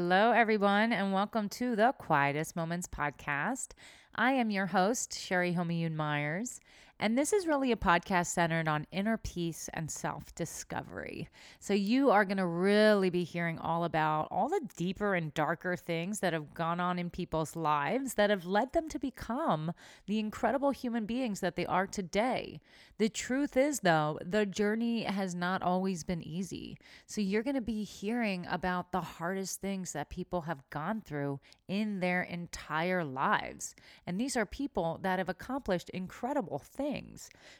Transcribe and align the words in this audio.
Hello, 0.00 0.30
everyone, 0.30 0.92
and 0.92 1.12
welcome 1.12 1.48
to 1.48 1.74
the 1.74 1.92
Quietest 1.98 2.54
Moments 2.54 2.86
podcast. 2.86 3.70
I 4.14 4.30
am 4.30 4.48
your 4.48 4.66
host, 4.66 5.18
Sherry 5.18 5.54
Homiyoun 5.54 5.96
Myers, 5.96 6.60
and 7.00 7.16
this 7.16 7.32
is 7.32 7.46
really 7.46 7.70
a 7.70 7.76
podcast 7.76 8.26
centered 8.26 8.66
on 8.66 8.86
inner 8.90 9.16
peace 9.16 9.70
and 9.72 9.88
self 9.88 10.34
discovery. 10.34 11.28
So, 11.60 11.72
you 11.72 12.10
are 12.10 12.24
going 12.24 12.38
to 12.38 12.46
really 12.46 13.08
be 13.08 13.22
hearing 13.22 13.58
all 13.58 13.84
about 13.84 14.26
all 14.32 14.48
the 14.48 14.68
deeper 14.76 15.14
and 15.14 15.32
darker 15.32 15.76
things 15.76 16.18
that 16.20 16.32
have 16.32 16.54
gone 16.54 16.80
on 16.80 16.98
in 16.98 17.08
people's 17.08 17.54
lives 17.54 18.14
that 18.14 18.30
have 18.30 18.46
led 18.46 18.72
them 18.72 18.88
to 18.88 18.98
become 18.98 19.72
the 20.06 20.18
incredible 20.18 20.70
human 20.70 21.06
beings 21.06 21.38
that 21.38 21.54
they 21.54 21.66
are 21.66 21.86
today. 21.86 22.60
The 22.98 23.08
truth 23.08 23.56
is, 23.56 23.80
though, 23.80 24.18
the 24.24 24.44
journey 24.44 25.04
has 25.04 25.36
not 25.36 25.62
always 25.62 26.02
been 26.02 26.22
easy. 26.26 26.78
So, 27.06 27.20
you're 27.20 27.44
going 27.44 27.54
to 27.54 27.60
be 27.60 27.84
hearing 27.84 28.44
about 28.50 28.90
the 28.90 29.00
hardest 29.02 29.60
things 29.60 29.92
that 29.92 30.10
people 30.10 30.42
have 30.42 30.68
gone 30.70 31.02
through 31.02 31.38
in 31.68 32.00
their 32.00 32.22
entire 32.22 33.04
lives. 33.04 33.76
And 34.04 34.20
these 34.20 34.36
are 34.36 34.46
people 34.46 34.98
that 35.02 35.20
have 35.20 35.28
accomplished 35.28 35.90
incredible 35.90 36.58
things. 36.58 36.87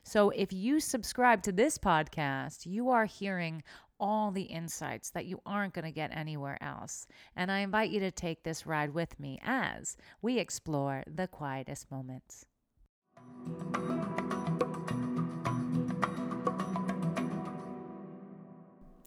So 0.02 0.30
if 0.30 0.52
you 0.52 0.80
subscribe 0.80 1.42
to 1.42 1.52
this 1.52 1.78
podcast, 1.78 2.66
you 2.66 2.91
are 2.91 3.05
hearing 3.05 3.62
all 4.00 4.30
the 4.30 4.42
insights 4.42 5.10
that 5.10 5.27
you 5.27 5.41
aren't 5.45 5.74
going 5.74 5.84
to 5.84 5.91
get 5.91 6.16
anywhere 6.16 6.62
else. 6.62 7.06
And 7.36 7.50
I 7.50 7.60
invite 7.60 7.91
you 7.91 8.00
to 8.00 8.10
take 8.10 8.42
this 8.42 8.66
ride 8.66 8.95
with 8.95 9.19
me 9.19 9.38
as 9.42 9.96
we 10.22 10.38
explore 10.38 11.02
the 11.06 11.27
quietest 11.27 11.91
moments. 11.91 12.46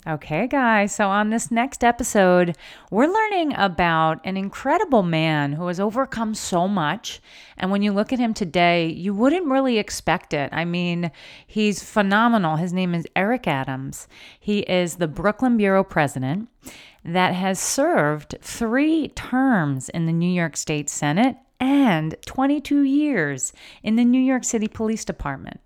Okay, 0.08 0.48
guys. 0.48 0.96
So, 0.96 1.10
on 1.10 1.30
this 1.30 1.52
next 1.52 1.84
episode, 1.84 2.58
we're 2.90 3.06
learning 3.06 3.54
about 3.54 4.20
an 4.24 4.36
incredible 4.36 5.04
man 5.04 5.54
who 5.54 5.68
has 5.68 5.80
overcome 5.80 6.34
so 6.34 6.68
much. 6.68 7.22
And 7.56 7.70
when 7.70 7.84
you 7.84 7.92
look 7.92 8.12
at 8.12 8.18
him 8.18 8.34
today, 8.34 8.88
you 8.88 9.14
wouldn't 9.14 9.46
really 9.46 9.78
expect 9.78 10.34
it. 10.34 10.50
I 10.52 10.66
mean, 10.66 11.12
he's 11.46 11.84
phenomenal. 11.84 12.56
His 12.56 12.74
name 12.74 12.96
is 12.96 13.06
Eric 13.16 13.48
Adams. 13.48 14.08
He 14.40 14.62
is 14.62 14.96
the 14.96 15.08
Brooklyn 15.08 15.56
Borough 15.56 15.84
president 15.84 16.50
that 17.06 17.36
has 17.36 17.60
served 17.60 18.34
three 18.42 19.10
terms 19.10 19.88
in 19.90 20.08
the 20.08 20.14
New 20.14 20.32
York 20.32 20.58
State 20.58 20.90
Senate 20.90 21.38
and 21.62 22.16
22 22.26 22.82
years 22.82 23.54
in 23.84 23.96
the 23.96 24.04
New 24.04 24.20
York 24.20 24.44
City 24.44 24.68
Police 24.68 25.06
Department. 25.06 25.62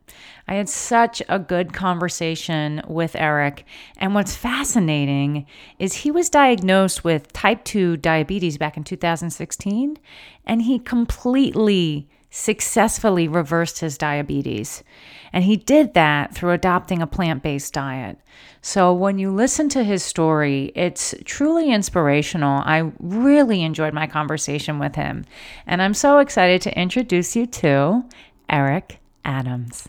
I 0.45 0.55
had 0.55 0.67
such 0.67 1.21
a 1.29 1.39
good 1.39 1.73
conversation 1.73 2.81
with 2.85 3.15
Eric. 3.15 3.65
And 3.97 4.13
what's 4.13 4.35
fascinating 4.35 5.47
is 5.79 5.93
he 5.93 6.11
was 6.11 6.29
diagnosed 6.29 7.05
with 7.05 7.31
type 7.31 7.63
2 7.63 7.97
diabetes 7.97 8.57
back 8.57 8.75
in 8.75 8.83
2016, 8.83 9.97
and 10.45 10.61
he 10.61 10.79
completely 10.79 12.09
successfully 12.35 13.29
reversed 13.29 13.79
his 13.79 13.97
diabetes. 13.97 14.83
And 15.31 15.45
he 15.45 15.55
did 15.55 15.93
that 15.93 16.35
through 16.35 16.51
adopting 16.51 17.01
a 17.01 17.07
plant 17.07 17.41
based 17.41 17.73
diet. 17.73 18.17
So 18.61 18.93
when 18.93 19.17
you 19.17 19.31
listen 19.31 19.69
to 19.69 19.83
his 19.83 20.03
story, 20.03 20.73
it's 20.75 21.15
truly 21.23 21.71
inspirational. 21.71 22.61
I 22.65 22.91
really 22.99 23.63
enjoyed 23.63 23.93
my 23.93 24.05
conversation 24.05 24.79
with 24.79 24.95
him. 24.95 25.23
And 25.65 25.81
I'm 25.81 25.93
so 25.93 26.19
excited 26.19 26.61
to 26.63 26.77
introduce 26.77 27.37
you 27.37 27.45
to 27.45 28.03
Eric 28.49 28.99
Adams. 29.23 29.87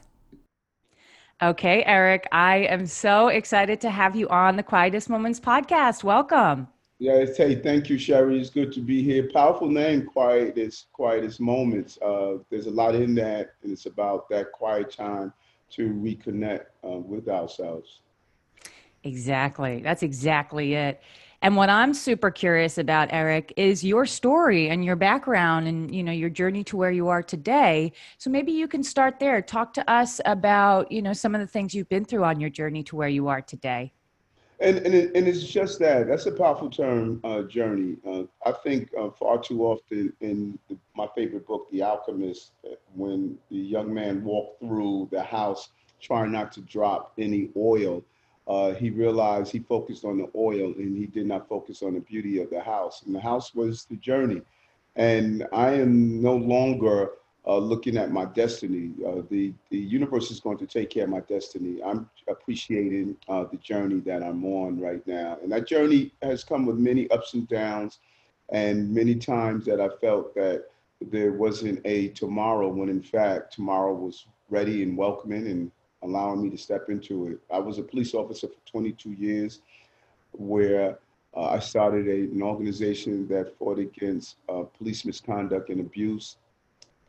Okay, 1.43 1.83
Eric, 1.85 2.29
I 2.31 2.59
am 2.59 2.87
so 2.87 3.29
excited 3.29 3.81
to 3.81 3.91
have 3.91 4.15
you 4.15 4.29
on 4.29 4.57
the 4.57 4.63
Quietest 4.63 5.11
Moments 5.11 5.41
podcast. 5.41 6.05
Welcome. 6.05 6.69
Yes, 6.99 7.37
hey, 7.37 7.57
thank 7.57 7.91
you, 7.91 7.99
Sherry. 7.99 8.41
It's 8.41 8.49
good 8.49 8.73
to 8.73 8.81
be 8.81 9.03
here. 9.03 9.29
Powerful 9.31 9.69
name, 9.69 10.07
quiet 10.07 10.55
quietest, 10.55 10.91
quietest 10.93 11.41
moments. 11.41 11.99
Uh, 12.01 12.39
there's 12.49 12.67
a 12.67 12.71
lot 12.71 12.95
in 12.95 13.15
that, 13.17 13.51
and 13.63 13.71
it's 13.71 13.85
about 13.85 14.31
that 14.31 14.53
quiet 14.53 14.91
time 14.91 15.33
to 15.73 15.91
reconnect 15.91 16.67
uh, 16.85 16.97
with 16.97 17.29
ourselves. 17.29 18.01
Exactly. 19.05 19.83
That's 19.83 20.03
exactly 20.03 20.73
it. 20.73 21.03
And 21.43 21.55
what 21.55 21.69
I'm 21.69 21.93
super 21.93 22.31
curious 22.31 22.79
about, 22.79 23.09
Eric, 23.13 23.53
is 23.59 23.85
your 23.85 24.07
story 24.07 24.71
and 24.71 24.83
your 24.83 24.97
background 24.97 25.69
and 25.69 25.95
you 25.95 26.03
know 26.03 26.13
your 26.13 26.31
journey 26.31 26.65
to 26.65 26.79
where 26.79 26.91
you 26.91 27.09
are 27.09 27.23
today. 27.23 27.93
So 28.17 28.31
maybe 28.31 28.53
you 28.53 28.67
can 28.67 28.83
start 28.83 29.21
there. 29.21 29.43
Talk 29.43 29.75
to 29.75 29.89
us 29.89 30.19
about 30.25 30.91
you 30.91 31.03
know 31.03 31.13
some 31.13 31.35
of 31.35 31.43
the 31.43 31.47
things 31.47 31.75
you've 31.75 31.91
been 31.91 32.07
through 32.07 32.25
on 32.25 32.41
your 32.41 32.51
journey 32.51 32.83
to 32.85 32.97
where 32.97 33.09
you 33.09 33.29
are 33.29 33.43
today. 33.43 33.93
And 34.61 34.79
and, 34.79 34.95
it, 34.95 35.15
and 35.15 35.29
it's 35.29 35.43
just 35.43 35.79
that. 35.81 36.07
That's 36.09 36.27
a 36.27 36.33
powerful 36.33 36.71
term, 36.71 37.21
uh, 37.25 37.43
journey. 37.43 37.97
Uh, 38.07 38.23
I 38.45 38.53
think 38.53 38.91
uh, 38.99 39.11
far 39.11 39.39
too 39.39 39.65
often 39.65 40.13
in 40.21 40.59
the, 40.69 40.79
my 40.95 41.07
favorite 41.15 41.47
book, 41.47 41.69
The 41.71 41.83
Alchemist, 41.83 42.53
uh, 42.65 42.75
when 42.95 43.39
the 43.51 43.59
young 43.59 43.93
man 43.93 44.25
walked 44.25 44.61
through 44.61 45.09
the 45.13 45.23
house 45.23 45.71
trying 46.01 46.33
not 46.33 46.53
to 46.53 46.61
drop 46.63 47.13
any 47.19 47.51
oil, 47.57 48.03
uh, 48.49 48.73
he 48.73 48.91
realized 48.91 49.53
he 49.53 49.59
focused 49.59 50.05
on 50.05 50.19
the 50.19 50.31
oil 50.37 50.73
and 50.79 50.97
he 50.97 51.07
did 51.07 51.27
not 51.27 51.49
focus 51.49 51.83
on 51.83 51.95
the 51.95 52.01
beauty 52.01 52.41
of 52.41 52.49
the 52.51 52.61
house. 52.61 53.03
And 53.05 53.15
the 53.15 53.21
house 53.21 53.55
was 53.55 53.85
the 53.85 53.97
journey. 53.97 54.43
And 54.95 55.47
I 55.53 55.73
am 55.75 56.23
no 56.23 56.35
longer 56.37 57.11
uh, 57.47 57.59
looking 57.59 57.97
at 57.97 58.11
my 58.11 58.25
destiny. 58.25 58.91
Uh, 59.07 59.23
the, 59.31 59.53
the 59.71 59.79
universe 59.79 60.31
is 60.31 60.41
going 60.41 60.59
to 60.59 60.67
take 60.67 60.91
care 60.91 61.05
of 61.05 61.11
my 61.11 61.21
destiny. 61.21 61.83
I'm 61.83 62.11
appreciating 62.29 63.17
uh, 63.29 63.45
the 63.45 63.57
journey 63.59 64.01
that 64.01 64.23
I'm 64.23 64.45
on 64.45 64.81
right 64.81 65.07
now. 65.07 65.39
And 65.43 65.53
that 65.53 65.69
journey 65.69 66.13
has 66.23 66.43
come 66.43 66.67
with 66.67 66.77
many 66.77 67.09
ups 67.11 67.35
and 67.35 67.47
downs, 67.49 68.01
and 68.51 68.93
many 68.93 69.15
times 69.15 69.65
that 69.67 69.81
I 69.81 69.89
felt 70.01 70.35
that 70.35 70.65
there 71.01 71.33
wasn't 71.33 71.81
a 71.85 72.09
tomorrow 72.09 72.69
when, 72.69 72.89
in 72.89 73.03
fact, 73.03 73.55
tomorrow 73.55 73.93
was 73.95 74.27
ready 74.51 74.83
and 74.83 74.97
welcoming 74.97 75.47
and 75.47 75.71
allowing 76.03 76.43
me 76.43 76.51
to 76.51 76.59
step 76.59 76.89
into 76.89 77.29
it. 77.29 77.39
I 77.53 77.59
was 77.59 77.79
a 77.79 77.83
police 77.83 78.15
officer 78.15 78.49
for 78.49 78.71
22 78.71 79.13
years, 79.13 79.61
where 80.33 80.99
uh, 81.37 81.45
I 81.45 81.59
started 81.59 82.09
a, 82.09 82.33
an 82.33 82.43
organization 82.43 83.29
that 83.29 83.57
fought 83.59 83.79
against 83.79 84.37
uh, 84.49 84.63
police 84.79 85.05
misconduct 85.05 85.71
and 85.71 85.81
abuse 85.81 86.37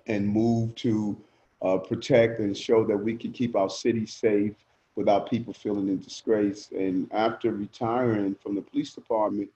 and 0.07 0.27
move 0.27 0.73
to 0.75 1.17
uh, 1.61 1.77
protect 1.77 2.39
and 2.39 2.55
show 2.55 2.85
that 2.85 2.97
we 2.97 3.15
can 3.15 3.31
keep 3.31 3.55
our 3.55 3.69
city 3.69 4.05
safe 4.05 4.53
without 4.95 5.29
people 5.29 5.53
feeling 5.53 5.87
in 5.87 5.99
disgrace. 5.99 6.69
And 6.75 7.07
after 7.13 7.51
retiring 7.51 8.35
from 8.41 8.55
the 8.55 8.61
police 8.61 8.93
department, 8.93 9.49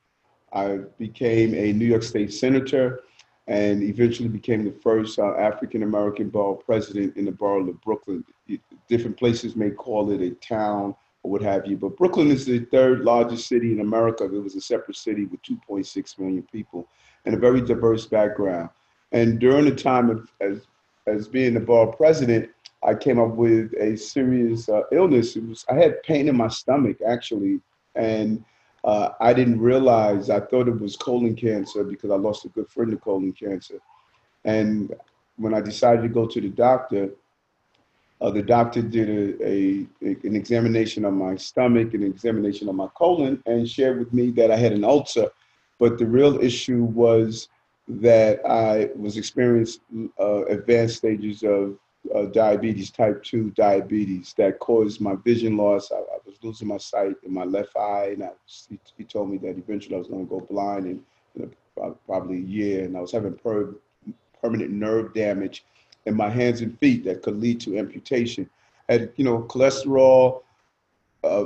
I 0.54 0.80
became 1.00 1.54
a 1.56 1.74
New 1.74 1.86
York 1.86 2.04
State 2.04 2.34
Senator 2.34 3.02
and 3.48 3.82
eventually 3.82 4.30
became 4.30 4.64
the 4.64 4.72
first 4.72 5.18
uh, 5.18 5.36
African 5.36 5.84
American 5.84 6.30
borough 6.30 6.56
president 6.56 7.18
in 7.18 7.26
the 7.26 7.32
borough 7.32 7.68
of 7.68 7.82
Brooklyn. 7.82 8.24
Different 8.88 9.18
places 9.18 9.56
may 9.56 9.72
call 9.72 10.12
it 10.12 10.22
a 10.22 10.32
town 10.36 10.96
or 11.24 11.32
what 11.32 11.42
have 11.42 11.66
you, 11.66 11.78
but 11.78 11.98
Brooklyn 11.98 12.32
is 12.32 12.46
the 12.46 12.60
third 12.66 13.02
largest 13.02 13.48
city 13.48 13.72
in 13.72 13.80
America. 13.80 14.26
It 14.26 14.44
was 14.44 14.56
a 14.56 14.62
separate 14.62 14.98
city 14.98 15.26
with 15.26 15.42
2.6 15.44 16.20
million 16.20 16.44
people 16.52 16.88
and 17.26 17.36
a 17.36 17.38
very 17.38 17.62
diverse 17.62 18.06
background. 18.06 18.70
And 19.12 19.40
during 19.40 19.66
the 19.66 19.76
time 19.76 20.10
of, 20.10 20.32
as, 20.40 20.62
as 21.08 21.28
being 21.28 21.54
the 21.54 21.60
borough 21.60 21.92
president, 21.92 22.50
I 22.84 22.96
came 22.96 23.20
up 23.20 23.36
with 23.36 23.74
a 23.80 23.96
serious 23.96 24.68
uh, 24.70 24.84
illness. 24.92 25.36
Was 25.36 25.66
I 25.70 25.76
had 25.76 26.02
pain 26.04 26.28
in 26.28 26.36
my 26.36 26.48
stomach 26.48 26.98
actually, 27.06 27.62
and 27.96 28.44
uh, 28.84 29.10
I 29.20 29.34
didn't 29.34 29.60
realize, 29.60 30.30
I 30.30 30.40
thought 30.40 30.68
it 30.68 30.80
was 30.80 30.96
colon 30.96 31.36
cancer 31.36 31.84
because 31.84 32.10
I 32.10 32.16
lost 32.16 32.46
a 32.46 32.50
good 32.50 32.68
friend 32.70 32.90
to 32.92 32.98
colon 32.98 33.32
cancer. 33.34 33.80
And 34.46 34.96
when 35.38 35.54
I 35.54 35.62
decided 35.62 36.02
to 36.02 36.10
go 36.10 36.26
to 36.26 36.42
the 36.42 36.50
doctor, 36.50 37.12
uh, 38.22 38.32
the 38.32 38.42
doctor 38.42 38.82
did 38.82 39.10
a, 39.10 39.46
a, 39.46 39.88
an 40.24 40.36
examination 40.36 41.06
of 41.06 41.14
my 41.14 41.36
stomach, 41.36 41.94
an 41.94 42.04
examination 42.04 42.70
of 42.70 42.76
my 42.76 42.88
colon, 42.96 43.42
and 43.46 43.70
shared 43.70 44.00
with 44.00 44.14
me 44.14 44.32
that 44.32 44.52
I 44.52 44.58
had 44.58 44.74
an 44.74 44.84
ulcer. 44.84 45.28
But 45.80 45.98
the 45.98 46.06
real 46.06 46.40
issue 46.40 46.84
was 46.84 47.50
that 48.00 48.40
I 48.46 48.90
was 48.96 49.18
experiencing 49.18 50.10
uh, 50.20 50.46
advanced 50.46 50.98
stages 50.98 51.44
of 51.44 51.78
uh, 52.16 52.26
diabetes, 52.26 52.90
type 52.90 53.22
2 53.24 53.52
diabetes, 53.52 54.34
that 54.38 54.60
caused 54.60 55.02
my 55.02 55.16
vision 55.16 55.58
loss. 55.58 55.92
I, 55.92 55.98
I, 55.98 56.18
was 56.26 56.38
losing 56.42 56.70
my 56.70 56.78
sight 56.78 57.16
in 57.24 57.34
my 57.34 57.44
left 57.44 57.76
eye, 57.76 58.12
and 58.14 58.24
I 58.24 58.30
he, 58.70 58.80
he, 58.98 59.04
told 59.04 59.30
me 59.30 59.38
that 59.40 59.58
eventually 59.58 59.96
I 59.96 60.00
was 60.00 60.08
going 60.08 60.26
to 60.26 60.30
go 60.30 60.40
blind 60.40 60.86
in, 60.86 61.04
in 61.36 61.54
a, 61.82 61.92
probably 62.08 62.38
a 62.38 62.42
year, 62.42 62.86
and 62.86 62.96
I 62.96 63.02
was 63.02 63.12
having 63.12 63.36
per, 63.36 63.76
permanent 64.42 64.72
nerve 64.72 65.14
damage 65.14 65.66
in 66.06 66.16
my 66.16 66.30
hands 66.30 66.62
and 66.62 66.78
feet 66.80 67.04
that 67.06 67.22
could 67.22 67.40
lead 67.40 67.60
to 67.62 67.78
amputation. 67.78 68.50
Had 68.90 69.12
you 69.18 69.26
know 69.26 69.44
cholesterol, 69.44 70.44
uh, 71.24 71.46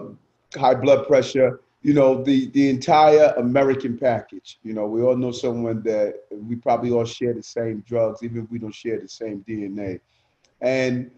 high 0.56 0.76
blood 0.76 1.08
pressure, 1.08 1.60
you 1.86 1.94
know 1.94 2.24
the 2.24 2.50
the 2.50 2.68
entire 2.68 3.32
American 3.38 3.96
package. 3.96 4.58
You 4.64 4.74
know 4.74 4.88
we 4.88 5.04
all 5.04 5.16
know 5.16 5.32
someone 5.32 5.84
that 5.84 6.16
we 6.32 6.56
probably 6.56 6.90
all 6.90 7.06
share 7.06 7.36
the 7.36 7.44
same 7.44 7.84
drugs, 7.86 8.24
even 8.24 8.42
if 8.42 8.50
we 8.50 8.58
don't 8.58 8.74
share 8.74 9.00
the 9.00 9.08
same 9.08 9.46
DNA. 9.48 10.00
And 10.62 11.12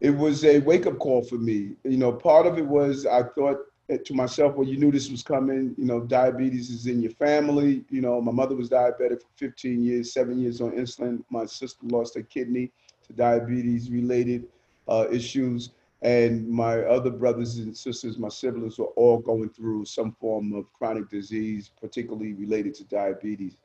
it 0.00 0.10
was 0.10 0.44
a 0.44 0.58
wake 0.58 0.86
up 0.86 0.98
call 0.98 1.22
for 1.22 1.36
me. 1.36 1.76
You 1.84 1.98
know, 1.98 2.10
part 2.10 2.46
of 2.46 2.58
it 2.58 2.66
was 2.66 3.06
I 3.06 3.22
thought 3.22 3.58
to 4.04 4.12
myself, 4.12 4.56
well, 4.56 4.66
you 4.66 4.76
knew 4.76 4.90
this 4.90 5.08
was 5.08 5.22
coming. 5.22 5.76
You 5.78 5.84
know, 5.84 6.00
diabetes 6.00 6.68
is 6.70 6.88
in 6.88 7.00
your 7.00 7.12
family. 7.12 7.84
You 7.88 8.00
know, 8.00 8.20
my 8.20 8.32
mother 8.32 8.56
was 8.56 8.68
diabetic 8.68 9.22
for 9.22 9.28
15 9.36 9.84
years, 9.84 10.12
seven 10.12 10.40
years 10.40 10.60
on 10.60 10.72
insulin. 10.72 11.22
My 11.30 11.46
sister 11.46 11.78
lost 11.84 12.16
her 12.16 12.22
kidney 12.22 12.72
to 13.06 13.12
diabetes 13.12 13.88
related 13.88 14.48
uh, 14.88 15.06
issues. 15.12 15.70
And 16.02 16.48
my 16.48 16.82
other 16.82 17.10
brothers 17.10 17.58
and 17.58 17.76
sisters, 17.76 18.18
my 18.18 18.28
siblings, 18.28 18.78
were 18.78 18.86
all 18.86 19.18
going 19.18 19.50
through 19.50 19.84
some 19.84 20.12
form 20.12 20.52
of 20.52 20.72
chronic 20.72 21.08
disease, 21.08 21.70
particularly 21.80 22.34
related 22.34 22.74
to 22.76 22.84
diabetes. 22.84 23.56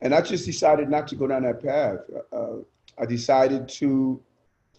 And 0.00 0.14
I 0.14 0.20
just 0.20 0.44
decided 0.44 0.88
not 0.88 1.08
to 1.08 1.16
go 1.16 1.26
down 1.26 1.42
that 1.42 1.62
path. 1.62 1.98
Uh, 2.32 2.58
I 2.98 3.06
decided 3.06 3.68
to 3.70 4.22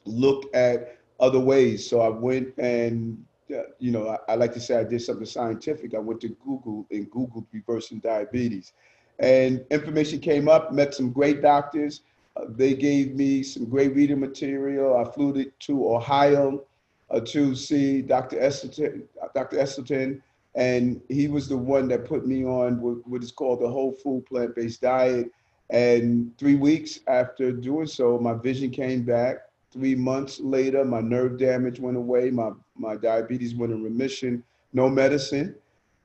look 0.06 0.46
at 0.56 0.98
other 1.20 1.40
ways. 1.40 1.90
So 1.90 2.00
I 2.00 2.10
went 2.10 2.56
and, 2.58 3.24
uh, 3.54 3.64
you 3.80 3.92
know, 3.92 4.10
I, 4.10 4.34
I, 4.34 4.36
like 4.36 4.54
to 4.54 4.60
say 4.60 4.78
I 4.78 4.84
did 4.84 5.02
something 5.02 5.26
scientific. 5.26 5.96
I 5.96 6.00
went 6.00 6.22
to 6.22 6.30
Google 6.30 6.86
and 6.92 7.10
Googled 7.12 7.46
reversing 7.52 8.00
diabetes. 8.00 8.74
And 9.20 9.66
information 9.72 10.20
came 10.20 10.48
up, 10.48 10.72
met 10.74 10.94
some 10.94 11.12
great 11.12 11.42
doctors. 11.42 12.02
Uh, 12.38 12.46
they 12.50 12.74
gave 12.74 13.16
me 13.16 13.44
some 13.44 13.66
great 13.66 13.96
reading 13.96 14.20
material. 14.20 14.98
I 14.98 15.10
flew 15.12 15.34
to, 15.34 15.52
to 15.62 15.94
Ohio 15.94 16.66
uh, 17.12 17.20
to 17.22 17.56
see 17.56 18.02
Dr. 18.02 18.38
Esselstyn, 18.38 19.04
Dr. 19.34 19.58
Esselstyn, 19.58 20.22
and 20.56 21.02
he 21.10 21.28
was 21.28 21.48
the 21.48 21.58
one 21.58 21.88
that 21.90 22.06
put 22.06 22.26
me 22.26 22.46
on 22.46 22.80
what, 22.82 23.08
what 23.08 23.24
is 23.24 23.32
called 23.32 23.62
the 23.62 23.70
whole 23.70 23.92
food 23.92 24.26
plant-based 24.26 24.82
diet. 24.82 25.30
And 25.70 26.38
three 26.38 26.56
weeks 26.56 27.00
after 27.08 27.52
doing 27.52 27.88
so, 27.88 28.18
my 28.18 28.34
vision 28.34 28.72
came 28.72 29.04
back. 29.04 29.38
Three 29.72 29.96
months 29.96 30.40
later, 30.40 30.86
my 30.86 31.02
nerve 31.02 31.38
damage 31.38 31.80
went 31.80 31.98
away. 31.98 32.32
My, 32.32 32.52
my 32.78 32.96
diabetes 32.96 33.54
went 33.54 33.74
in 33.74 33.84
remission. 33.84 34.44
No 34.72 34.88
medicine, 34.88 35.56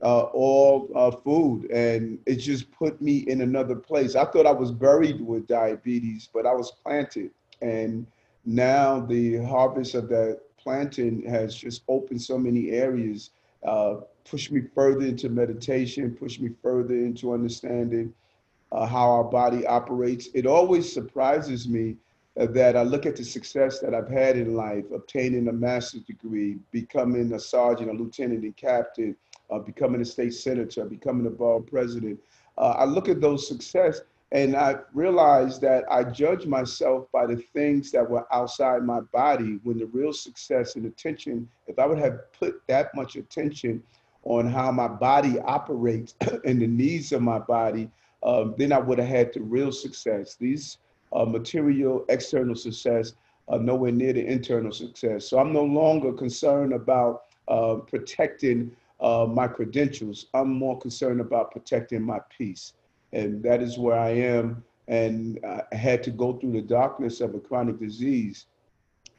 uh, 0.03 0.23
all 0.23 0.89
uh, 0.97 1.13
food. 1.13 1.71
And 1.71 2.19
it 2.27 2.37
just 2.37 2.73
put 2.73 3.01
me 3.01 3.19
in 3.29 3.43
another 3.43 3.77
place. 3.77 4.17
I 4.17 4.25
thought 4.25 4.47
I 4.47 4.53
was 4.53 4.73
buried 4.73 5.21
with 5.21 5.47
diabetes, 5.47 6.29
but 6.33 6.47
I 6.47 6.53
was 6.53 6.73
planted. 6.83 7.31
And 7.63 8.07
now 8.45 9.01
the 9.01 9.37
harvest 9.45 9.95
of 9.95 10.09
that 10.09 10.41
planting 10.63 11.23
has 11.29 11.55
just 11.55 11.83
opened 11.89 12.21
so 12.21 12.39
many 12.39 12.71
areas, 12.71 13.31
uh, 13.67 13.97
pushed 14.25 14.53
me 14.53 14.63
further 14.75 15.07
into 15.07 15.29
meditation, 15.29 16.17
pushed 16.19 16.41
me 16.41 16.51
further 16.63 16.95
into 16.95 17.33
understanding 17.33 18.13
uh, 18.73 18.87
how 18.87 19.11
our 19.11 19.25
body 19.25 19.67
operates. 19.67 20.29
It 20.35 20.47
always 20.47 20.93
surprises 20.93 21.69
me 21.69 21.97
that 22.37 22.77
I 22.77 22.83
look 22.83 23.07
at 23.07 23.17
the 23.17 23.25
success 23.25 23.81
that 23.81 23.95
I've 23.95 24.09
had 24.09 24.37
in 24.37 24.55
life, 24.55 24.85
obtaining 24.95 25.49
a 25.49 25.53
master's 25.53 26.03
degree, 26.03 26.59
becoming 26.71 27.33
a 27.33 27.41
sergeant, 27.41 27.91
a 27.91 27.93
lieutenant, 27.93 28.45
and 28.45 28.57
captain, 28.57 29.17
uh, 29.51 29.59
becoming 29.59 30.01
a 30.01 30.05
state 30.05 30.35
senator, 30.35 30.85
becoming 30.85 31.27
a 31.27 31.31
borough 31.31 31.61
president. 31.61 32.21
Uh, 32.57 32.75
I 32.79 32.85
look 32.85 33.09
at 33.09 33.21
those 33.21 33.49
success 33.49 34.01
and 34.33 34.55
I 34.55 34.77
realized 34.95 35.61
that 35.63 35.85
I 35.91 36.05
judged 36.05 36.47
myself 36.47 37.11
by 37.11 37.27
the 37.27 37.37
things 37.37 37.91
that 37.91 38.09
were 38.09 38.33
outside 38.33 38.85
my 38.85 39.01
body 39.01 39.59
when 39.65 39.79
the 39.79 39.87
real 39.87 40.13
success 40.13 40.77
and 40.77 40.87
attention, 40.87 41.49
if 41.67 41.81
I 41.81 41.87
would 41.87 41.99
have 41.99 42.33
put 42.33 42.63
that 42.69 42.95
much 42.95 43.17
attention 43.17 43.83
on 44.23 44.47
how 44.47 44.71
my 44.71 44.87
body 44.87 45.41
operates 45.41 46.15
and 46.45 46.63
the 46.63 46.67
needs 46.69 47.11
of 47.11 47.23
my 47.23 47.41
body, 47.41 47.91
um, 48.23 48.55
then 48.57 48.73
I 48.73 48.79
would 48.79 48.99
have 48.99 49.09
had 49.09 49.33
the 49.35 49.41
real 49.41 49.73
success. 49.73 50.37
These 50.37 50.79
uh, 51.13 51.25
material 51.25 52.05
external 52.09 52.55
success 52.55 53.15
are 53.49 53.59
nowhere 53.59 53.91
near 53.91 54.13
the 54.13 54.25
internal 54.25 54.71
success. 54.71 55.27
So 55.27 55.41
I'm 55.41 55.53
no 55.53 55.65
longer 55.65 56.13
concerned 56.13 56.73
about 56.73 57.23
uh, 57.49 57.77
protecting 57.77 58.71
uh, 59.01 59.27
my 59.29 59.49
credentials. 59.49 60.27
I'm 60.35 60.53
more 60.53 60.79
concerned 60.79 61.21
about 61.21 61.51
protecting 61.51 62.03
my 62.03 62.21
peace 62.37 62.75
and 63.13 63.43
that 63.43 63.63
is 63.63 63.79
where 63.79 63.99
I 63.99 64.11
am. 64.11 64.65
And 64.89 65.39
I 65.45 65.75
had 65.75 66.03
to 66.05 66.11
go 66.11 66.33
through 66.33 66.53
the 66.53 66.63
darkness 66.63 67.21
of 67.21 67.35
a 67.35 67.39
chronic 67.39 67.79
disease 67.79 68.47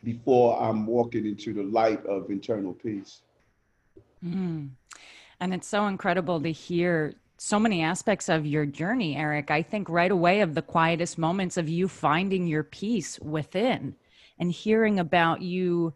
before 0.04 0.62
I'm 0.62 0.86
walking 0.86 1.26
into 1.26 1.54
the 1.54 1.64
light 1.64 2.06
of 2.06 2.30
internal 2.30 2.74
peace. 2.74 3.22
Mm. 4.26 4.72
And 5.40 5.54
it's 5.54 5.68
so 5.68 5.88
incredible 5.88 6.42
to 6.42 6.52
hear 6.52 7.16
so 7.38 7.60
many 7.60 7.82
aspects 7.82 8.30
of 8.30 8.46
your 8.46 8.66
journey, 8.66 9.16
Eric. 9.16 9.50
I 9.50 9.62
think 9.62 9.90
right 9.90 10.12
away 10.12 10.42
of 10.42 10.54
the 10.54 10.62
quietest 10.62 11.18
moments 11.18 11.58
of 11.58 11.70
you 11.70 11.88
finding 11.88 12.48
your 12.48 12.64
peace 12.64 13.20
within 13.20 13.96
and 14.38 14.52
hearing 14.52 15.00
about 15.00 15.42
you 15.42 15.94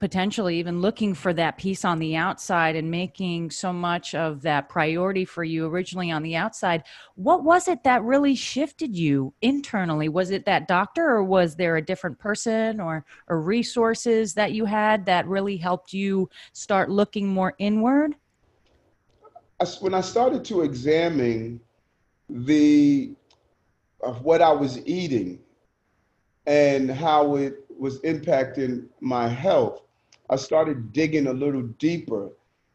potentially 0.00 0.58
even 0.58 0.80
looking 0.80 1.14
for 1.14 1.32
that 1.32 1.56
piece 1.56 1.84
on 1.84 1.98
the 1.98 2.16
outside 2.16 2.76
and 2.76 2.90
making 2.90 3.50
so 3.50 3.72
much 3.72 4.14
of 4.14 4.42
that 4.42 4.68
priority 4.68 5.24
for 5.24 5.44
you 5.44 5.66
originally 5.66 6.10
on 6.10 6.22
the 6.22 6.36
outside 6.36 6.82
what 7.14 7.44
was 7.44 7.68
it 7.68 7.84
that 7.84 8.02
really 8.02 8.34
shifted 8.34 8.96
you 8.96 9.32
internally? 9.40 10.08
Was 10.08 10.30
it 10.30 10.44
that 10.46 10.68
doctor 10.68 11.08
or 11.08 11.24
was 11.24 11.56
there 11.56 11.76
a 11.76 11.82
different 11.82 12.18
person 12.18 12.80
or 12.80 13.04
or 13.28 13.40
resources 13.40 14.34
that 14.34 14.52
you 14.52 14.64
had 14.64 15.06
that 15.06 15.26
really 15.26 15.56
helped 15.56 15.92
you 15.92 16.28
start 16.52 16.90
looking 16.90 17.28
more 17.28 17.54
inward? 17.58 18.14
When 19.80 19.94
i 19.94 20.00
started 20.00 20.44
to 20.46 20.62
examine 20.62 21.60
the 22.28 23.14
of 24.02 24.22
what 24.22 24.42
i 24.42 24.52
was 24.52 24.84
eating 24.86 25.38
and 26.46 26.90
how 26.90 27.36
it 27.36 27.63
was 27.78 28.00
impacting 28.00 28.86
my 29.00 29.28
health 29.28 29.80
I 30.30 30.36
started 30.36 30.92
digging 30.92 31.26
a 31.26 31.32
little 31.32 31.62
deeper, 31.78 32.30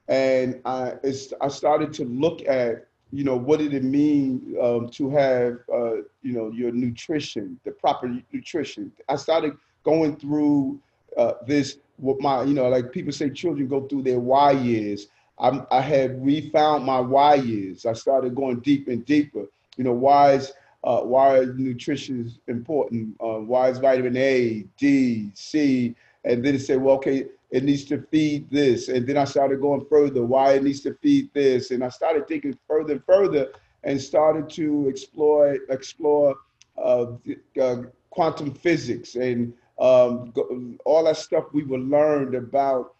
and 0.07 0.61
I 0.65 0.93
I 1.41 1.47
started 1.49 1.93
to 1.93 2.05
look 2.05 2.41
at 2.47 2.87
you 3.11 3.23
know 3.23 3.35
what 3.35 3.59
did 3.59 3.73
it 3.73 3.83
mean 3.83 4.55
um, 4.61 4.89
to 4.89 5.09
have 5.09 5.59
uh, 5.73 5.95
you 6.21 6.33
know 6.33 6.49
your 6.51 6.71
nutrition, 6.71 7.59
the 7.63 7.71
proper 7.71 8.07
nutrition. 8.31 8.91
I 9.07 9.15
started 9.15 9.53
going 9.83 10.17
through 10.17 10.79
uh, 11.17 11.33
this. 11.47 11.77
What 11.97 12.21
my 12.21 12.43
you 12.43 12.53
know 12.53 12.67
like 12.69 12.91
people 12.91 13.11
say 13.11 13.29
children 13.29 13.67
go 13.67 13.87
through 13.87 14.03
their 14.03 14.19
why 14.19 14.51
years. 14.51 15.07
I'm, 15.39 15.65
I 15.71 15.81
had 15.81 16.23
refound 16.25 16.85
my 16.85 16.99
why 16.99 17.35
years. 17.35 17.85
I 17.85 17.93
started 17.93 18.35
going 18.35 18.59
deep 18.59 18.87
and 18.87 19.05
deeper. 19.05 19.45
You 19.77 19.83
know 19.83 19.93
why 19.93 20.33
is 20.33 20.51
uh, 20.83 21.01
why 21.01 21.45
nutrition 21.55 22.25
is 22.25 22.39
important. 22.47 23.15
Uh, 23.19 23.39
why 23.39 23.69
is 23.69 23.77
vitamin 23.77 24.15
A, 24.17 24.65
D, 24.77 25.31
C, 25.33 25.95
and 26.23 26.43
then 26.43 26.55
it 26.55 26.59
said, 26.59 26.81
well, 26.81 26.95
okay, 26.95 27.25
it 27.51 27.63
needs 27.63 27.85
to 27.85 28.01
feed 28.11 28.49
this. 28.49 28.89
And 28.89 29.07
then 29.07 29.17
I 29.17 29.25
started 29.25 29.61
going 29.61 29.85
further, 29.89 30.23
why 30.23 30.53
it 30.53 30.63
needs 30.63 30.81
to 30.81 30.93
feed 30.95 31.29
this. 31.33 31.71
And 31.71 31.83
I 31.83 31.89
started 31.89 32.27
thinking 32.27 32.57
further 32.67 32.93
and 32.93 33.03
further 33.05 33.51
and 33.83 33.99
started 33.99 34.49
to 34.51 34.87
explore 34.87 35.57
explore 35.69 36.35
uh, 36.77 37.07
uh, 37.59 37.77
quantum 38.09 38.53
physics 38.53 39.15
and 39.15 39.53
um, 39.79 40.33
all 40.85 41.05
that 41.05 41.17
stuff 41.17 41.45
we 41.53 41.63
were 41.63 41.79
learned 41.79 42.35
about 42.35 42.95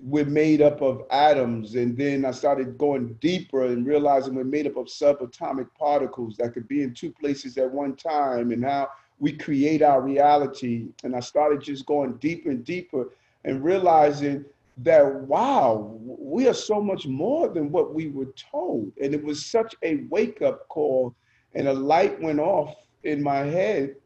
we're 0.00 0.24
made 0.24 0.62
up 0.62 0.80
of 0.80 1.02
atoms. 1.10 1.74
And 1.74 1.96
then 1.96 2.24
i 2.24 2.30
started 2.30 2.78
going 2.78 3.14
deeper 3.14 3.66
and 3.66 3.86
realizing 3.86 4.34
we're 4.34 4.44
made 4.44 4.66
up 4.66 4.76
of 4.76 4.86
subatomic 4.86 5.68
particles 5.78 6.36
that 6.36 6.54
could 6.54 6.68
be 6.68 6.82
in 6.82 6.94
two 6.94 7.10
places 7.12 7.58
at 7.58 7.70
one 7.70 7.96
time 7.96 8.52
and 8.52 8.64
how 8.64 8.88
we 9.18 9.32
create 9.32 9.82
our 9.82 10.00
reality. 10.00 10.86
And 11.02 11.16
i 11.16 11.20
started 11.20 11.60
just 11.60 11.86
going 11.86 12.14
deeper 12.14 12.50
and 12.50 12.64
deeper 12.64 13.10
and 13.44 13.64
realizing 13.64 14.44
that 14.78 15.22
wow 15.22 15.98
we 16.00 16.46
are 16.46 16.54
so 16.54 16.80
much 16.80 17.06
more 17.06 17.48
than 17.48 17.72
what 17.72 17.92
we 17.92 18.08
were 18.08 18.32
told. 18.50 18.92
And 19.02 19.14
it 19.14 19.24
was 19.24 19.44
such 19.44 19.74
a 19.82 20.04
wake 20.08 20.42
up 20.42 20.68
call 20.68 21.14
and 21.54 21.66
a 21.66 21.72
light 21.72 22.20
went 22.20 22.38
off 22.38 22.76
in 23.02 23.22
my 23.22 23.38
head 23.38 23.96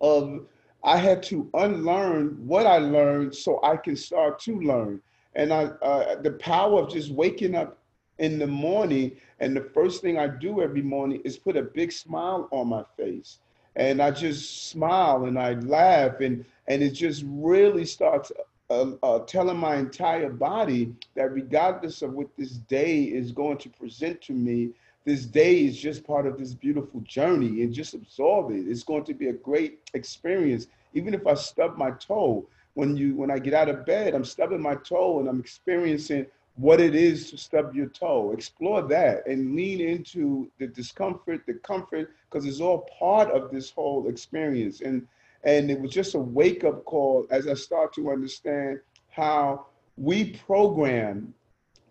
of 0.00 0.46
i 0.84 0.96
had 0.96 1.22
to 1.22 1.48
unlearn 1.54 2.36
what 2.46 2.66
i 2.66 2.78
learned 2.78 3.34
so 3.34 3.60
i 3.64 3.76
can 3.76 3.96
start 3.96 4.38
to 4.38 4.60
learn 4.60 5.00
and 5.34 5.52
i 5.52 5.64
uh, 5.64 6.20
the 6.22 6.32
power 6.32 6.80
of 6.82 6.90
just 6.90 7.10
waking 7.10 7.54
up 7.54 7.78
in 8.18 8.38
the 8.38 8.46
morning 8.46 9.12
and 9.40 9.56
the 9.56 9.60
first 9.74 10.02
thing 10.02 10.18
i 10.18 10.26
do 10.26 10.60
every 10.60 10.82
morning 10.82 11.20
is 11.24 11.38
put 11.38 11.56
a 11.56 11.62
big 11.62 11.92
smile 11.92 12.48
on 12.50 12.68
my 12.68 12.82
face 12.96 13.38
and 13.76 14.02
i 14.02 14.10
just 14.10 14.68
smile 14.68 15.24
and 15.24 15.38
i 15.38 15.54
laugh 15.54 16.20
and 16.20 16.44
and 16.66 16.82
it 16.82 16.90
just 16.90 17.24
really 17.26 17.84
starts 17.84 18.30
uh, 18.70 18.92
uh, 19.02 19.20
telling 19.20 19.56
my 19.56 19.76
entire 19.76 20.30
body 20.30 20.94
that 21.14 21.32
regardless 21.32 22.02
of 22.02 22.12
what 22.12 22.28
this 22.36 22.52
day 22.68 23.04
is 23.04 23.32
going 23.32 23.56
to 23.56 23.70
present 23.70 24.20
to 24.20 24.32
me, 24.32 24.70
this 25.06 25.24
day 25.24 25.64
is 25.64 25.78
just 25.78 26.04
part 26.04 26.26
of 26.26 26.38
this 26.38 26.52
beautiful 26.52 27.00
journey 27.00 27.62
and 27.62 27.72
just 27.72 27.94
absorb 27.94 28.50
it. 28.50 28.68
It's 28.68 28.82
going 28.82 29.04
to 29.04 29.14
be 29.14 29.28
a 29.28 29.32
great 29.32 29.88
experience. 29.94 30.66
Even 30.92 31.14
if 31.14 31.26
I 31.26 31.32
stub 31.32 31.78
my 31.78 31.92
toe, 31.92 32.46
when 32.78 32.96
you 32.96 33.12
when 33.16 33.28
I 33.28 33.40
get 33.40 33.54
out 33.54 33.68
of 33.68 33.84
bed, 33.84 34.14
I'm 34.14 34.24
stubbing 34.24 34.62
my 34.62 34.76
toe 34.76 35.18
and 35.18 35.28
I'm 35.28 35.40
experiencing 35.40 36.26
what 36.54 36.80
it 36.80 36.94
is 36.94 37.28
to 37.32 37.36
stub 37.36 37.74
your 37.74 37.88
toe. 37.88 38.30
Explore 38.30 38.82
that 38.82 39.26
and 39.26 39.56
lean 39.56 39.80
into 39.80 40.48
the 40.60 40.68
discomfort, 40.68 41.40
the 41.44 41.54
comfort, 41.54 42.12
because 42.30 42.46
it's 42.46 42.60
all 42.60 42.88
part 42.96 43.32
of 43.32 43.50
this 43.50 43.72
whole 43.72 44.08
experience. 44.08 44.80
And 44.80 45.08
and 45.42 45.72
it 45.72 45.80
was 45.80 45.90
just 45.90 46.14
a 46.14 46.20
wake 46.20 46.62
up 46.62 46.84
call 46.84 47.26
as 47.32 47.48
I 47.48 47.54
start 47.54 47.92
to 47.94 48.12
understand 48.12 48.78
how 49.10 49.66
we 49.96 50.34
program 50.46 51.34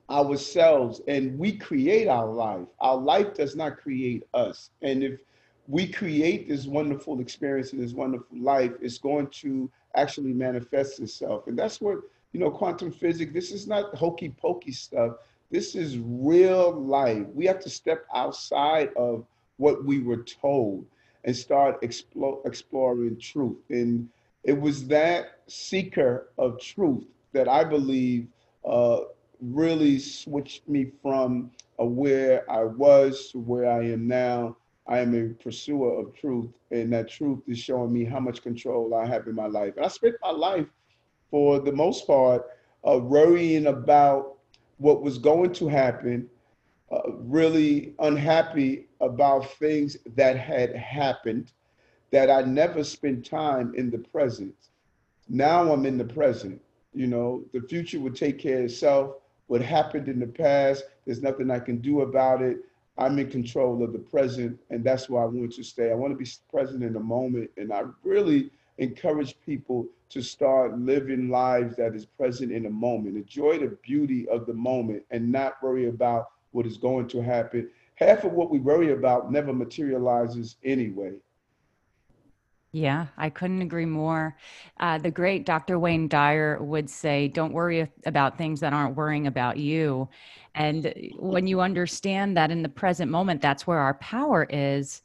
ourselves 0.10 1.01
and 1.10 1.38
we 1.38 1.51
create 1.58 2.08
our 2.08 2.32
life. 2.32 2.67
Our 2.79 2.96
life 2.96 3.34
does 3.34 3.58
not 3.58 3.75
create 3.75 4.24
us. 4.34 4.70
And 4.82 5.03
if 5.03 5.20
we 5.67 5.86
create 5.86 6.48
this 6.48 6.65
wonderful 6.65 7.20
experience 7.20 7.74
and 7.74 7.84
this 7.84 7.91
wonderful 7.91 8.38
life, 8.39 8.72
it's 8.79 9.00
going 9.00 9.27
to 9.41 9.70
actually 9.97 10.33
manifests 10.33 10.99
itself. 10.99 11.47
And 11.47 11.57
that's 11.57 11.81
what, 11.81 11.97
you 12.31 12.39
know, 12.39 12.51
quantum 12.51 12.91
physics, 12.91 13.33
this 13.33 13.51
is 13.51 13.67
not 13.67 13.95
hokey 13.95 14.29
pokey 14.29 14.71
stuff. 14.71 15.13
This 15.51 15.75
is 15.75 15.97
real 15.99 16.73
life. 16.73 17.25
We 17.33 17.45
have 17.45 17.59
to 17.61 17.69
step 17.69 18.05
outside 18.13 18.89
of 18.95 19.25
what 19.57 19.83
we 19.85 19.99
were 19.99 20.23
told 20.23 20.85
and 21.23 21.35
start 21.35 21.79
explore, 21.81 22.41
exploring 22.45 23.17
truth. 23.19 23.57
And 23.69 24.09
it 24.43 24.59
was 24.59 24.87
that 24.87 25.39
seeker 25.47 26.29
of 26.37 26.59
truth 26.59 27.05
that 27.33 27.47
I 27.47 27.63
believe 27.63 28.27
uh, 28.65 28.99
really 29.41 29.99
switched 29.99 30.67
me 30.67 30.87
from 31.01 31.51
uh, 31.79 31.85
where 31.85 32.49
I 32.49 32.63
was 32.63 33.31
to 33.31 33.39
where 33.39 33.69
I 33.69 33.85
am 33.85 34.07
now. 34.07 34.55
I 34.88 35.00
am 35.00 35.13
a 35.13 35.34
pursuer 35.44 36.00
of 36.00 36.13
truth, 36.13 36.50
and 36.72 36.91
that 36.94 37.10
truth 37.10 37.39
is 37.48 37.60
showing 37.60 37.91
me 37.91 38.06
how 38.06 38.20
much 38.20 38.41
control 38.41 38.94
I 38.96 39.06
have 39.06 39.27
in 39.27 39.36
my 39.36 39.48
life. 39.48 39.75
And 39.75 39.86
I 39.86 39.89
spent 39.89 40.15
my 40.22 40.32
life, 40.32 40.67
for 41.29 41.60
the 41.60 41.74
most 41.74 42.08
part, 42.08 42.46
uh, 42.88 42.98
worrying 42.98 43.67
about 43.67 44.38
what 44.77 45.01
was 45.01 45.17
going 45.17 45.51
to 45.53 45.67
happen, 45.67 46.29
uh, 46.91 47.12
really 47.12 47.96
unhappy 48.00 48.88
about 49.01 49.51
things 49.53 49.98
that 50.15 50.38
had 50.38 50.74
happened, 50.75 51.51
that 52.12 52.29
I 52.29 52.44
never 52.44 52.84
spent 52.84 53.25
time 53.25 53.74
in 53.75 53.91
the 53.91 53.98
present. 53.98 54.56
Now 55.27 55.74
I'm 55.74 55.86
in 55.86 55.98
the 55.98 56.06
present. 56.06 56.62
You 56.94 57.08
know, 57.08 57.44
the 57.51 57.62
future 57.62 58.00
would 58.00 58.15
take 58.15 58.39
care 58.39 58.60
of 58.60 58.65
itself. 58.65 59.15
What 59.48 59.62
happened 59.62 60.08
in 60.08 60.20
the 60.20 60.27
past, 60.27 60.86
there's 61.06 61.22
nothing 61.22 61.51
I 61.51 61.60
can 61.60 61.79
do 61.79 62.01
about 62.01 62.41
it. 62.41 62.60
I'm 62.97 63.19
in 63.19 63.29
control 63.29 63.83
of 63.83 63.93
the 63.93 63.99
present, 63.99 64.59
and 64.69 64.83
that's 64.83 65.09
why 65.09 65.21
I 65.21 65.25
want 65.25 65.53
to 65.53 65.63
stay. 65.63 65.91
I 65.91 65.95
want 65.95 66.13
to 66.13 66.17
be 66.17 66.29
present 66.51 66.83
in 66.83 66.93
the 66.93 66.99
moment, 66.99 67.51
and 67.57 67.71
I 67.71 67.83
really 68.03 68.51
encourage 68.79 69.35
people 69.45 69.87
to 70.09 70.21
start 70.21 70.79
living 70.79 71.29
lives 71.29 71.75
that 71.75 71.93
is 71.93 72.05
present 72.05 72.51
in 72.51 72.63
the 72.63 72.69
moment. 72.69 73.17
Enjoy 73.17 73.59
the 73.59 73.77
beauty 73.83 74.27
of 74.29 74.45
the 74.45 74.53
moment, 74.53 75.03
and 75.11 75.31
not 75.31 75.61
worry 75.61 75.89
about 75.89 76.29
what 76.51 76.65
is 76.65 76.77
going 76.77 77.07
to 77.09 77.21
happen. 77.21 77.69
Half 77.95 78.23
of 78.23 78.33
what 78.33 78.49
we 78.49 78.59
worry 78.59 78.91
about 78.91 79.31
never 79.31 79.53
materializes 79.53 80.57
anyway. 80.63 81.13
Yeah, 82.77 83.07
I 83.17 83.31
couldn't 83.31 83.63
agree 83.63 83.88
more. 83.88 84.38
Uh, 84.79 85.00
the 85.00 85.10
great 85.10 85.48
Dr. 85.48 85.79
Wayne 85.79 86.07
Dyer 86.07 86.62
would 86.62 86.91
say, 86.91 87.27
Don't 87.27 87.51
worry 87.51 87.91
about 88.05 88.38
things 88.38 88.60
that 88.60 88.72
aren't 88.72 88.96
worrying 88.96 89.25
about 89.25 89.57
you. 89.57 90.07
And 90.53 90.93
when 91.17 91.48
you 91.48 91.60
understand 91.60 92.38
that 92.38 92.51
in 92.51 92.62
the 92.62 92.69
present 92.69 93.10
moment, 93.10 93.41
that's 93.41 93.65
where 93.65 93.79
our 93.79 93.96
power 93.96 94.46
is. 94.51 95.01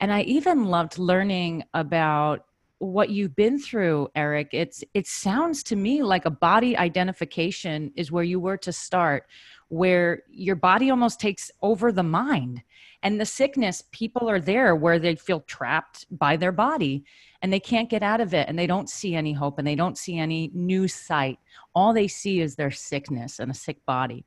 And 0.00 0.12
I 0.12 0.22
even 0.22 0.64
loved 0.64 0.98
learning 0.98 1.62
about 1.74 2.44
what 2.80 3.10
you've 3.10 3.36
been 3.36 3.60
through 3.60 4.08
eric 4.16 4.48
it's 4.50 4.82
it 4.92 5.06
sounds 5.06 5.62
to 5.62 5.76
me 5.76 6.02
like 6.02 6.24
a 6.24 6.30
body 6.30 6.76
identification 6.76 7.92
is 7.94 8.10
where 8.10 8.24
you 8.24 8.40
were 8.40 8.56
to 8.56 8.72
start 8.72 9.28
where 9.72 10.22
your 10.30 10.54
body 10.54 10.90
almost 10.90 11.18
takes 11.18 11.50
over 11.62 11.90
the 11.90 12.02
mind. 12.02 12.62
And 13.02 13.18
the 13.18 13.24
sickness 13.24 13.82
people 13.90 14.28
are 14.28 14.38
there 14.38 14.76
where 14.76 14.98
they 14.98 15.16
feel 15.16 15.40
trapped 15.40 16.04
by 16.10 16.36
their 16.36 16.52
body 16.52 17.06
and 17.40 17.50
they 17.50 17.58
can't 17.58 17.88
get 17.88 18.02
out 18.02 18.20
of 18.20 18.34
it 18.34 18.50
and 18.50 18.58
they 18.58 18.66
don't 18.66 18.90
see 18.90 19.14
any 19.14 19.32
hope 19.32 19.58
and 19.58 19.66
they 19.66 19.74
don't 19.74 19.96
see 19.96 20.18
any 20.18 20.50
new 20.52 20.88
sight. 20.88 21.38
All 21.74 21.94
they 21.94 22.06
see 22.06 22.42
is 22.42 22.54
their 22.54 22.70
sickness 22.70 23.38
and 23.38 23.50
a 23.50 23.54
sick 23.54 23.82
body. 23.86 24.26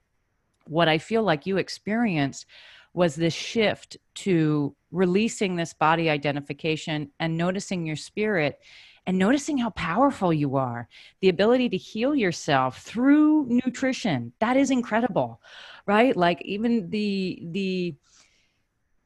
What 0.65 0.87
i 0.87 0.97
feel 0.97 1.21
like 1.21 1.45
you 1.45 1.57
experienced 1.57 2.47
was 2.95 3.13
this 3.13 3.35
shift 3.35 3.97
to 4.15 4.75
releasing 4.89 5.55
this 5.55 5.75
body 5.75 6.09
identification 6.09 7.11
and 7.19 7.37
noticing 7.37 7.85
your 7.85 7.97
spirit 7.97 8.59
and 9.07 9.17
noticing 9.17 9.57
how 9.57 9.69
powerful 9.71 10.33
you 10.33 10.55
are 10.55 10.87
the 11.21 11.29
ability 11.29 11.69
to 11.69 11.77
heal 11.77 12.15
yourself 12.15 12.81
through 12.81 13.45
nutrition 13.47 14.33
that 14.39 14.57
is 14.57 14.71
incredible 14.71 15.39
right? 15.85 16.15
Like 16.15 16.41
even 16.43 16.89
the 16.89 17.39
the 17.51 17.95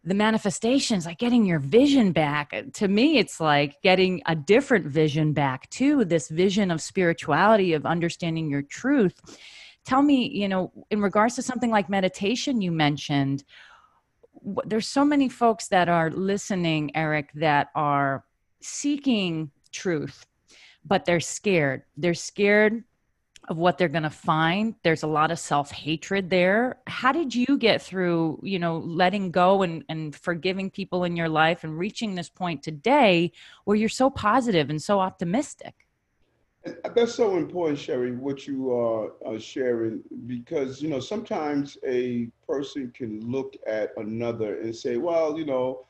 the 0.05 0.13
manifestations 0.13 1.05
like 1.05 1.19
getting 1.19 1.45
your 1.45 1.59
vision 1.59 2.13
back 2.13 2.53
to 2.73 2.87
me 2.87 3.17
it's 3.17 3.41
like 3.41 3.81
getting 3.81 4.21
a 4.27 4.33
different 4.33 4.85
vision 4.87 5.33
back 5.33 5.69
too 5.69 6.05
this 6.05 6.29
vision 6.29 6.71
of 6.71 6.81
spirituality 6.81 7.73
of 7.73 7.85
understanding 7.85 8.49
your 8.49 8.61
truth. 8.61 9.19
Tell 9.85 10.01
me 10.01 10.29
you 10.29 10.47
know 10.47 10.71
in 10.89 11.01
regards 11.01 11.35
to 11.35 11.41
something 11.41 11.69
like 11.69 11.89
meditation 11.89 12.61
you 12.61 12.71
mentioned 12.71 13.43
there's 14.65 14.87
so 14.87 15.03
many 15.03 15.27
folks 15.27 15.67
that 15.67 15.89
are 15.89 16.09
listening 16.11 16.95
eric 16.95 17.29
that 17.33 17.67
are 17.75 18.23
seeking 18.61 19.51
truth 19.71 20.25
but 20.85 21.05
they're 21.05 21.19
scared. 21.19 21.83
They're 21.97 22.13
scared 22.13 22.83
of 23.47 23.57
what 23.57 23.77
they're 23.77 23.87
going 23.87 24.03
to 24.03 24.09
find. 24.09 24.75
There's 24.83 25.03
a 25.03 25.07
lot 25.07 25.31
of 25.31 25.39
self-hatred 25.39 26.29
there. 26.29 26.79
How 26.87 27.11
did 27.11 27.33
you 27.33 27.57
get 27.57 27.81
through 27.81 28.39
you 28.43 28.59
know 28.59 28.77
letting 28.77 29.31
go 29.31 29.61
and, 29.61 29.83
and 29.89 30.15
forgiving 30.15 30.69
people 30.69 31.03
in 31.03 31.15
your 31.15 31.29
life 31.29 31.63
and 31.63 31.77
reaching 31.77 32.15
this 32.15 32.29
point 32.29 32.63
today 32.63 33.31
where 33.65 33.77
you're 33.77 33.89
so 33.89 34.09
positive 34.09 34.69
and 34.69 34.81
so 34.81 34.99
optimistic? 34.99 35.73
That's 36.93 37.15
so 37.15 37.37
important 37.37 37.79
sherry 37.79 38.11
what 38.11 38.45
you 38.45 38.73
are 38.73 39.39
sharing 39.39 40.01
because 40.27 40.81
you 40.81 40.89
know 40.89 40.99
sometimes 40.99 41.77
a 41.87 42.27
person 42.45 42.91
can 42.93 43.21
look 43.21 43.55
at 43.65 43.91
another 43.95 44.59
and 44.59 44.75
say 44.75 44.97
well 44.97 45.39
you 45.39 45.45
know 45.45 45.85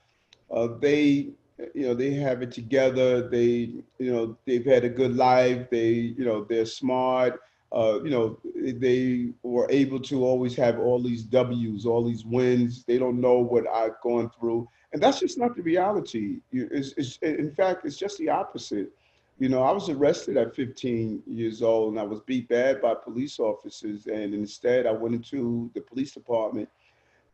uh, 0.52 0.68
they 0.80 1.32
you 1.74 1.88
know 1.88 1.94
they 1.94 2.14
have 2.14 2.42
it 2.42 2.52
together. 2.52 3.28
They 3.28 3.72
you 3.98 4.12
know 4.14 4.38
they've 4.46 4.66
had 4.66 4.84
a 4.84 4.90
good 4.90 5.16
life. 5.16 5.70
They 5.70 5.90
you 5.90 6.26
know 6.26 6.44
they're 6.44 6.66
smart. 6.66 7.42
Uh, 7.72 8.00
you 8.04 8.10
know 8.10 8.40
they 8.56 9.30
were 9.44 9.68
able 9.70 10.00
to 10.00 10.24
always 10.26 10.56
have 10.56 10.80
all 10.80 11.02
these 11.02 11.24
w's 11.24 11.86
all 11.86 12.04
these 12.04 12.26
wins. 12.26 12.84
They 12.84 12.98
don't 12.98 13.22
know 13.22 13.40
what 13.40 13.68
i've 13.68 14.02
gone 14.02 14.30
through. 14.40 14.68
And 14.92 15.04
that's 15.04 15.20
just 15.20 15.38
not 15.38 15.56
the 15.56 15.62
reality. 15.62 16.40
It's, 16.52 16.94
it's, 16.98 17.18
in 17.18 17.52
fact 17.52 17.86
it's 17.86 17.98
just 17.98 18.18
the 18.18 18.30
opposite. 18.30 18.90
You 19.38 19.50
know 19.50 19.62
i 19.62 19.72
was 19.72 19.88
arrested 19.88 20.36
at 20.36 20.56
15 20.56 21.24
years 21.28 21.62
old 21.62 21.92
and 21.92 22.00
i 22.00 22.04
was 22.04 22.20
beat 22.22 22.50
bad 22.50 22.82
by 22.82 22.94
police 22.96 23.40
officers 23.40 24.08
and 24.08 24.34
instead 24.34 24.86
i 24.86 24.92
went 24.92 25.16
into 25.16 25.72
the 25.74 25.80
police 25.80 26.12
department 26.12 26.68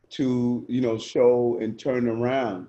to 0.09 0.65
you 0.67 0.81
know 0.81 0.99
show 0.99 1.57
and 1.59 1.79
turn 1.79 2.07
around 2.07 2.67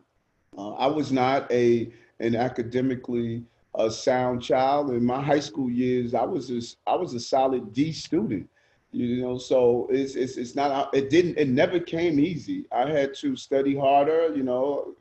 uh, 0.57 0.71
I 0.73 0.87
was 0.87 1.13
not 1.13 1.51
a 1.53 1.93
an 2.21 2.35
academically 2.35 3.45
uh, 3.75 3.91
sound 3.91 4.43
child. 4.43 4.91
In 4.91 5.05
my 5.05 5.23
high 5.23 5.41
school 5.41 5.71
years, 5.71 6.15
I 6.15 6.25
was 6.25 6.51
a, 6.51 6.61
I 6.91 6.97
was 6.97 7.15
a 7.15 7.21
solid 7.21 7.73
D 7.73 7.93
student. 7.93 8.49
You 8.93 9.21
know, 9.21 9.37
so 9.37 9.89
it's, 9.91 10.15
it's 10.15 10.39
it's 10.39 10.55
not 10.55 10.95
it 10.95 11.11
didn't 11.11 11.37
it 11.37 11.49
never 11.49 11.79
came 11.79 12.19
easy. 12.19 12.65
I 12.73 12.89
had 12.89 13.13
to 13.17 13.37
study 13.37 13.77
harder. 13.77 14.35
You 14.35 14.43
know, 14.43 14.95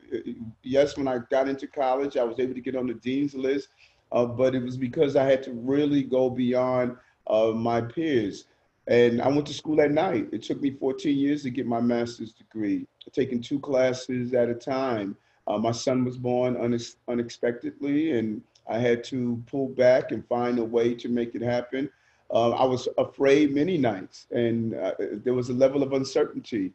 yes, 0.62 0.98
when 0.98 1.08
I 1.08 1.18
got 1.30 1.48
into 1.48 1.66
college, 1.66 2.16
I 2.16 2.24
was 2.24 2.38
able 2.38 2.54
to 2.54 2.60
get 2.60 2.76
on 2.76 2.88
the 2.88 2.94
dean's 2.94 3.34
list, 3.34 3.68
uh, 4.12 4.26
but 4.26 4.54
it 4.54 4.62
was 4.62 4.76
because 4.76 5.16
I 5.16 5.24
had 5.24 5.42
to 5.44 5.52
really 5.52 6.02
go 6.02 6.28
beyond 6.28 6.96
uh, 7.26 7.52
my 7.52 7.80
peers. 7.80 8.44
And 8.88 9.20
I 9.22 9.28
went 9.28 9.46
to 9.46 9.54
school 9.54 9.80
at 9.80 9.90
night. 9.90 10.28
It 10.30 10.42
took 10.42 10.60
me 10.60 10.70
14 10.70 11.16
years 11.16 11.42
to 11.44 11.50
get 11.50 11.66
my 11.66 11.80
master's 11.80 12.32
degree, 12.32 12.86
taking 13.12 13.40
two 13.40 13.58
classes 13.58 14.34
at 14.34 14.48
a 14.48 14.54
time. 14.54 15.16
Uh, 15.46 15.58
my 15.58 15.72
son 15.72 16.04
was 16.04 16.16
born 16.16 16.56
unex- 16.56 16.96
unexpectedly, 17.08 18.18
and 18.18 18.42
I 18.68 18.78
had 18.78 19.04
to 19.04 19.42
pull 19.46 19.68
back 19.68 20.10
and 20.10 20.26
find 20.26 20.58
a 20.58 20.64
way 20.64 20.94
to 20.94 21.08
make 21.08 21.34
it 21.34 21.42
happen. 21.42 21.88
Uh, 22.32 22.50
I 22.50 22.64
was 22.64 22.88
afraid 22.98 23.54
many 23.54 23.78
nights, 23.78 24.26
and 24.32 24.74
uh, 24.74 24.94
there 24.98 25.34
was 25.34 25.48
a 25.48 25.54
level 25.54 25.82
of 25.82 25.92
uncertainty, 25.92 26.72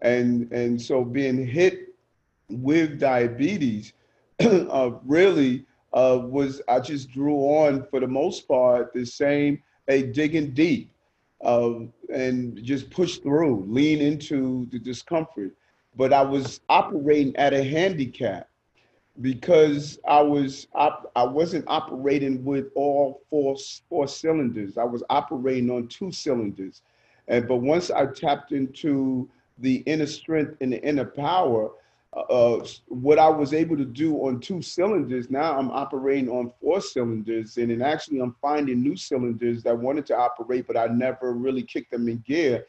and 0.00 0.50
and 0.50 0.80
so 0.80 1.04
being 1.04 1.46
hit 1.46 1.94
with 2.50 2.98
diabetes 2.98 3.92
uh, 4.40 4.90
really 5.04 5.66
uh, 5.92 6.18
was 6.24 6.60
I 6.68 6.80
just 6.80 7.10
drew 7.10 7.36
on 7.36 7.86
for 7.90 8.00
the 8.00 8.08
most 8.08 8.48
part 8.48 8.92
the 8.92 9.04
same 9.04 9.62
a 9.86 10.02
digging 10.02 10.50
deep, 10.50 10.90
um, 11.44 11.92
and 12.12 12.62
just 12.64 12.90
push 12.90 13.18
through, 13.18 13.64
lean 13.68 14.00
into 14.00 14.66
the 14.72 14.80
discomfort 14.80 15.52
but 15.98 16.12
I 16.12 16.22
was 16.22 16.60
operating 16.68 17.34
at 17.36 17.52
a 17.52 17.62
handicap 17.62 18.48
because 19.20 19.98
I 20.06 20.22
was 20.22 20.68
op- 20.74 21.10
I 21.16 21.24
wasn't 21.24 21.64
operating 21.66 22.44
with 22.44 22.68
all 22.76 23.20
four 23.28 23.56
four 23.88 24.06
cylinders. 24.06 24.78
I 24.78 24.84
was 24.84 25.02
operating 25.10 25.70
on 25.70 25.88
two 25.88 26.12
cylinders, 26.12 26.82
and 27.26 27.48
but 27.48 27.56
once 27.56 27.90
I 27.90 28.06
tapped 28.06 28.52
into 28.52 29.28
the 29.58 29.78
inner 29.86 30.06
strength 30.06 30.54
and 30.60 30.72
the 30.72 30.80
inner 30.84 31.04
power, 31.04 31.72
uh, 32.16 32.20
uh 32.20 32.66
what 32.86 33.18
I 33.18 33.28
was 33.28 33.52
able 33.52 33.76
to 33.76 33.84
do 33.84 34.14
on 34.18 34.38
two 34.38 34.62
cylinders, 34.62 35.30
now 35.30 35.58
I'm 35.58 35.72
operating 35.72 36.28
on 36.28 36.52
four 36.60 36.80
cylinders, 36.80 37.56
and 37.56 37.72
then 37.72 37.82
actually 37.82 38.20
I'm 38.20 38.36
finding 38.40 38.84
new 38.84 38.96
cylinders 38.96 39.64
that 39.64 39.76
wanted 39.76 40.06
to 40.06 40.16
operate, 40.16 40.68
but 40.68 40.76
I 40.76 40.86
never 40.86 41.32
really 41.32 41.64
kicked 41.64 41.90
them 41.90 42.08
in 42.08 42.18
gear. 42.18 42.66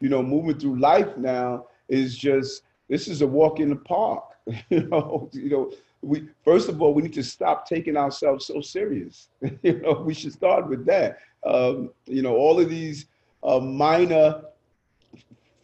You 0.00 0.08
know, 0.08 0.20
moving 0.20 0.58
through 0.58 0.80
life 0.80 1.16
now 1.16 1.66
is 1.88 2.18
just 2.18 2.62
this 2.92 3.08
is 3.08 3.22
a 3.22 3.26
walk 3.26 3.58
in 3.58 3.70
the 3.70 3.76
park. 3.76 4.22
you 4.68 4.86
know, 4.88 5.30
you 5.32 5.48
know, 5.48 5.72
we 6.02 6.28
first 6.44 6.68
of 6.68 6.82
all 6.82 6.92
we 6.92 7.00
need 7.00 7.14
to 7.14 7.22
stop 7.22 7.66
taking 7.66 7.96
ourselves 7.96 8.46
so 8.46 8.60
serious. 8.60 9.28
you 9.62 9.80
know, 9.80 10.02
we 10.04 10.12
should 10.12 10.34
start 10.34 10.68
with 10.68 10.84
that. 10.84 11.18
Um, 11.46 11.88
you 12.04 12.20
know, 12.20 12.36
all 12.36 12.60
of 12.60 12.68
these 12.68 13.06
uh, 13.42 13.60
minor 13.60 14.42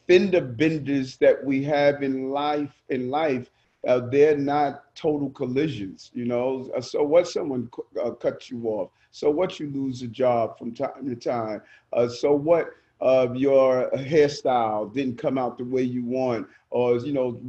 fender 0.07 0.41
benders 0.41 1.19
that 1.19 1.45
we 1.45 1.63
have 1.65 2.03
in 2.03 2.31
life 2.31 2.73
in 2.89 3.11
life 3.11 3.51
uh, 3.87 4.01
they're 4.11 4.39
not 4.39 4.95
total 4.95 5.29
collisions 5.31 6.11
you 6.15 6.25
know 6.25 6.71
uh, 6.75 6.81
so 6.81 7.03
what 7.03 7.29
someone 7.29 7.71
uh, 8.03 8.11
cuts 8.13 8.51
you 8.51 8.65
off 8.65 8.91
so 9.11 9.31
what 9.31 9.61
you 9.61 9.69
lose 9.71 10.01
a 10.01 10.07
job 10.09 10.59
from 10.59 10.73
time 10.73 11.07
to 11.07 11.15
time 11.15 11.61
uh, 11.93 12.09
so 12.09 12.33
what 12.33 12.71
uh, 13.01 13.29
your 13.35 13.91
hairstyle 13.93 14.93
didn't 14.93 15.19
come 15.19 15.39
out 15.39 15.59
the 15.59 15.65
way 15.65 15.83
you 15.83 16.05
want 16.05 16.47
or 16.71 16.97
you 16.99 17.13
know 17.13 17.41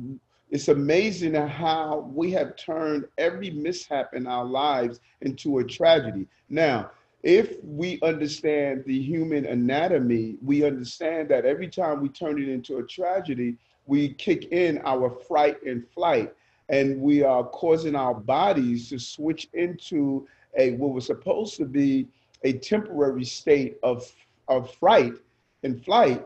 it's 0.52 0.68
amazing 0.68 1.36
how 1.36 2.10
we 2.14 2.32
have 2.32 2.56
turned 2.56 3.06
every 3.20 3.52
mishap 3.52 4.16
in 4.16 4.26
our 4.26 4.46
lives 4.46 5.00
into 5.22 5.60
a 5.60 5.64
tragedy. 5.64 6.26
Now 6.50 6.90
if 7.24 7.58
we 7.64 8.00
understand 8.02 8.84
the 8.86 9.00
human 9.00 9.46
anatomy, 9.46 10.38
we 10.42 10.64
understand 10.64 11.30
that 11.30 11.46
every 11.46 11.68
time 11.68 12.02
we 12.02 12.10
turn 12.10 12.42
it 12.42 12.48
into 12.48 12.78
a 12.78 12.84
tragedy, 12.84 13.58
we 13.86 14.14
kick 14.14 14.46
in 14.52 14.80
our 14.86 15.10
fright 15.28 15.62
and 15.64 15.86
flight, 15.90 16.34
and 16.70 17.02
we 17.02 17.24
are 17.24 17.44
causing 17.44 17.96
our 17.96 18.14
bodies 18.14 18.90
to 18.90 19.00
switch 19.00 19.50
into 19.54 20.28
a 20.58 20.72
what 20.74 20.94
was 20.94 21.06
supposed 21.06 21.58
to 21.58 21.66
be 21.66 22.08
a 22.44 22.54
temporary 22.54 23.26
state 23.26 23.78
of, 23.84 24.10
of 24.48 24.74
fright 24.76 25.14
and 25.64 25.84
flight. 25.84 26.26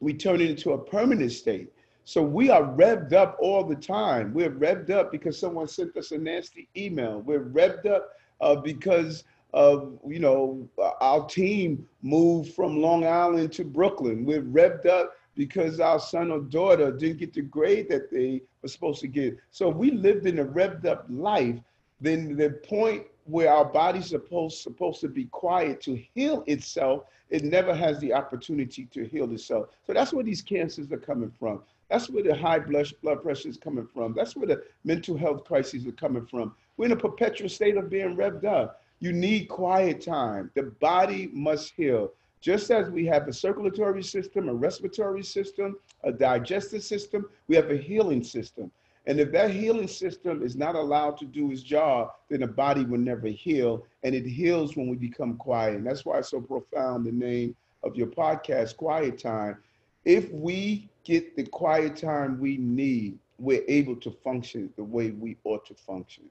We 0.00 0.14
turn 0.14 0.40
it 0.40 0.50
into 0.50 0.72
a 0.72 0.78
permanent 0.78 1.32
state. 1.32 1.72
So 2.04 2.22
we 2.22 2.48
are 2.48 2.62
revved 2.62 3.12
up 3.12 3.36
all 3.40 3.64
the 3.64 3.76
time. 3.76 4.32
We're 4.32 4.50
revved 4.50 4.90
up 4.90 5.12
because 5.12 5.38
someone 5.38 5.68
sent 5.68 5.96
us 5.96 6.10
a 6.12 6.18
nasty 6.18 6.68
email. 6.76 7.20
We're 7.20 7.44
revved 7.44 7.86
up 7.86 8.10
uh, 8.40 8.56
because 8.56 9.24
of 9.54 9.98
you 10.06 10.18
know 10.18 10.68
our 11.00 11.26
team 11.26 11.86
moved 12.02 12.54
from 12.54 12.80
Long 12.80 13.06
Island 13.06 13.52
to 13.54 13.64
Brooklyn. 13.64 14.24
We're 14.24 14.42
revved 14.42 14.86
up 14.86 15.14
because 15.34 15.80
our 15.80 16.00
son 16.00 16.30
or 16.30 16.40
daughter 16.40 16.90
didn't 16.90 17.18
get 17.18 17.32
the 17.32 17.42
grade 17.42 17.88
that 17.90 18.10
they 18.10 18.42
were 18.62 18.68
supposed 18.68 19.00
to 19.00 19.08
get. 19.08 19.36
So 19.50 19.68
we 19.68 19.90
lived 19.90 20.26
in 20.26 20.38
a 20.40 20.44
revved 20.44 20.86
up 20.86 21.06
life, 21.08 21.58
then 22.00 22.36
the 22.36 22.50
point 22.66 23.06
where 23.28 23.52
our 23.52 23.64
body's 23.64 24.06
supposed 24.08 24.58
supposed 24.58 25.02
to 25.02 25.08
be 25.08 25.26
quiet 25.26 25.82
to 25.82 25.94
heal 26.14 26.42
itself, 26.46 27.04
it 27.28 27.44
never 27.44 27.74
has 27.74 27.98
the 28.00 28.12
opportunity 28.12 28.86
to 28.86 29.04
heal 29.04 29.30
itself. 29.32 29.68
So 29.86 29.92
that's 29.92 30.14
where 30.14 30.24
these 30.24 30.40
cancers 30.40 30.90
are 30.92 30.98
coming 30.98 31.30
from. 31.38 31.60
That's 31.90 32.08
where 32.08 32.22
the 32.22 32.34
high 32.34 32.58
blood 32.58 32.90
blood 33.02 33.22
pressure 33.22 33.48
is 33.48 33.58
coming 33.58 33.86
from. 33.86 34.14
That's 34.14 34.34
where 34.34 34.46
the 34.46 34.62
mental 34.84 35.16
health 35.16 35.44
crises 35.44 35.86
are 35.86 35.92
coming 35.92 36.24
from. 36.24 36.54
We're 36.78 36.86
in 36.86 36.92
a 36.92 36.96
perpetual 36.96 37.50
state 37.50 37.76
of 37.76 37.90
being 37.90 38.16
revved 38.16 38.46
up. 38.46 38.82
You 39.00 39.12
need 39.12 39.48
quiet 39.48 40.00
time. 40.00 40.50
The 40.54 40.62
body 40.62 41.28
must 41.32 41.74
heal. 41.76 42.12
Just 42.40 42.70
as 42.70 42.88
we 42.88 43.04
have 43.06 43.28
a 43.28 43.32
circulatory 43.32 44.02
system, 44.02 44.48
a 44.48 44.54
respiratory 44.54 45.22
system, 45.22 45.76
a 46.04 46.12
digestive 46.12 46.82
system, 46.82 47.28
we 47.46 47.56
have 47.56 47.70
a 47.70 47.76
healing 47.76 48.24
system. 48.24 48.70
And 49.08 49.18
if 49.18 49.32
that 49.32 49.50
healing 49.50 49.88
system 49.88 50.42
is 50.42 50.54
not 50.54 50.74
allowed 50.74 51.16
to 51.18 51.24
do 51.24 51.50
its 51.50 51.62
job, 51.62 52.12
then 52.28 52.40
the 52.40 52.46
body 52.46 52.84
will 52.84 52.98
never 52.98 53.28
heal. 53.28 53.86
And 54.02 54.14
it 54.14 54.26
heals 54.26 54.76
when 54.76 54.86
we 54.86 54.96
become 54.96 55.38
quiet. 55.38 55.76
And 55.76 55.86
that's 55.86 56.04
why 56.04 56.18
it's 56.18 56.28
so 56.28 56.42
profound 56.42 57.06
the 57.06 57.12
name 57.12 57.56
of 57.82 57.96
your 57.96 58.08
podcast, 58.08 58.76
Quiet 58.76 59.18
Time. 59.18 59.56
If 60.04 60.30
we 60.30 60.90
get 61.04 61.36
the 61.36 61.44
quiet 61.44 61.96
time 61.96 62.38
we 62.38 62.58
need, 62.58 63.18
we're 63.38 63.64
able 63.66 63.96
to 63.96 64.10
function 64.10 64.70
the 64.76 64.84
way 64.84 65.10
we 65.12 65.38
ought 65.44 65.64
to 65.66 65.74
function. 65.74 66.24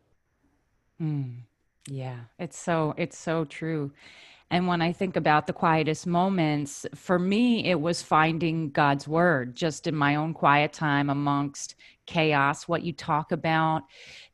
Mm. 1.01 1.37
Yeah, 1.89 2.19
it's 2.37 2.59
so 2.59 2.93
it's 2.97 3.17
so 3.17 3.45
true. 3.45 3.91
And 4.49 4.67
when 4.67 4.81
I 4.81 4.93
think 4.93 5.15
about 5.15 5.47
the 5.47 5.53
quietest 5.53 6.07
moments, 6.07 6.85
for 6.95 7.19
me, 7.19 7.65
it 7.65 7.81
was 7.81 8.01
finding 8.01 8.69
God's 8.69 9.07
word 9.07 9.55
just 9.55 9.87
in 9.87 9.95
my 9.95 10.15
own 10.15 10.33
quiet 10.33 10.71
time 10.73 11.09
amongst 11.09 11.75
chaos, 12.07 12.67
what 12.67 12.83
you 12.83 12.93
talk 12.93 13.31
about, 13.31 13.83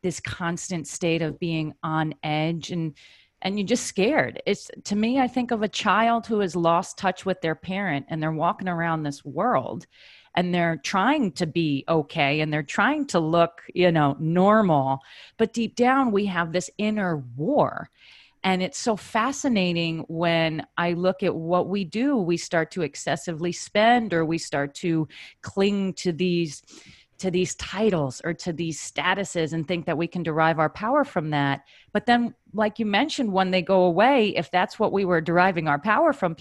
this 0.01 0.19
constant 0.19 0.87
state 0.87 1.21
of 1.21 1.39
being 1.39 1.73
on 1.83 2.13
edge 2.23 2.71
and 2.71 2.95
and 3.43 3.59
you're 3.59 3.67
just 3.67 3.87
scared. 3.87 4.41
It's 4.45 4.71
to 4.85 4.95
me, 4.95 5.19
I 5.19 5.27
think 5.27 5.51
of 5.51 5.61
a 5.61 5.67
child 5.67 6.25
who 6.25 6.39
has 6.39 6.55
lost 6.55 6.97
touch 6.97 7.25
with 7.25 7.41
their 7.41 7.55
parent 7.55 8.05
and 8.07 8.23
they're 8.23 8.31
walking 8.31 8.69
around 8.69 9.03
this 9.03 9.25
world 9.25 9.85
and 10.35 10.53
they're 10.53 10.77
trying 10.77 11.31
to 11.33 11.45
be 11.45 11.83
okay 11.87 12.39
and 12.39 12.51
they're 12.51 12.63
trying 12.63 13.05
to 13.07 13.19
look, 13.19 13.61
you 13.73 13.91
know, 13.91 14.15
normal. 14.19 14.99
But 15.37 15.53
deep 15.53 15.75
down, 15.75 16.11
we 16.11 16.25
have 16.27 16.51
this 16.51 16.69
inner 16.77 17.17
war. 17.35 17.89
And 18.45 18.61
it's 18.61 18.77
so 18.77 18.97
fascinating 18.97 19.99
when 20.09 20.65
I 20.77 20.93
look 20.93 21.23
at 21.23 21.33
what 21.33 21.69
we 21.69 21.85
do. 21.85 22.17
We 22.17 22.35
start 22.35 22.71
to 22.71 22.81
excessively 22.81 23.53
spend 23.53 24.13
or 24.13 24.25
we 24.25 24.37
start 24.37 24.73
to 24.75 25.07
cling 25.41 25.93
to 25.93 26.11
these 26.11 26.61
to 27.23 27.31
these 27.31 27.55
titles 27.55 28.21
or 28.25 28.33
to 28.33 28.51
these 28.51 28.77
statuses 28.79 29.53
and 29.53 29.65
think 29.65 29.85
that 29.85 29.97
we 29.97 30.07
can 30.07 30.23
derive 30.23 30.59
our 30.59 30.69
power 30.69 31.05
from 31.05 31.29
that. 31.29 31.61
But 31.93 32.05
then, 32.05 32.35
like 32.53 32.79
you 32.79 32.85
mentioned, 32.85 33.31
when 33.31 33.49
they 33.49 33.61
go 33.61 33.83
away, 33.83 34.35
if 34.35 34.51
that's 34.51 34.77
what 34.77 34.91
we 34.91 35.05
were 35.05 35.21
deriving 35.21 35.69
our 35.69 35.79
power 35.79 36.11
from, 36.11 36.35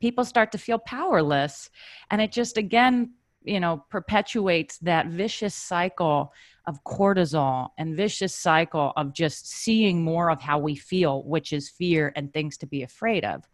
people 0.00 0.24
start 0.24 0.52
to 0.52 0.58
feel 0.58 0.78
powerless 0.78 1.68
and 2.10 2.22
it 2.22 2.32
just 2.32 2.56
again 2.56 3.12
you 3.44 3.60
know 3.60 3.84
perpetuates 3.90 4.78
that 4.78 5.06
vicious 5.06 5.54
cycle 5.54 6.32
of 6.66 6.82
cortisol 6.84 7.68
and 7.78 7.96
vicious 7.96 8.34
cycle 8.34 8.92
of 8.96 9.14
just 9.14 9.48
seeing 9.48 10.02
more 10.02 10.30
of 10.30 10.40
how 10.40 10.58
we 10.58 10.74
feel 10.74 11.22
which 11.24 11.52
is 11.52 11.70
fear 11.70 12.12
and 12.16 12.32
things 12.32 12.58
to 12.58 12.66
be 12.66 12.82
afraid 12.82 13.24
of 13.24 13.48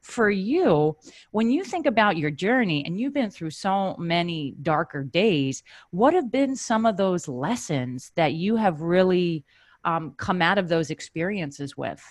for 0.00 0.30
you 0.30 0.96
when 1.30 1.50
you 1.50 1.64
think 1.64 1.86
about 1.86 2.16
your 2.16 2.30
journey 2.30 2.84
and 2.84 2.98
you've 2.98 3.12
been 3.12 3.30
through 3.30 3.50
so 3.50 3.96
many 3.96 4.54
darker 4.62 5.04
days 5.04 5.62
what 5.90 6.14
have 6.14 6.30
been 6.30 6.54
some 6.56 6.86
of 6.86 6.96
those 6.96 7.28
lessons 7.28 8.12
that 8.14 8.34
you 8.34 8.56
have 8.56 8.80
really 8.80 9.44
um, 9.84 10.12
come 10.16 10.42
out 10.42 10.58
of 10.58 10.68
those 10.68 10.90
experiences 10.90 11.76
with 11.76 12.02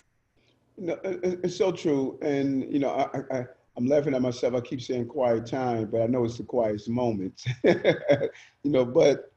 no, 0.78 0.98
it's 1.04 1.56
so 1.56 1.72
true 1.72 2.20
and 2.22 2.72
you 2.72 2.80
know 2.80 2.90
I, 2.92 3.38
I 3.40 3.46
I'm 3.78 3.86
laughing 3.86 4.16
at 4.16 4.24
myself. 4.24 4.56
I 4.56 4.62
keep 4.62 4.82
saying 4.82 5.08
quiet 5.08 5.46
time, 5.46 5.86
but 5.92 6.02
I 6.02 6.08
know 6.08 6.26
it's 6.26 6.38
the 6.38 6.44
quietest 6.44 6.90
moment. 6.90 7.46
you 7.64 8.32
know, 8.64 8.84
but 8.84 9.32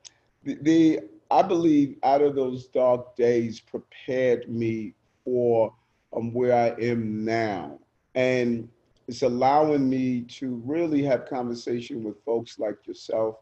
the, 0.44 0.56
the 0.62 1.00
I 1.30 1.42
believe 1.42 1.96
out 2.02 2.22
of 2.22 2.34
those 2.34 2.66
dark 2.66 3.14
days 3.16 3.60
prepared 3.60 4.48
me 4.48 4.94
for 5.24 5.72
um, 6.16 6.32
where 6.32 6.54
I 6.54 6.82
am 6.82 7.24
now. 7.24 7.78
And 8.14 8.68
it's 9.08 9.22
allowing 9.22 9.88
me 9.88 10.22
to 10.22 10.62
really 10.64 11.02
have 11.02 11.26
conversation 11.26 12.04
with 12.04 12.22
folks 12.24 12.58
like 12.58 12.86
yourself 12.86 13.36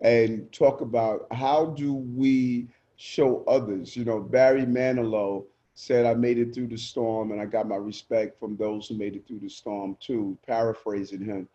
and 0.00 0.50
talk 0.52 0.80
about 0.80 1.26
how 1.32 1.66
do 1.66 1.92
we 1.94 2.66
show 2.96 3.44
others. 3.44 3.96
You 3.96 4.04
know, 4.04 4.20
Barry 4.20 4.66
Manilow 4.66 5.44
said 5.74 6.06
I 6.06 6.14
made 6.14 6.38
it 6.38 6.54
through 6.54 6.68
the 6.68 6.78
storm 6.78 7.32
and 7.32 7.40
I 7.40 7.44
got 7.44 7.68
my 7.68 7.76
respect 7.76 8.40
from 8.40 8.56
those 8.56 8.88
who 8.88 8.96
made 8.96 9.14
it 9.14 9.26
through 9.26 9.40
the 9.40 9.48
storm 9.48 9.96
too, 10.00 10.36
paraphrasing 10.46 11.24
him. 11.24 11.48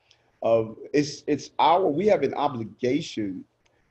Of 0.43 0.77
it's 0.93 1.23
it's 1.27 1.51
our 1.59 1.87
we 1.87 2.07
have 2.07 2.23
an 2.23 2.33
obligation, 2.33 3.43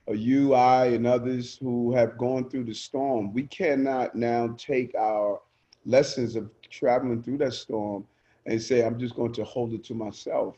uh, 0.09 0.13
you, 0.13 0.55
I, 0.55 0.87
and 0.87 1.07
others 1.07 1.57
who 1.57 1.93
have 1.95 2.19
gone 2.19 2.49
through 2.49 2.65
the 2.65 2.75
storm. 2.75 3.33
We 3.33 3.45
cannot 3.45 4.15
now 4.15 4.55
take 4.59 4.95
our 4.97 5.41
lessons 5.87 6.35
of 6.35 6.51
traveling 6.71 7.23
through 7.23 7.39
that 7.39 7.53
storm 7.53 8.05
and 8.47 8.61
say, 8.61 8.85
I'm 8.85 8.99
just 8.99 9.15
going 9.15 9.33
to 9.35 9.45
hold 9.45 9.73
it 9.73 9.85
to 9.85 9.95
myself. 9.95 10.57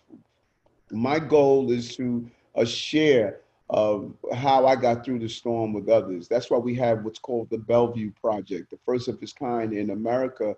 My 0.90 1.18
goal 1.18 1.70
is 1.70 1.96
to 1.96 2.28
uh, 2.54 2.64
share 2.64 3.40
of 3.70 4.12
how 4.34 4.66
I 4.66 4.76
got 4.76 5.04
through 5.04 5.20
the 5.20 5.28
storm 5.28 5.72
with 5.72 5.88
others. 5.88 6.28
That's 6.28 6.50
why 6.50 6.58
we 6.58 6.74
have 6.76 7.04
what's 7.04 7.18
called 7.18 7.48
the 7.50 7.58
Bellevue 7.58 8.12
Project, 8.20 8.70
the 8.70 8.78
first 8.84 9.08
of 9.08 9.22
its 9.22 9.32
kind 9.32 9.72
in 9.72 9.90
America, 9.90 10.54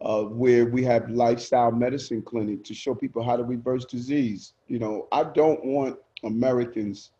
uh, 0.00 0.22
where 0.22 0.66
we 0.66 0.82
have 0.84 1.10
lifestyle 1.10 1.70
medicine 1.70 2.22
clinic 2.22 2.64
to 2.64 2.74
show 2.74 2.94
people 2.94 3.22
how 3.22 3.36
to 3.36 3.44
reverse 3.44 3.84
disease. 3.84 4.54
You 4.68 4.78
know, 4.78 5.08
I 5.12 5.24
don't 5.24 5.64
want 5.64 5.98
Americans 6.24 7.10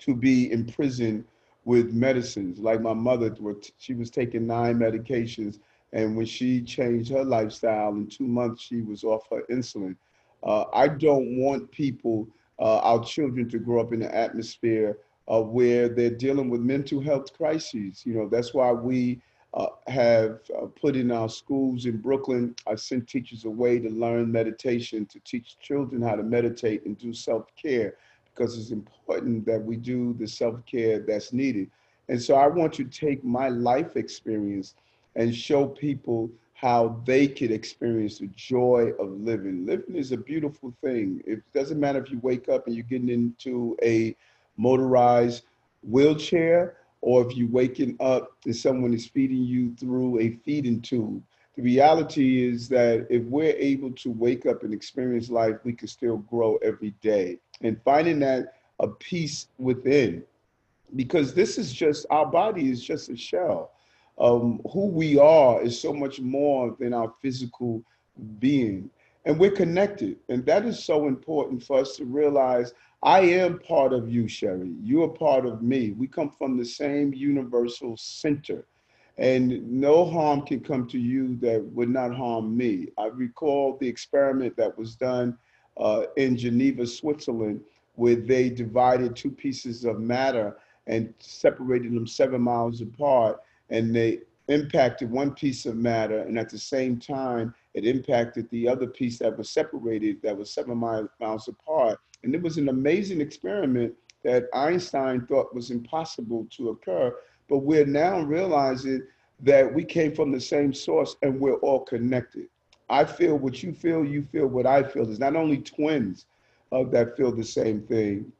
to 0.00 0.14
be 0.14 0.50
in 0.50 0.66
prison 0.66 1.24
with 1.64 1.92
medicines. 1.92 2.58
Like 2.58 2.80
my 2.80 2.94
mother, 2.94 3.34
she 3.78 3.94
was 3.94 4.10
taking 4.10 4.46
nine 4.46 4.78
medications, 4.78 5.60
and 5.92 6.16
when 6.16 6.26
she 6.26 6.62
changed 6.62 7.10
her 7.10 7.24
lifestyle 7.24 7.90
in 7.90 8.06
two 8.06 8.26
months, 8.26 8.62
she 8.62 8.80
was 8.82 9.04
off 9.04 9.28
her 9.30 9.42
insulin. 9.50 9.96
Uh, 10.42 10.64
I 10.72 10.88
don't 10.88 11.36
want 11.38 11.70
people 11.70 12.28
uh, 12.58 12.78
our 12.78 13.02
children 13.02 13.48
to 13.48 13.58
grow 13.58 13.80
up 13.80 13.92
in 13.92 14.02
an 14.02 14.10
atmosphere 14.10 14.98
uh, 15.28 15.40
where 15.40 15.88
they're 15.88 16.10
dealing 16.10 16.50
with 16.50 16.60
mental 16.60 17.00
health 17.00 17.32
crises. 17.36 18.02
You 18.04 18.14
know, 18.14 18.28
that's 18.28 18.54
why 18.54 18.72
we 18.72 19.20
uh, 19.54 19.66
have 19.88 20.40
uh, 20.56 20.66
put 20.66 20.96
in 20.96 21.10
our 21.10 21.28
schools 21.28 21.86
in 21.86 21.98
Brooklyn. 21.98 22.54
I 22.66 22.74
sent 22.76 23.08
teachers 23.08 23.44
away 23.44 23.78
to 23.80 23.88
learn 23.88 24.30
meditation, 24.30 25.06
to 25.06 25.20
teach 25.20 25.58
children 25.58 26.02
how 26.02 26.16
to 26.16 26.22
meditate 26.22 26.84
and 26.84 26.96
do 26.98 27.12
self 27.12 27.46
care 27.60 27.94
because 28.32 28.56
it's 28.56 28.70
important 28.70 29.44
that 29.46 29.62
we 29.62 29.76
do 29.76 30.14
the 30.18 30.26
self 30.26 30.64
care 30.66 31.00
that's 31.00 31.32
needed. 31.32 31.70
And 32.08 32.20
so 32.20 32.34
I 32.34 32.46
want 32.46 32.72
to 32.74 32.84
take 32.84 33.24
my 33.24 33.48
life 33.48 33.96
experience 33.96 34.74
and 35.16 35.34
show 35.34 35.66
people 35.66 36.30
how 36.54 37.00
they 37.06 37.26
could 37.26 37.50
experience 37.50 38.18
the 38.18 38.28
joy 38.36 38.92
of 38.98 39.10
living. 39.20 39.64
Living 39.64 39.96
is 39.96 40.12
a 40.12 40.16
beautiful 40.16 40.74
thing. 40.82 41.22
It 41.26 41.42
doesn't 41.54 41.80
matter 41.80 42.02
if 42.02 42.10
you 42.10 42.18
wake 42.20 42.48
up 42.50 42.66
and 42.66 42.76
you're 42.76 42.84
getting 42.84 43.08
into 43.08 43.76
a 43.82 44.14
motorized 44.58 45.44
wheelchair 45.82 46.76
or 47.00 47.26
if 47.26 47.34
you're 47.34 47.48
waking 47.48 47.96
up 47.98 48.32
and 48.44 48.54
someone 48.54 48.92
is 48.92 49.06
feeding 49.06 49.42
you 49.42 49.74
through 49.76 50.20
a 50.20 50.32
feeding 50.44 50.82
tube. 50.82 51.22
The 51.56 51.62
reality 51.62 52.46
is 52.46 52.68
that 52.68 53.06
if 53.08 53.22
we're 53.24 53.56
able 53.56 53.92
to 53.92 54.10
wake 54.10 54.44
up 54.46 54.62
and 54.62 54.74
experience 54.74 55.30
life, 55.30 55.56
we 55.64 55.72
can 55.72 55.88
still 55.88 56.18
grow 56.18 56.56
every 56.56 56.90
day. 57.00 57.38
And 57.62 57.80
finding 57.84 58.18
that 58.20 58.54
a 58.80 58.88
peace 58.88 59.48
within, 59.58 60.24
because 60.96 61.34
this 61.34 61.58
is 61.58 61.72
just 61.72 62.06
our 62.10 62.26
body 62.26 62.70
is 62.70 62.82
just 62.82 63.08
a 63.08 63.16
shell. 63.16 63.72
Um, 64.20 64.60
who 64.70 64.86
we 64.86 65.18
are 65.18 65.62
is 65.62 65.80
so 65.80 65.92
much 65.92 66.20
more 66.20 66.76
than 66.78 66.92
our 66.92 67.12
physical 67.22 67.82
being. 68.38 68.90
And 69.24 69.38
we're 69.38 69.50
connected. 69.50 70.18
And 70.28 70.44
that 70.46 70.64
is 70.66 70.82
so 70.82 71.08
important 71.08 71.62
for 71.62 71.78
us 71.80 71.96
to 71.96 72.04
realize 72.04 72.74
I 73.02 73.20
am 73.20 73.58
part 73.60 73.94
of 73.94 74.10
you, 74.10 74.28
Sherry. 74.28 74.72
You 74.82 75.02
are 75.04 75.08
part 75.08 75.46
of 75.46 75.62
me. 75.62 75.92
We 75.92 76.06
come 76.06 76.30
from 76.30 76.58
the 76.58 76.64
same 76.64 77.14
universal 77.14 77.96
center. 77.96 78.66
And 79.16 79.70
no 79.70 80.04
harm 80.04 80.42
can 80.42 80.60
come 80.60 80.86
to 80.88 80.98
you 80.98 81.36
that 81.36 81.62
would 81.72 81.88
not 81.88 82.14
harm 82.14 82.56
me. 82.56 82.88
I 82.98 83.06
recall 83.06 83.76
the 83.78 83.88
experiment 83.88 84.56
that 84.56 84.76
was 84.76 84.96
done 84.96 85.36
uh, 85.78 86.04
in 86.16 86.36
Geneva, 86.36 86.86
Switzerland, 86.86 87.60
where 87.94 88.16
they 88.16 88.50
divided 88.50 89.16
two 89.16 89.30
pieces 89.30 89.84
of 89.84 89.98
matter 89.98 90.56
and 90.86 91.12
separated 91.18 91.92
them 91.92 92.06
seven 92.06 92.40
miles 92.42 92.80
apart. 92.80 93.40
And 93.70 93.94
they 93.94 94.20
impacted 94.48 95.10
one 95.10 95.32
piece 95.32 95.66
of 95.66 95.76
matter. 95.76 96.20
And 96.20 96.38
at 96.38 96.50
the 96.50 96.58
same 96.58 96.98
time, 96.98 97.54
it 97.74 97.86
impacted 97.86 98.50
the 98.50 98.68
other 98.68 98.86
piece 98.86 99.18
that 99.18 99.36
was 99.38 99.50
separated, 99.50 100.20
that 100.22 100.36
was 100.36 100.52
seven 100.52 100.76
miles 100.76 101.48
apart 101.48 101.98
and 102.22 102.34
it 102.34 102.42
was 102.42 102.58
an 102.58 102.68
amazing 102.68 103.20
experiment 103.20 103.94
that 104.24 104.48
Einstein 104.52 105.26
thought 105.26 105.54
was 105.54 105.70
impossible 105.70 106.46
to 106.56 106.70
occur. 106.70 107.14
But 107.48 107.58
we're 107.58 107.86
now 107.86 108.20
realizing 108.20 109.06
that 109.40 109.72
we 109.72 109.84
came 109.84 110.14
from 110.14 110.30
the 110.30 110.40
same 110.40 110.74
source 110.74 111.16
and 111.22 111.40
we're 111.40 111.56
all 111.56 111.80
connected. 111.80 112.46
I 112.90 113.04
feel 113.04 113.38
what 113.38 113.62
you 113.62 113.72
feel, 113.72 114.04
you 114.04 114.26
feel 114.30 114.46
what 114.46 114.66
I 114.66 114.82
feel. 114.82 115.06
There's 115.06 115.18
not 115.18 115.36
only 115.36 115.58
twins 115.58 116.26
uh, 116.72 116.84
that 116.90 117.16
feel 117.16 117.32
the 117.32 117.44
same 117.44 117.82
thing. 117.82 118.30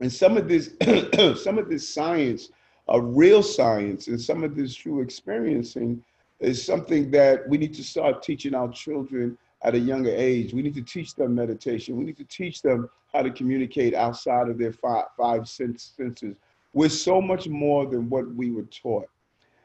And 0.00 0.12
some 0.12 0.36
of 0.36 0.48
this, 0.48 0.74
some 1.42 1.58
of 1.58 1.68
this 1.68 1.88
science, 1.88 2.50
uh, 2.90 3.00
real 3.00 3.42
science, 3.42 4.08
and 4.08 4.20
some 4.20 4.44
of 4.44 4.56
this 4.56 4.74
true 4.74 5.00
experiencing 5.00 6.02
is 6.40 6.64
something 6.64 7.10
that 7.10 7.48
we 7.48 7.58
need 7.58 7.74
to 7.74 7.84
start 7.84 8.22
teaching 8.22 8.54
our 8.54 8.70
children 8.70 9.36
at 9.62 9.74
a 9.74 9.78
younger 9.78 10.10
age. 10.10 10.54
We 10.54 10.62
need 10.62 10.74
to 10.74 10.82
teach 10.82 11.14
them 11.14 11.34
meditation. 11.34 11.96
We 11.96 12.04
need 12.04 12.16
to 12.18 12.24
teach 12.24 12.62
them 12.62 12.88
how 13.12 13.22
to 13.22 13.30
communicate 13.30 13.94
outside 13.94 14.48
of 14.48 14.58
their 14.58 14.72
five, 14.72 15.06
five 15.16 15.48
senses. 15.48 16.36
We're 16.72 16.88
so 16.88 17.20
much 17.20 17.48
more 17.48 17.86
than 17.86 18.08
what 18.08 18.32
we 18.34 18.50
were 18.50 18.66
taught. 18.82 19.08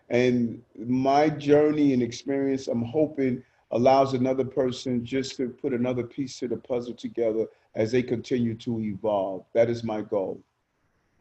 And 0.10 0.62
my 0.78 1.30
journey 1.30 1.94
and 1.94 2.02
experience, 2.02 2.68
I'm 2.68 2.84
hoping, 2.84 3.44
allows 3.72 4.14
another 4.14 4.46
person 4.46 5.04
just 5.06 5.36
to 5.38 5.50
put 5.50 5.74
another 5.74 6.04
piece 6.04 6.38
to 6.40 6.48
the 6.48 6.58
puzzle 6.58 6.94
together 6.94 7.48
as 7.76 7.92
they 7.92 8.04
continue 8.04 8.56
to 8.56 8.80
evolve. 8.80 9.46
That 9.54 9.70
is 9.70 9.84
my 9.84 10.02
goal. 10.02 10.40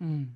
Mm. 0.02 0.28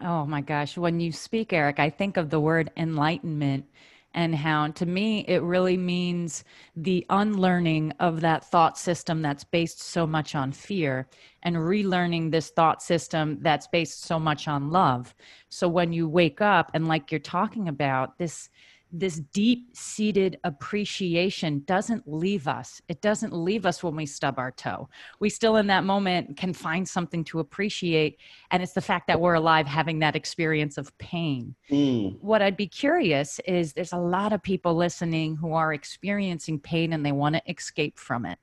Oh 0.00 0.26
my 0.26 0.40
gosh. 0.40 0.76
When 0.76 1.00
you 1.00 1.12
speak, 1.12 1.52
Eric, 1.52 1.80
I 1.80 1.90
think 1.90 2.16
of 2.16 2.30
the 2.30 2.40
word 2.40 2.70
enlightenment 2.76 3.66
and 4.14 4.34
how 4.34 4.68
to 4.68 4.86
me 4.86 5.24
it 5.28 5.42
really 5.42 5.76
means 5.76 6.44
the 6.76 7.04
unlearning 7.10 7.92
of 8.00 8.20
that 8.20 8.44
thought 8.44 8.78
system 8.78 9.22
that's 9.22 9.44
based 9.44 9.80
so 9.80 10.06
much 10.06 10.34
on 10.34 10.50
fear 10.50 11.06
and 11.42 11.56
relearning 11.56 12.30
this 12.30 12.50
thought 12.50 12.82
system 12.82 13.38
that's 13.42 13.66
based 13.68 14.02
so 14.02 14.18
much 14.18 14.48
on 14.48 14.70
love 14.70 15.14
so 15.50 15.68
when 15.68 15.92
you 15.92 16.08
wake 16.08 16.40
up 16.40 16.70
and 16.74 16.88
like 16.88 17.12
you're 17.12 17.20
talking 17.20 17.68
about 17.68 18.16
this 18.18 18.48
this 18.90 19.16
deep 19.32 19.76
seated 19.76 20.38
appreciation 20.44 21.62
doesn't 21.66 22.02
leave 22.06 22.48
us. 22.48 22.80
It 22.88 23.02
doesn't 23.02 23.32
leave 23.32 23.66
us 23.66 23.82
when 23.82 23.96
we 23.96 24.06
stub 24.06 24.38
our 24.38 24.50
toe. 24.50 24.88
We 25.20 25.28
still, 25.28 25.56
in 25.56 25.66
that 25.66 25.84
moment, 25.84 26.36
can 26.36 26.52
find 26.52 26.88
something 26.88 27.24
to 27.24 27.40
appreciate. 27.40 28.18
And 28.50 28.62
it's 28.62 28.72
the 28.72 28.80
fact 28.80 29.06
that 29.08 29.20
we're 29.20 29.34
alive 29.34 29.66
having 29.66 29.98
that 29.98 30.16
experience 30.16 30.78
of 30.78 30.96
pain. 30.98 31.54
Mm. 31.70 32.18
What 32.20 32.40
I'd 32.40 32.56
be 32.56 32.66
curious 32.66 33.40
is 33.46 33.72
there's 33.72 33.92
a 33.92 33.98
lot 33.98 34.32
of 34.32 34.42
people 34.42 34.74
listening 34.74 35.36
who 35.36 35.52
are 35.52 35.72
experiencing 35.72 36.58
pain 36.58 36.92
and 36.92 37.04
they 37.04 37.12
want 37.12 37.34
to 37.34 37.42
escape 37.50 37.98
from 37.98 38.24
it. 38.24 38.38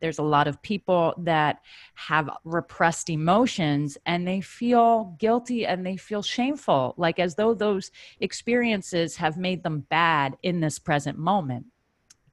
There's 0.00 0.18
a 0.18 0.22
lot 0.22 0.46
of 0.46 0.60
people 0.62 1.14
that 1.18 1.60
have 1.94 2.30
repressed 2.44 3.10
emotions 3.10 3.96
and 4.06 4.26
they 4.26 4.40
feel 4.40 5.16
guilty 5.18 5.66
and 5.66 5.84
they 5.86 5.96
feel 5.96 6.22
shameful, 6.22 6.94
like 6.96 7.18
as 7.18 7.34
though 7.34 7.54
those 7.54 7.90
experiences 8.20 9.16
have 9.16 9.36
made 9.36 9.62
them 9.62 9.80
bad 9.88 10.36
in 10.42 10.60
this 10.60 10.78
present 10.78 11.18
moment. 11.18 11.66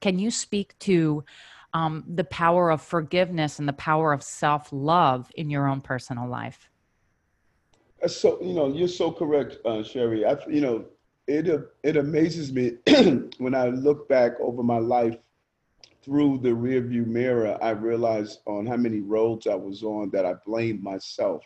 Can 0.00 0.18
you 0.18 0.30
speak 0.30 0.78
to 0.80 1.24
um, 1.72 2.04
the 2.06 2.24
power 2.24 2.70
of 2.70 2.82
forgiveness 2.82 3.58
and 3.58 3.66
the 3.66 3.72
power 3.72 4.12
of 4.12 4.22
self 4.22 4.68
love 4.70 5.30
in 5.34 5.50
your 5.50 5.66
own 5.66 5.80
personal 5.80 6.28
life? 6.28 6.68
So, 8.06 8.38
you 8.42 8.52
know, 8.52 8.68
you're 8.68 8.88
so 8.88 9.10
correct, 9.10 9.58
uh, 9.64 9.82
Sherry. 9.82 10.26
I, 10.26 10.36
you 10.48 10.60
know, 10.60 10.84
it, 11.26 11.48
it 11.82 11.96
amazes 11.96 12.52
me 12.52 12.72
when 13.38 13.54
I 13.54 13.68
look 13.68 14.08
back 14.08 14.32
over 14.40 14.62
my 14.62 14.78
life 14.78 15.16
through 16.04 16.38
the 16.38 16.50
rearview 16.50 17.06
mirror, 17.06 17.58
I 17.62 17.70
realized 17.70 18.40
on 18.46 18.66
how 18.66 18.76
many 18.76 19.00
roads 19.00 19.46
I 19.46 19.54
was 19.54 19.82
on 19.82 20.10
that 20.10 20.26
I 20.26 20.34
blamed 20.46 20.82
myself. 20.82 21.42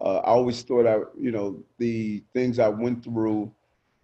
Uh, 0.00 0.18
I 0.18 0.28
always 0.28 0.62
thought 0.62 0.86
I, 0.86 1.00
you 1.18 1.30
know, 1.30 1.62
the 1.78 2.22
things 2.32 2.58
I 2.58 2.68
went 2.68 3.04
through 3.04 3.52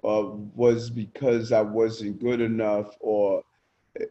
uh, 0.03 0.27
was 0.55 0.91
because 0.91 1.53
I 1.53 1.63
wasn't 1.63 2.21
good 2.21 2.41
enough, 2.41 2.97
or 3.01 3.43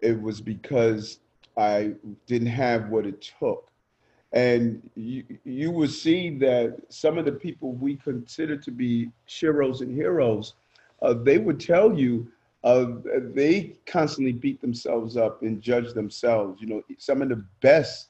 it 0.01 0.19
was 0.21 0.41
because 0.41 1.19
I 1.57 1.93
didn't 2.25 2.47
have 2.47 2.89
what 2.89 3.05
it 3.05 3.29
took. 3.39 3.69
And 4.31 4.89
you, 4.95 5.23
you 5.43 5.69
will 5.69 5.87
see 5.87 6.35
that 6.39 6.77
some 6.89 7.19
of 7.19 7.25
the 7.25 7.31
people 7.31 7.73
we 7.73 7.97
consider 7.97 8.57
to 8.57 8.71
be 8.71 9.11
sheroes 9.27 9.81
and 9.81 9.93
heroes, 9.93 10.55
uh, 11.03 11.13
they 11.13 11.37
would 11.37 11.59
tell 11.59 11.93
you 11.93 12.27
uh, 12.63 12.85
they 13.33 13.75
constantly 13.85 14.31
beat 14.31 14.61
themselves 14.61 15.17
up 15.17 15.41
and 15.41 15.61
judge 15.61 15.93
themselves. 15.93 16.61
You 16.61 16.67
know, 16.67 16.83
some 16.97 17.21
of 17.21 17.29
the 17.29 17.43
best 17.61 18.09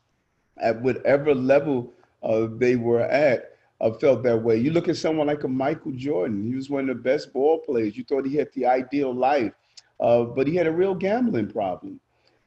at 0.62 0.82
whatever 0.82 1.34
level 1.34 1.92
uh, 2.24 2.48
they 2.58 2.76
were 2.76 3.02
at 3.02 3.58
uh, 3.82 3.92
felt 3.92 4.24
that 4.24 4.42
way. 4.42 4.58
You 4.58 4.72
look 4.72 4.88
at 4.88 4.98
someone 4.98 5.28
like 5.28 5.44
a 5.44 5.48
Michael 5.48 5.92
Jordan. 5.92 6.46
He 6.48 6.56
was 6.56 6.70
one 6.70 6.90
of 6.90 6.96
the 6.98 7.02
best 7.02 7.34
ball 7.34 7.60
players. 7.60 7.98
You 7.98 8.04
thought 8.04 8.26
he 8.26 8.36
had 8.36 8.50
the 8.54 8.66
ideal 8.66 9.14
life, 9.14 9.54
uh, 10.00 10.24
but 10.24 10.48
he 10.48 10.56
had 10.56 10.68
a 10.68 10.72
real 10.72 10.96
gambling 10.96 11.50
problem. 11.50 12.00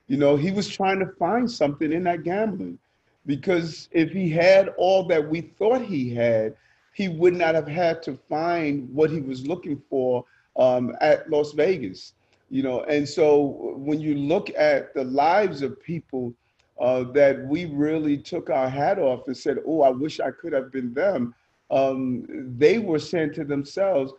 You 0.06 0.16
know, 0.16 0.36
he 0.36 0.50
was 0.50 0.68
trying 0.68 1.00
to 1.00 1.06
find 1.18 1.50
something 1.50 1.92
in 1.92 2.04
that 2.04 2.22
gambling 2.22 2.78
because 3.26 3.88
if 3.92 4.10
he 4.12 4.28
had 4.30 4.68
all 4.76 5.04
that 5.08 5.28
we 5.28 5.40
thought 5.40 5.82
he 5.82 6.14
had, 6.14 6.54
he 6.94 7.08
would 7.08 7.34
not 7.34 7.54
have 7.54 7.66
had 7.68 8.02
to 8.04 8.16
find 8.28 8.88
what 8.94 9.10
he 9.10 9.20
was 9.20 9.46
looking 9.46 9.82
for 9.90 10.24
um, 10.56 10.94
at 11.00 11.28
Las 11.30 11.52
Vegas, 11.52 12.14
you 12.50 12.62
know. 12.62 12.82
And 12.84 13.08
so 13.08 13.74
when 13.76 14.00
you 14.00 14.14
look 14.14 14.50
at 14.56 14.94
the 14.94 15.04
lives 15.04 15.62
of 15.62 15.82
people 15.82 16.32
uh, 16.80 17.04
that 17.12 17.44
we 17.46 17.66
really 17.66 18.18
took 18.18 18.50
our 18.50 18.68
hat 18.68 18.98
off 18.98 19.26
and 19.26 19.36
said, 19.36 19.58
"Oh, 19.66 19.82
I 19.82 19.90
wish 19.90 20.20
I 20.20 20.30
could 20.30 20.52
have 20.52 20.72
been 20.72 20.92
them," 20.94 21.34
um, 21.70 22.26
they 22.58 22.78
were 22.78 22.98
saying 22.98 23.34
to 23.34 23.44
themselves, 23.44 24.12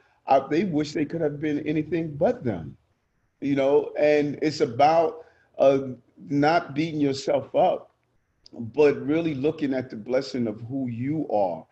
"They 0.49 0.63
wish 0.65 0.93
they 0.93 1.05
could 1.05 1.21
have 1.21 1.39
been 1.39 1.59
anything 1.67 2.15
but 2.15 2.43
them," 2.43 2.77
you 3.41 3.55
know. 3.55 3.91
And 3.97 4.39
it's 4.41 4.61
about 4.61 5.25
uh, 5.57 5.79
not 6.29 6.73
beating 6.75 6.99
yourself 6.99 7.55
up, 7.55 7.91
but 8.53 8.95
really 9.05 9.35
looking 9.35 9.73
at 9.73 9.89
the 9.89 9.95
blessing 9.95 10.47
of 10.47 10.61
who 10.61 10.87
you 10.87 11.27
are 11.29 11.65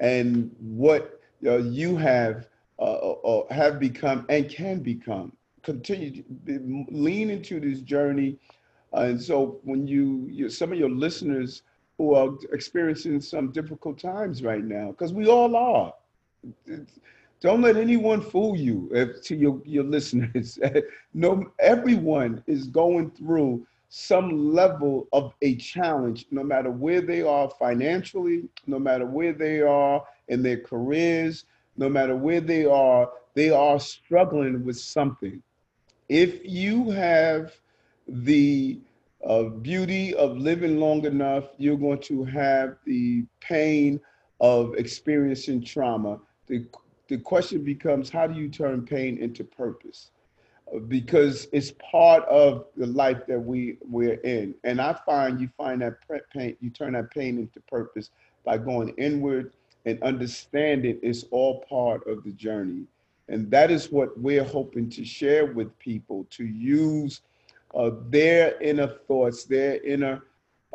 and 0.00 0.54
what 0.60 1.20
uh, 1.46 1.58
you 1.58 1.96
have 1.96 2.48
uh, 2.80 3.12
uh, 3.12 3.54
have 3.54 3.78
become 3.78 4.26
and 4.28 4.48
can 4.48 4.80
become. 4.80 5.32
Continue 5.62 6.22
to 6.22 6.86
lean 6.90 7.30
into 7.30 7.60
this 7.60 7.80
journey. 7.80 8.38
Uh, 8.94 9.00
and 9.02 9.22
so 9.22 9.60
when 9.64 9.86
you, 9.86 10.26
you, 10.30 10.48
some 10.48 10.72
of 10.72 10.78
your 10.78 10.90
listeners 10.90 11.62
who 11.98 12.14
are 12.14 12.30
experiencing 12.52 13.20
some 13.20 13.52
difficult 13.52 13.98
times 13.98 14.42
right 14.42 14.64
now, 14.64 14.90
because 14.92 15.12
we 15.12 15.28
all 15.28 15.54
are. 15.56 15.92
don't 17.40 17.62
let 17.62 17.76
anyone 17.76 18.22
fool 18.22 18.56
you. 18.56 18.88
If, 18.92 19.22
to 19.24 19.36
your 19.36 19.60
your 19.64 19.84
listeners, 19.84 20.58
no, 21.14 21.52
everyone 21.58 22.42
is 22.46 22.66
going 22.66 23.10
through 23.10 23.66
some 23.90 24.54
level 24.54 25.08
of 25.12 25.34
a 25.42 25.56
challenge, 25.56 26.26
no 26.30 26.42
matter 26.44 26.70
where 26.70 27.00
they 27.02 27.22
are 27.22 27.50
financially, 27.50 28.48
no 28.66 28.78
matter 28.78 29.04
where 29.04 29.32
they 29.32 29.60
are 29.60 30.04
in 30.28 30.42
their 30.42 30.60
careers, 30.60 31.44
no 31.80 31.88
matter 31.88 32.14
where 32.14 32.42
they 32.42 32.66
are, 32.66 33.10
they 33.34 33.48
are 33.50 33.80
struggling 33.80 34.64
with 34.64 34.78
something. 34.78 35.42
If 36.10 36.40
you 36.44 36.90
have 36.90 37.52
the 38.06 38.78
uh, 39.26 39.44
beauty 39.44 40.14
of 40.14 40.36
living 40.36 40.78
long 40.78 41.06
enough, 41.06 41.44
you're 41.56 41.78
going 41.78 42.02
to 42.02 42.24
have 42.24 42.76
the 42.84 43.24
pain 43.40 43.98
of 44.40 44.74
experiencing 44.74 45.64
trauma. 45.64 46.20
The, 46.46 46.66
the 47.08 47.16
question 47.16 47.64
becomes 47.64 48.10
how 48.10 48.26
do 48.26 48.38
you 48.38 48.50
turn 48.50 48.84
pain 48.84 49.16
into 49.18 49.42
purpose? 49.42 50.10
because 50.86 51.48
it's 51.52 51.72
part 51.90 52.22
of 52.26 52.66
the 52.76 52.86
life 52.86 53.26
that 53.26 53.40
we 53.40 53.76
we're 53.88 54.20
in. 54.20 54.54
And 54.62 54.80
I 54.80 54.96
find 55.04 55.40
you 55.40 55.48
find 55.56 55.82
that 55.82 55.96
pain, 56.32 56.56
you 56.60 56.70
turn 56.70 56.92
that 56.92 57.10
pain 57.10 57.38
into 57.38 57.58
purpose 57.60 58.10
by 58.44 58.58
going 58.58 58.90
inward 58.90 59.52
and 59.86 60.02
understanding 60.02 60.98
it's 61.02 61.24
all 61.30 61.64
part 61.68 62.06
of 62.06 62.22
the 62.24 62.32
journey. 62.32 62.84
And 63.28 63.50
that 63.50 63.70
is 63.70 63.92
what 63.92 64.18
we're 64.18 64.44
hoping 64.44 64.90
to 64.90 65.04
share 65.04 65.46
with 65.46 65.76
people 65.78 66.26
to 66.30 66.44
use 66.44 67.22
uh, 67.74 67.90
their 68.08 68.60
inner 68.60 68.88
thoughts, 68.88 69.44
their 69.44 69.82
inner 69.84 70.22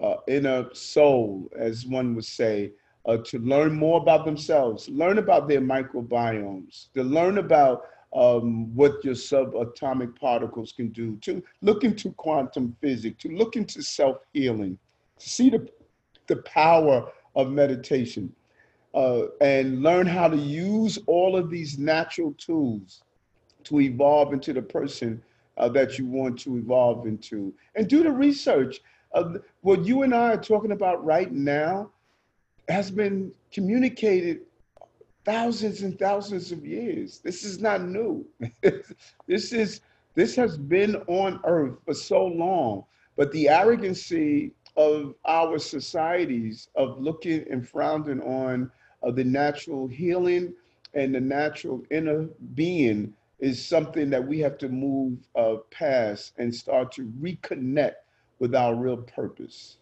uh, 0.01 0.15
inner 0.27 0.73
soul, 0.73 1.49
as 1.57 1.85
one 1.85 2.15
would 2.15 2.25
say, 2.25 2.71
uh, 3.05 3.17
to 3.17 3.39
learn 3.39 3.73
more 3.73 4.01
about 4.01 4.25
themselves, 4.25 4.89
learn 4.89 5.19
about 5.19 5.47
their 5.47 5.61
microbiomes, 5.61 6.87
to 6.93 7.03
learn 7.03 7.37
about 7.37 7.83
um, 8.13 8.73
what 8.75 9.03
your 9.03 9.13
subatomic 9.13 10.17
particles 10.19 10.71
can 10.71 10.89
do, 10.89 11.17
to 11.17 11.43
look 11.61 11.83
into 11.83 12.11
quantum 12.13 12.75
physics, 12.81 13.21
to 13.21 13.29
look 13.35 13.55
into 13.55 13.81
self 13.81 14.17
healing, 14.33 14.77
to 15.19 15.29
see 15.29 15.49
the, 15.49 15.67
the 16.27 16.37
power 16.37 17.09
of 17.35 17.51
meditation, 17.51 18.33
uh, 18.95 19.27
and 19.41 19.83
learn 19.83 20.07
how 20.07 20.27
to 20.29 20.37
use 20.37 20.97
all 21.05 21.35
of 21.35 21.49
these 21.49 21.77
natural 21.77 22.33
tools 22.37 23.03
to 23.65 23.81
evolve 23.81 24.31
into 24.31 24.53
the 24.53 24.61
person 24.61 25.21
uh, 25.57 25.67
that 25.67 25.99
you 25.99 26.05
want 26.05 26.39
to 26.39 26.57
evolve 26.57 27.05
into. 27.05 27.53
And 27.75 27.89
do 27.89 28.03
the 28.03 28.11
research. 28.11 28.79
Uh, 29.13 29.33
what 29.61 29.85
you 29.85 30.03
and 30.03 30.15
I 30.15 30.33
are 30.33 30.41
talking 30.41 30.71
about 30.71 31.03
right 31.03 31.31
now 31.31 31.91
has 32.69 32.89
been 32.89 33.31
communicated 33.51 34.41
thousands 35.25 35.81
and 35.81 35.99
thousands 35.99 36.51
of 36.51 36.65
years. 36.65 37.19
This 37.19 37.43
is 37.43 37.59
not 37.59 37.81
new. 37.83 38.25
this 39.27 39.51
is 39.51 39.81
this 40.13 40.35
has 40.37 40.57
been 40.57 40.95
on 41.07 41.41
earth 41.43 41.77
for 41.83 41.93
so 41.93 42.25
long. 42.25 42.85
But 43.17 43.31
the 43.33 43.49
arrogancy 43.49 44.53
of 44.77 45.15
our 45.25 45.57
societies 45.57 46.69
of 46.75 46.99
looking 46.99 47.45
and 47.49 47.67
frowning 47.67 48.21
on 48.21 48.71
uh, 49.05 49.11
the 49.11 49.23
natural 49.23 49.87
healing 49.87 50.53
and 50.93 51.13
the 51.13 51.21
natural 51.21 51.83
inner 51.91 52.27
being 52.55 53.13
is 53.39 53.63
something 53.63 54.09
that 54.09 54.25
we 54.25 54.39
have 54.39 54.57
to 54.57 54.69
move 54.69 55.17
uh, 55.35 55.57
past 55.69 56.33
and 56.37 56.53
start 56.53 56.91
to 56.93 57.03
reconnect 57.21 57.95
with 58.39 58.55
our 58.55 58.75
real 58.75 58.97
purpose. 58.97 59.77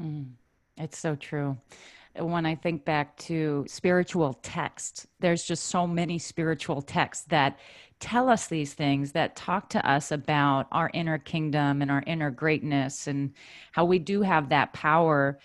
Mm, 0.00 0.32
it's 0.76 0.98
so 0.98 1.16
true 1.16 1.56
when 2.18 2.46
I 2.46 2.54
think 2.54 2.84
back 2.84 3.16
to 3.18 3.64
spiritual 3.68 4.34
texts, 4.34 5.06
there's 5.20 5.44
just 5.44 5.64
so 5.64 5.86
many 5.86 6.18
spiritual 6.18 6.82
texts 6.82 7.24
that 7.26 7.58
tell 8.00 8.28
us 8.28 8.46
these 8.46 8.74
things, 8.74 9.12
that 9.12 9.36
talk 9.36 9.68
to 9.70 9.88
us 9.88 10.12
about 10.12 10.66
our 10.72 10.90
inner 10.94 11.18
kingdom 11.18 11.82
and 11.82 11.90
our 11.90 12.02
inner 12.06 12.30
greatness 12.30 13.06
and 13.06 13.32
how 13.72 13.84
we 13.84 13.98
do 13.98 14.22
have 14.22 14.48
that 14.48 14.72
power 14.72 15.38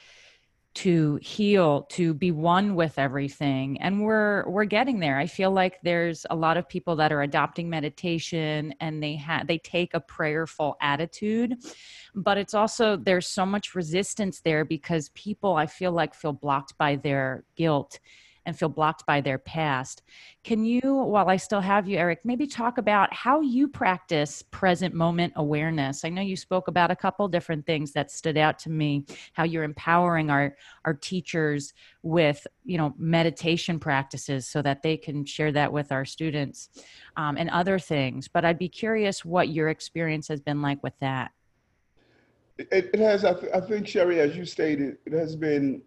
to 0.73 1.19
heal 1.21 1.83
to 1.91 2.13
be 2.13 2.31
one 2.31 2.75
with 2.75 2.97
everything 2.97 3.81
and 3.81 4.01
we're 4.01 4.47
we're 4.49 4.65
getting 4.65 4.99
there. 4.99 5.17
I 5.17 5.27
feel 5.27 5.51
like 5.51 5.79
there's 5.83 6.25
a 6.29 6.35
lot 6.35 6.57
of 6.57 6.69
people 6.69 6.95
that 6.97 7.11
are 7.11 7.21
adopting 7.21 7.69
meditation 7.69 8.73
and 8.79 9.03
they 9.03 9.15
have 9.15 9.47
they 9.47 9.57
take 9.57 9.93
a 9.93 9.99
prayerful 9.99 10.77
attitude 10.81 11.57
but 12.15 12.37
it's 12.37 12.53
also 12.53 12.95
there's 12.97 13.27
so 13.27 13.45
much 13.45 13.75
resistance 13.75 14.41
there 14.41 14.65
because 14.65 15.09
people 15.09 15.55
i 15.55 15.65
feel 15.65 15.91
like 15.91 16.13
feel 16.13 16.33
blocked 16.33 16.77
by 16.77 16.95
their 16.95 17.43
guilt 17.55 17.99
and 18.45 18.57
feel 18.57 18.69
blocked 18.69 19.05
by 19.05 19.21
their 19.21 19.37
past. 19.37 20.01
Can 20.43 20.65
you, 20.65 20.81
while 20.81 21.29
I 21.29 21.37
still 21.37 21.61
have 21.61 21.87
you, 21.87 21.97
Eric, 21.97 22.21
maybe 22.23 22.47
talk 22.47 22.77
about 22.77 23.13
how 23.13 23.41
you 23.41 23.67
practice 23.67 24.41
present 24.41 24.93
moment 24.95 25.33
awareness? 25.35 26.03
I 26.03 26.09
know 26.09 26.21
you 26.21 26.35
spoke 26.35 26.67
about 26.67 26.91
a 26.91 26.95
couple 26.95 27.27
different 27.27 27.65
things 27.65 27.91
that 27.93 28.09
stood 28.09 28.37
out 28.37 28.57
to 28.59 28.69
me, 28.69 29.05
how 29.33 29.43
you're 29.43 29.63
empowering 29.63 30.29
our, 30.29 30.55
our 30.85 30.93
teachers 30.93 31.73
with, 32.01 32.45
you 32.65 32.77
know, 32.77 32.93
meditation 32.97 33.79
practices 33.79 34.47
so 34.47 34.61
that 34.61 34.81
they 34.81 34.97
can 34.97 35.25
share 35.25 35.51
that 35.51 35.71
with 35.71 35.91
our 35.91 36.05
students 36.05 36.69
um, 37.17 37.37
and 37.37 37.49
other 37.49 37.77
things. 37.77 38.27
But 38.27 38.45
I'd 38.45 38.59
be 38.59 38.69
curious 38.69 39.23
what 39.23 39.49
your 39.49 39.69
experience 39.69 40.27
has 40.29 40.41
been 40.41 40.61
like 40.61 40.81
with 40.81 40.97
that. 40.99 41.31
It, 42.57 42.95
has, 42.95 43.25
I, 43.25 43.33
th- 43.33 43.51
I 43.53 43.59
think, 43.59 43.87
Sherry, 43.87 44.19
as 44.19 44.35
you 44.35 44.45
stated, 44.45 44.97
it 45.05 45.13
has 45.13 45.35
been 45.35 45.81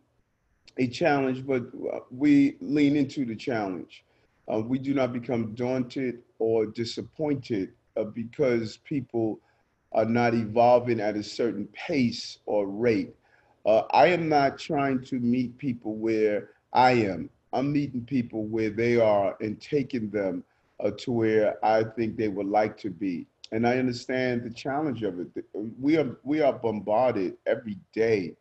a 0.78 0.87
challenge, 0.87 1.46
but 1.46 1.62
uh, 1.92 2.00
we 2.10 2.56
lean 2.60 2.96
into 2.96 3.24
the 3.24 3.37
challenge. 3.37 4.04
Uh, 4.52 4.60
we 4.60 4.78
do 4.78 4.94
not 4.94 5.12
become 5.12 5.54
daunted 5.54 6.20
or 6.38 6.66
disappointed 6.66 7.70
uh, 7.96 8.04
because 8.04 8.78
people 8.78 9.40
are 9.92 10.04
not 10.04 10.34
evolving 10.34 11.00
at 11.00 11.16
a 11.16 11.22
certain 11.22 11.66
pace 11.72 12.38
or 12.46 12.66
rate. 12.66 13.14
Uh, 13.64 13.82
I 13.90 14.08
am 14.08 14.28
not 14.28 14.58
trying 14.58 15.02
to 15.04 15.18
meet 15.20 15.56
people 15.58 15.94
where 15.94 16.50
I 16.72 16.92
am. 16.92 17.30
I'm 17.52 17.72
meeting 17.72 18.04
people 18.04 18.44
where 18.46 18.70
they 18.70 18.98
are 18.98 19.37
and 19.40 19.60
taking 19.60 20.10
them 20.10 20.42
uh, 20.80 20.90
to 20.98 21.12
where 21.12 21.64
I 21.64 21.84
think 21.84 22.16
they 22.16 22.28
would 22.28 22.48
like 22.48 22.76
to 22.78 22.90
be. 22.90 23.26
And 23.52 23.66
I 23.66 23.78
understand 23.78 24.42
the 24.42 24.50
challenge 24.50 25.02
of 25.04 25.20
it. 25.20 25.28
We 25.80 25.96
are 25.96 26.16
we 26.24 26.40
are 26.40 26.52
bombarded 26.52 27.37
every 27.46 27.78
day 27.92 28.34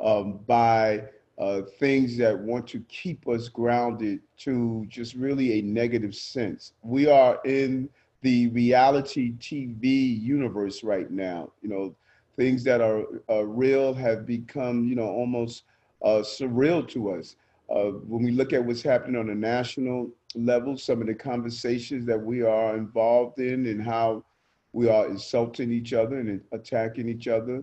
um, 0.00 0.38
by 0.46 1.02
uh, 1.38 1.62
things 1.78 2.16
that 2.16 2.38
want 2.38 2.66
to 2.66 2.80
keep 2.88 3.28
us 3.28 3.48
grounded 3.48 4.20
to 4.38 4.84
just 4.88 5.14
really 5.14 5.58
a 5.58 5.62
negative 5.62 6.14
sense. 6.14 6.72
We 6.82 7.08
are 7.08 7.38
in 7.44 7.88
the 8.22 8.48
reality 8.48 9.34
TV 9.38 10.20
universe 10.20 10.82
right 10.82 11.10
now. 11.10 11.52
You 11.62 11.68
know, 11.68 11.94
things 12.36 12.64
that 12.64 12.80
are 12.80 13.04
uh, 13.30 13.44
real 13.44 13.94
have 13.94 14.26
become, 14.26 14.88
you 14.88 14.96
know, 14.96 15.06
almost 15.06 15.62
uh, 16.02 16.22
surreal 16.22 16.86
to 16.88 17.12
us. 17.12 17.36
Uh, 17.70 17.90
when 18.06 18.22
we 18.22 18.30
look 18.32 18.52
at 18.52 18.64
what's 18.64 18.82
happening 18.82 19.20
on 19.20 19.30
a 19.30 19.34
national 19.34 20.10
level, 20.34 20.76
some 20.76 21.00
of 21.00 21.06
the 21.06 21.14
conversations 21.14 22.06
that 22.06 22.20
we 22.20 22.42
are 22.42 22.76
involved 22.76 23.38
in 23.38 23.66
and 23.66 23.82
how 23.82 24.24
we 24.72 24.88
are 24.88 25.06
insulting 25.06 25.70
each 25.70 25.92
other 25.92 26.18
and 26.18 26.40
attacking 26.52 27.08
each 27.08 27.28
other. 27.28 27.62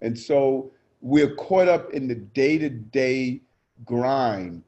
And 0.00 0.18
so 0.18 0.72
we're 1.02 1.34
caught 1.34 1.68
up 1.68 1.92
in 1.92 2.06
the 2.06 2.14
day-to-day 2.14 3.40
grind 3.84 4.62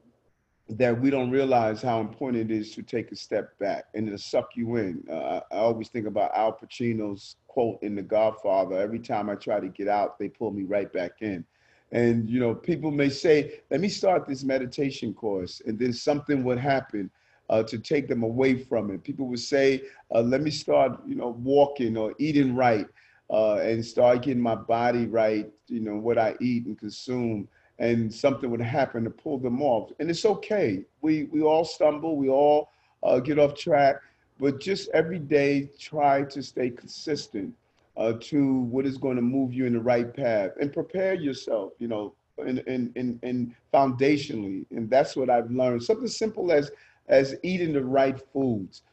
that 0.67 0.99
we 0.99 1.09
don't 1.09 1.31
realize 1.31 1.81
how 1.81 2.01
important 2.01 2.51
it 2.51 2.53
is 2.53 2.71
to 2.71 2.83
take 2.83 3.11
a 3.11 3.15
step 3.15 3.57
back 3.57 3.85
and 3.93 4.05
it'll 4.05 4.17
suck 4.17 4.49
you 4.55 4.75
in. 4.75 5.01
Uh, 5.09 5.39
I 5.51 5.57
always 5.57 5.87
think 5.87 6.07
about 6.07 6.35
Al 6.35 6.51
Pacino's 6.51 7.37
quote 7.47 7.81
in 7.81 7.95
The 7.95 8.01
Godfather 8.01 8.75
every 8.75 8.99
time 8.99 9.29
I 9.29 9.35
try 9.35 9.61
to 9.61 9.69
get 9.69 9.87
out, 9.87 10.19
they 10.19 10.27
pull 10.27 10.51
me 10.51 10.63
right 10.63 10.91
back 10.91 11.21
in. 11.21 11.45
And, 11.93 12.29
you 12.29 12.41
know, 12.41 12.53
people 12.53 12.91
may 12.91 13.09
say, 13.09 13.61
let 13.71 13.79
me 13.79 13.87
start 13.87 14.27
this 14.27 14.43
meditation 14.43 15.13
course, 15.13 15.61
and 15.65 15.79
then 15.79 15.93
something 15.93 16.43
would 16.43 16.59
happen. 16.59 17.09
Uh, 17.47 17.61
to 17.61 17.77
take 17.77 18.07
them 18.07 18.23
away 18.23 18.57
from 18.57 18.89
it. 18.89 19.03
People 19.03 19.27
would 19.27 19.39
say, 19.39 19.83
uh, 20.15 20.19
let 20.19 20.41
me 20.41 20.49
start, 20.49 20.99
you 21.05 21.13
know, 21.13 21.37
walking 21.43 21.95
or 21.95 22.15
eating 22.17 22.55
right 22.55 22.87
uh, 23.29 23.55
and 23.55 23.83
start 23.83 24.21
getting 24.23 24.41
my 24.41 24.55
body 24.55 25.07
right, 25.07 25.51
you 25.67 25.79
know, 25.79 25.95
what 25.95 26.17
I 26.17 26.35
eat 26.41 26.65
and 26.65 26.77
consume, 26.77 27.47
and 27.79 28.13
something 28.13 28.49
would 28.49 28.61
happen 28.61 29.03
to 29.03 29.09
pull 29.09 29.37
them 29.37 29.61
off. 29.61 29.91
And 29.99 30.09
it's 30.09 30.25
okay. 30.25 30.85
We, 31.01 31.25
we 31.25 31.41
all 31.41 31.65
stumble, 31.65 32.17
we 32.17 32.29
all 32.29 32.69
uh, 33.03 33.19
get 33.19 33.39
off 33.39 33.55
track, 33.55 33.97
but 34.39 34.59
just 34.59 34.89
every 34.93 35.19
day 35.19 35.69
try 35.79 36.23
to 36.23 36.43
stay 36.43 36.69
consistent 36.69 37.53
uh, 37.97 38.13
to 38.19 38.59
what 38.61 38.85
is 38.85 38.97
going 38.97 39.15
to 39.15 39.21
move 39.21 39.53
you 39.53 39.65
in 39.65 39.73
the 39.73 39.79
right 39.79 40.13
path 40.13 40.51
and 40.59 40.71
prepare 40.73 41.13
yourself, 41.13 41.73
you 41.79 41.87
know, 41.87 42.13
and, 42.37 42.59
and, 42.67 42.91
and, 42.95 43.19
and 43.23 43.55
foundationally. 43.73 44.65
And 44.71 44.89
that's 44.89 45.15
what 45.15 45.29
I've 45.29 45.49
learned. 45.49 45.83
Something 45.83 46.07
simple 46.07 46.51
as, 46.51 46.71
as 47.07 47.35
eating 47.43 47.73
the 47.73 47.83
right 47.83 48.19
foods. 48.33 48.83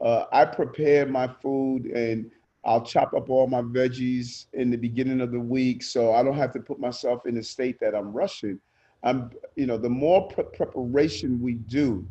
Uh, 0.00 0.24
I 0.32 0.44
prepare 0.44 1.06
my 1.06 1.28
food 1.40 1.86
and 1.86 2.30
I'll 2.64 2.82
chop 2.84 3.14
up 3.14 3.30
all 3.30 3.46
my 3.46 3.62
veggies 3.62 4.46
in 4.54 4.70
the 4.70 4.76
beginning 4.78 5.20
of 5.20 5.32
the 5.32 5.40
week 5.40 5.82
so 5.82 6.14
I 6.14 6.22
don't 6.22 6.36
have 6.36 6.52
to 6.54 6.60
put 6.60 6.80
myself 6.80 7.26
in 7.26 7.38
a 7.38 7.42
state 7.42 7.80
that 7.80 7.94
I'm 7.94 8.12
rushing. 8.12 8.60
I'm, 9.04 9.30
you 9.56 9.66
know, 9.66 9.78
the 9.78 9.90
more 9.90 10.28
pre- 10.28 10.44
preparation 10.44 11.40
we 11.42 11.54
do 11.54 12.06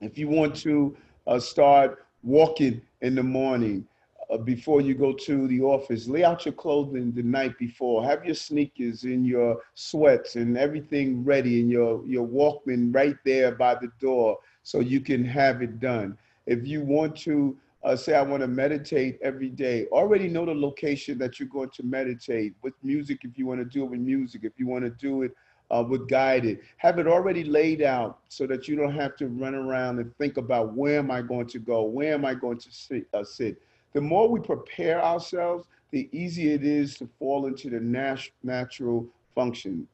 If 0.00 0.18
you 0.18 0.28
want 0.28 0.56
to 0.58 0.96
uh, 1.26 1.40
start 1.40 2.06
walking 2.22 2.82
in 3.02 3.16
the 3.16 3.22
morning, 3.24 3.86
uh, 4.30 4.38
before 4.38 4.80
you 4.82 4.94
go 4.94 5.12
to 5.12 5.48
the 5.48 5.62
office. 5.62 6.08
Lay 6.08 6.24
out 6.24 6.44
your 6.46 6.54
clothing 6.54 7.12
the 7.12 7.22
night 7.22 7.58
before. 7.58 8.04
Have 8.04 8.24
your 8.24 8.34
sneakers 8.34 9.04
and 9.04 9.26
your 9.26 9.58
sweats 9.74 10.36
and 10.36 10.58
everything 10.58 11.24
ready 11.24 11.60
and 11.60 11.70
your, 11.70 12.04
your 12.06 12.26
Walkman 12.26 12.94
right 12.94 13.16
there 13.24 13.52
by 13.52 13.74
the 13.76 13.90
door 14.00 14.38
so 14.62 14.80
you 14.80 15.00
can 15.00 15.24
have 15.24 15.62
it 15.62 15.80
done. 15.80 16.18
If 16.46 16.66
you 16.66 16.82
want 16.82 17.16
to 17.18 17.56
uh, 17.84 17.94
say, 17.94 18.14
I 18.14 18.22
want 18.22 18.40
to 18.42 18.48
meditate 18.48 19.18
every 19.22 19.50
day, 19.50 19.86
already 19.92 20.28
know 20.28 20.46
the 20.46 20.54
location 20.54 21.18
that 21.18 21.38
you're 21.38 21.48
going 21.48 21.70
to 21.70 21.82
meditate 21.82 22.54
with 22.62 22.72
music 22.82 23.20
if 23.24 23.36
you 23.36 23.46
want 23.46 23.60
to 23.60 23.64
do 23.64 23.84
it 23.84 23.90
with 23.90 24.00
music, 24.00 24.42
if 24.44 24.52
you 24.56 24.66
want 24.66 24.84
to 24.84 24.90
do 24.90 25.22
it 25.22 25.32
uh, 25.70 25.84
with 25.86 26.08
guided. 26.08 26.60
Have 26.78 26.98
it 26.98 27.06
already 27.06 27.44
laid 27.44 27.82
out 27.82 28.20
so 28.28 28.46
that 28.46 28.68
you 28.68 28.76
don't 28.76 28.94
have 28.94 29.16
to 29.16 29.28
run 29.28 29.54
around 29.54 29.98
and 29.98 30.16
think 30.16 30.38
about 30.38 30.72
where 30.72 30.98
am 30.98 31.10
I 31.10 31.20
going 31.20 31.46
to 31.48 31.58
go? 31.58 31.82
Where 31.82 32.14
am 32.14 32.24
I 32.24 32.34
going 32.34 32.58
to 32.58 32.72
sit? 32.72 33.06
Uh, 33.12 33.24
sit? 33.24 33.60
The 33.92 34.00
more 34.00 34.28
we 34.28 34.40
prepare 34.40 35.02
ourselves, 35.04 35.66
the 35.90 36.08
easier 36.10 36.54
it 36.54 36.64
is 36.64 36.96
to 36.96 37.08
fall 37.18 37.46
into 37.46 37.70
the 37.70 37.80
nat- 37.80 38.28
natural 38.42 39.06
function. 39.34 39.86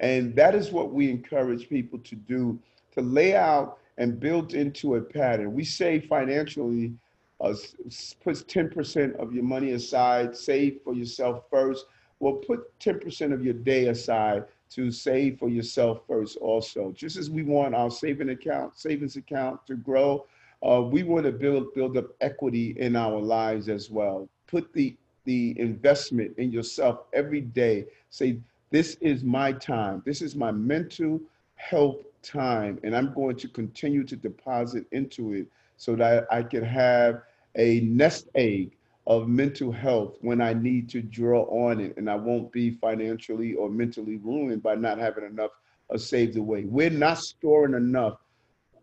And 0.00 0.34
that 0.34 0.54
is 0.54 0.72
what 0.72 0.92
we 0.92 1.10
encourage 1.10 1.68
people 1.68 1.98
to 2.00 2.16
do 2.16 2.58
to 2.94 3.00
lay 3.00 3.36
out 3.36 3.78
and 3.98 4.18
build 4.18 4.54
into 4.54 4.96
a 4.96 5.00
pattern. 5.00 5.54
We 5.54 5.64
say 5.64 6.00
financially, 6.00 6.92
uh, 7.40 7.54
put 8.22 8.36
10% 8.46 9.16
of 9.16 9.32
your 9.32 9.44
money 9.44 9.72
aside, 9.72 10.36
save 10.36 10.80
for 10.82 10.94
yourself 10.94 11.44
first. 11.50 11.86
Well, 12.20 12.34
put 12.34 12.78
10% 12.78 13.32
of 13.32 13.44
your 13.44 13.54
day 13.54 13.86
aside 13.86 14.44
to 14.70 14.90
save 14.90 15.38
for 15.38 15.48
yourself 15.48 16.00
first 16.06 16.36
also. 16.38 16.92
Just 16.92 17.16
as 17.16 17.30
we 17.30 17.42
want 17.42 17.74
our 17.74 17.90
saving 17.90 18.30
account, 18.30 18.78
savings 18.78 19.16
account 19.16 19.66
to 19.66 19.76
grow, 19.76 20.26
uh, 20.62 20.80
we 20.80 21.02
want 21.02 21.26
to 21.26 21.32
build 21.32 21.74
build 21.74 21.96
up 21.96 22.06
equity 22.20 22.74
in 22.78 22.96
our 22.96 23.20
lives 23.20 23.68
as 23.68 23.90
well. 23.90 24.28
Put 24.46 24.72
the 24.72 24.96
the 25.24 25.58
investment 25.58 26.36
in 26.38 26.50
yourself 26.50 27.00
every 27.12 27.40
day. 27.40 27.86
Say, 28.10 28.38
this 28.70 28.96
is 29.00 29.22
my 29.22 29.52
time. 29.52 30.02
This 30.04 30.22
is 30.22 30.34
my 30.34 30.50
mental 30.50 31.20
health 31.56 32.04
time, 32.22 32.78
and 32.82 32.96
I'm 32.96 33.12
going 33.12 33.36
to 33.36 33.48
continue 33.48 34.04
to 34.04 34.16
deposit 34.16 34.86
into 34.92 35.34
it 35.34 35.46
so 35.84 35.94
that 35.96 36.26
I 36.30 36.42
can 36.42 36.64
have 36.64 37.22
a 37.56 37.80
nest 37.80 38.28
egg 38.34 38.76
of 39.06 39.28
mental 39.28 39.70
health 39.70 40.16
when 40.22 40.40
I 40.40 40.54
need 40.54 40.88
to 40.90 41.02
draw 41.02 41.42
on 41.44 41.78
it, 41.78 41.94
and 41.98 42.08
I 42.08 42.14
won't 42.14 42.50
be 42.52 42.70
financially 42.70 43.52
or 43.52 43.68
mentally 43.68 44.16
ruined 44.16 44.62
by 44.62 44.76
not 44.76 44.96
having 44.98 45.24
enough 45.24 45.50
uh, 45.92 45.98
saved 45.98 46.38
away. 46.38 46.64
We're 46.64 46.88
not 46.88 47.18
storing 47.18 47.74
enough 47.74 48.16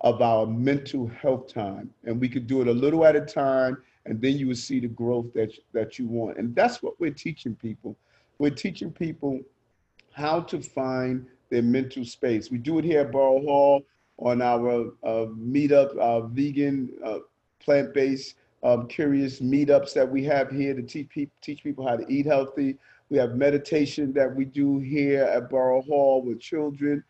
of 0.02 0.22
our 0.22 0.46
mental 0.46 1.08
health 1.08 1.52
time. 1.52 1.90
And 2.04 2.22
we 2.22 2.30
could 2.30 2.46
do 2.46 2.62
it 2.62 2.68
a 2.68 2.72
little 2.72 3.04
at 3.04 3.16
a 3.16 3.22
time, 3.22 3.78
and 4.06 4.22
then 4.22 4.38
you 4.38 4.48
will 4.48 4.56
see 4.56 4.80
the 4.80 4.88
growth 4.88 5.34
that, 5.34 5.52
that 5.74 5.98
you 5.98 6.06
want. 6.08 6.38
And 6.38 6.56
that's 6.56 6.84
what 6.84 7.00
we're 7.00 7.12
teaching 7.12 7.56
people. 7.56 7.96
We're 8.38 8.52
teaching 8.52 8.92
people 8.92 9.40
how 10.12 10.42
to 10.42 10.62
find 10.62 11.26
their 11.50 11.64
mental 11.64 12.06
space. 12.06 12.52
We 12.52 12.60
do 12.60 12.78
it 12.78 12.86
here 12.86 13.02
at 13.02 13.12
Borough 13.12 13.42
Hall 13.42 13.84
on 14.22 14.42
our 14.42 14.94
uh, 15.04 15.26
meetup, 15.36 16.00
our 16.00 16.28
vegan, 16.28 16.90
uh, 17.04 17.20
plant-based, 17.60 18.36
um, 18.64 18.88
curious 18.88 19.40
meetups 19.40 19.94
that 19.94 20.10
we 20.10 20.24
have 20.24 20.52
here 20.52 20.74
to 20.74 20.84
teach, 20.84 21.10
pe- 21.10 21.28
teach 21.42 21.64
people 21.64 21.88
how 21.88 21.96
to 21.98 22.06
eat 22.08 22.28
healthy. 22.28 22.78
We 23.10 23.18
have 23.18 23.36
meditation 23.36 24.14
that 24.14 24.34
we 24.34 24.46
do 24.46 24.80
here 24.80 25.24
at 25.24 25.50
Borough 25.50 25.82
Hall 25.82 26.22
with 26.22 26.40
children. 26.40 27.04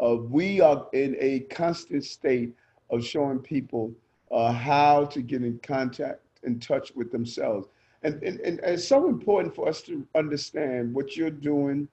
Uh, 0.00 0.16
we 0.16 0.60
are 0.60 0.86
in 0.92 1.16
a 1.18 1.40
constant 1.50 2.04
state 2.04 2.54
of 2.90 3.04
showing 3.04 3.40
people 3.40 3.92
uh, 4.30 4.52
how 4.52 5.04
to 5.06 5.20
get 5.20 5.42
in 5.42 5.58
contact, 5.62 6.20
in 6.44 6.60
touch 6.60 6.92
with 6.94 7.10
themselves. 7.10 7.68
And, 8.04 8.22
and, 8.22 8.40
and 8.40 8.60
it's 8.62 8.86
so 8.86 9.08
important 9.08 9.54
for 9.54 9.68
us 9.68 9.82
to 9.82 10.06
understand 10.14 10.94
what 10.94 11.16
you're 11.16 11.30
doing 11.30 11.86
uh, 11.86 11.88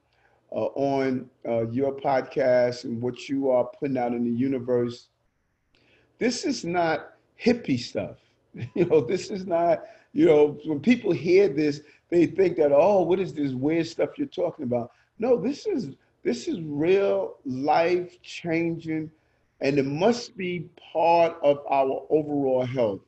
on 0.52 1.30
uh, 1.48 1.68
your 1.68 1.94
podcast 1.94 2.84
and 2.84 3.02
what 3.02 3.30
you 3.30 3.50
are 3.50 3.66
putting 3.80 3.98
out 3.98 4.14
in 4.14 4.24
the 4.24 4.32
universe. 4.32 5.08
This 6.18 6.46
is 6.46 6.66
not 6.66 7.14
hippie 7.42 7.80
stuff. 7.80 8.18
You 8.74 8.86
know, 8.86 9.00
this 9.00 9.30
is 9.30 9.46
not, 9.46 9.84
you 10.12 10.26
know, 10.26 10.58
when 10.66 10.80
people 10.80 11.12
hear 11.12 11.48
this, 11.48 11.82
they 12.10 12.26
think 12.26 12.58
that, 12.58 12.72
oh, 12.74 13.04
what 13.04 13.20
is 13.20 13.32
this 13.32 13.54
weird 13.54 13.86
stuff 13.86 14.18
you're 14.18 14.28
talking 14.28 14.66
about? 14.66 14.92
No, 15.20 15.40
this 15.40 15.68
is 15.68 15.92
this 16.24 16.48
is 16.48 16.60
real 16.62 17.38
life 17.46 18.22
changing, 18.22 19.10
and 19.62 19.78
it 19.78 19.86
must 19.86 20.36
be 20.36 20.68
part 20.92 21.38
of 21.42 21.60
our 21.70 22.06
overall 22.10 22.66
health. 22.66 23.02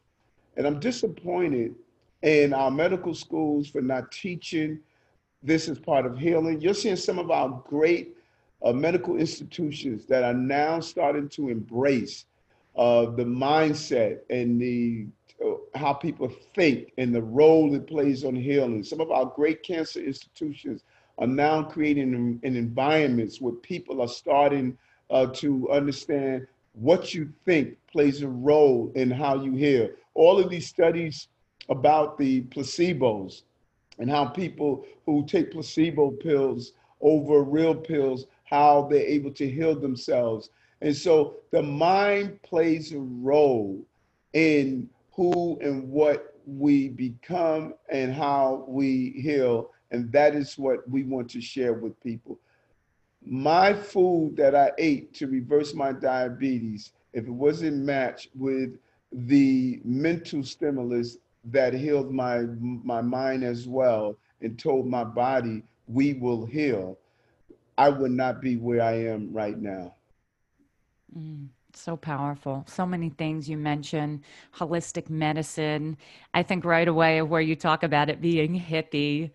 And 0.55 0.65
I'm 0.65 0.79
disappointed 0.79 1.75
in 2.21 2.53
our 2.53 2.71
medical 2.71 3.13
schools 3.13 3.69
for 3.69 3.81
not 3.81 4.11
teaching 4.11 4.79
this 5.43 5.67
is 5.67 5.79
part 5.79 6.05
of 6.05 6.17
healing. 6.17 6.61
You're 6.61 6.73
seeing 6.73 6.95
some 6.95 7.19
of 7.19 7.31
our 7.31 7.61
great 7.67 8.15
uh, 8.63 8.71
medical 8.71 9.17
institutions 9.17 10.05
that 10.05 10.23
are 10.23 10.33
now 10.33 10.79
starting 10.79 11.29
to 11.29 11.49
embrace 11.49 12.25
uh, 12.75 13.05
the 13.05 13.23
mindset 13.23 14.19
and 14.29 14.61
the 14.61 15.07
uh, 15.43 15.55
how 15.73 15.93
people 15.93 16.31
think 16.53 16.93
and 16.97 17.13
the 17.13 17.21
role 17.21 17.73
it 17.73 17.87
plays 17.87 18.23
on 18.23 18.35
healing. 18.35 18.83
Some 18.83 19.01
of 19.01 19.11
our 19.11 19.25
great 19.25 19.63
cancer 19.63 19.99
institutions 19.99 20.83
are 21.17 21.27
now 21.27 21.63
creating 21.63 22.13
an, 22.13 22.39
an 22.43 22.55
environments 22.55 23.41
where 23.41 23.53
people 23.53 24.01
are 24.01 24.07
starting 24.07 24.77
uh, 25.09 25.27
to 25.27 25.69
understand 25.71 26.47
what 26.73 27.13
you 27.13 27.31
think 27.45 27.77
plays 27.91 28.21
a 28.21 28.27
role 28.27 28.91
in 28.95 29.09
how 29.09 29.41
you 29.43 29.53
heal. 29.53 29.89
All 30.13 30.39
of 30.39 30.49
these 30.49 30.67
studies 30.67 31.27
about 31.69 32.17
the 32.17 32.41
placebos 32.43 33.43
and 34.01 34.09
how 34.09 34.25
people 34.25 34.85
who 35.05 35.25
take 35.25 35.51
placebo 35.51 36.11
pills 36.11 36.73
over 36.99 37.43
real 37.43 37.73
pills, 37.75 38.25
how 38.43 38.87
they're 38.89 38.99
able 38.99 39.31
to 39.31 39.49
heal 39.49 39.79
themselves. 39.79 40.49
And 40.81 40.95
so 40.95 41.37
the 41.51 41.63
mind 41.63 42.41
plays 42.41 42.91
a 42.91 42.99
role 42.99 43.85
in 44.33 44.89
who 45.13 45.57
and 45.61 45.89
what 45.89 46.35
we 46.45 46.89
become 46.89 47.75
and 47.89 48.13
how 48.13 48.65
we 48.67 49.11
heal 49.21 49.71
and 49.91 50.11
that 50.11 50.35
is 50.35 50.57
what 50.57 50.89
we 50.89 51.03
want 51.03 51.29
to 51.31 51.41
share 51.41 51.73
with 51.73 52.01
people. 52.01 52.39
My 53.23 53.73
food 53.73 54.35
that 54.37 54.55
I 54.55 54.71
ate 54.77 55.13
to 55.15 55.27
reverse 55.27 55.73
my 55.73 55.91
diabetes, 55.91 56.93
if 57.13 57.25
it 57.25 57.31
wasn't 57.31 57.77
matched 57.83 58.29
with 58.35 58.77
the 59.11 59.81
mental 59.83 60.43
stimulus 60.43 61.17
that 61.45 61.73
healed 61.73 62.11
my, 62.11 62.41
my 62.59 63.01
mind 63.01 63.43
as 63.43 63.67
well 63.67 64.17
and 64.41 64.57
told 64.57 64.87
my 64.87 65.03
body, 65.03 65.63
we 65.87 66.13
will 66.13 66.45
heal, 66.45 66.97
I 67.77 67.89
would 67.89 68.11
not 68.11 68.41
be 68.41 68.57
where 68.57 68.81
I 68.81 69.05
am 69.05 69.33
right 69.33 69.57
now. 69.57 69.95
Mm 71.17 71.49
so 71.75 71.95
powerful. 71.97 72.63
So 72.67 72.85
many 72.85 73.09
things 73.09 73.49
you 73.49 73.57
mentioned, 73.57 74.21
holistic 74.55 75.09
medicine. 75.09 75.97
I 76.33 76.43
think 76.43 76.65
right 76.65 76.87
away 76.87 77.21
where 77.21 77.41
you 77.41 77.55
talk 77.55 77.83
about 77.83 78.09
it 78.09 78.21
being 78.21 78.59
hippie. 78.59 79.31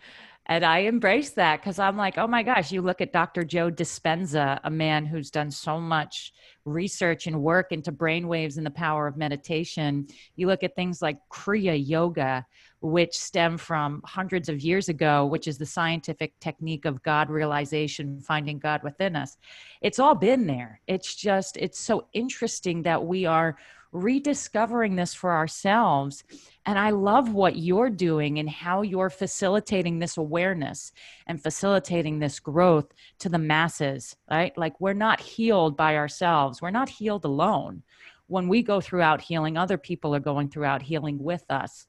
And 0.49 0.65
I 0.65 0.79
embrace 0.81 1.31
that 1.31 1.61
because 1.61 1.81
I'm 1.81 1.97
like, 1.97 2.19
oh 2.19 2.29
my 2.29 2.45
gosh, 2.45 2.71
you 2.71 2.81
look 2.81 3.01
at 3.01 3.13
Dr. 3.13 3.45
Joe 3.45 3.71
Dispenza, 3.71 4.61
a 4.63 4.71
man 4.71 5.05
who's 5.05 5.31
done 5.31 5.51
so 5.51 5.81
much 5.81 6.33
research 6.65 7.27
and 7.27 7.43
work 7.43 7.73
into 7.73 7.91
brainwaves 7.91 8.57
and 8.57 8.65
the 8.65 8.71
power 8.71 9.09
of 9.09 9.17
meditation. 9.17 10.07
You 10.37 10.47
look 10.47 10.63
at 10.63 10.77
things 10.77 11.03
like 11.03 11.19
Kriya 11.33 11.77
Yoga, 11.85 12.47
which 12.81 13.19
stem 13.19 13.59
from 13.59 14.03
hundreds 14.05 14.49
of 14.49 14.61
years 14.61 14.89
ago, 14.89 15.27
which 15.27 15.49
is 15.49 15.59
the 15.59 15.67
scientific 15.67 16.39
technique 16.39 16.85
of 16.85 17.03
God 17.03 17.29
realization, 17.29 18.21
finding 18.21 18.61
God 18.61 18.85
within 18.85 19.17
us. 19.17 19.37
It's 19.81 19.99
all 19.99 20.15
been 20.15 20.47
there. 20.47 20.81
It's 20.87 21.17
just, 21.17 21.57
it's 21.57 21.79
so 21.79 22.07
interesting 22.13 22.83
that 22.83 23.05
we 23.05 23.27
are 23.27 23.57
rediscovering 23.97 24.97
this 24.97 25.15
for 25.15 25.33
ourselves. 25.33 26.23
And 26.67 26.79
I 26.79 26.91
love 26.91 27.33
what 27.33 27.57
you're 27.57 27.91
doing 27.91 28.39
and 28.39 28.49
how 28.49 28.83
you're 28.83 29.11
facilitating 29.11 29.99
this 29.99 30.17
awareness 30.17 30.93
and 31.27 31.43
facilitating 31.43 32.19
this 32.19 32.39
growth 32.39 32.93
to 33.21 33.29
the 33.29 33.39
masses, 33.39 34.17
right? 34.31 34.57
Like 34.57 34.81
we're 34.81 34.93
not 34.93 35.21
healed 35.21 35.77
by 35.77 35.97
ourselves, 35.97 36.61
we're 36.61 36.71
not 36.71 36.89
healed 36.89 37.25
alone. 37.25 37.83
When 38.29 38.49
we 38.49 38.63
go 38.63 38.81
throughout 38.81 39.21
healing, 39.21 39.57
other 39.57 39.79
people 39.79 40.15
are 40.15 40.21
going 40.21 40.49
throughout 40.49 40.83
healing 40.83 41.19
with 41.23 41.45
us 41.49 41.87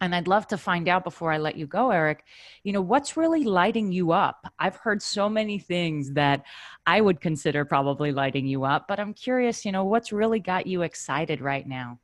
and 0.00 0.14
I'd 0.14 0.28
love 0.28 0.46
to 0.48 0.58
find 0.58 0.88
out 0.88 1.04
before 1.04 1.30
I 1.30 1.38
let 1.38 1.56
you 1.56 1.66
go, 1.66 1.90
Eric, 1.90 2.24
you 2.64 2.72
know, 2.72 2.80
what's 2.80 3.16
really 3.16 3.44
lighting 3.44 3.92
you 3.92 4.12
up? 4.12 4.52
I've 4.58 4.76
heard 4.76 5.02
so 5.02 5.28
many 5.28 5.58
things 5.58 6.12
that 6.12 6.44
I 6.86 7.00
would 7.00 7.20
consider 7.20 7.64
probably 7.64 8.10
lighting 8.10 8.46
you 8.46 8.64
up, 8.64 8.88
but 8.88 8.98
I'm 8.98 9.12
curious, 9.12 9.64
you 9.64 9.72
know, 9.72 9.84
what's 9.84 10.12
really 10.12 10.40
got 10.40 10.66
you 10.66 10.82
excited 10.82 11.40
right 11.40 11.66
now? 11.66 11.98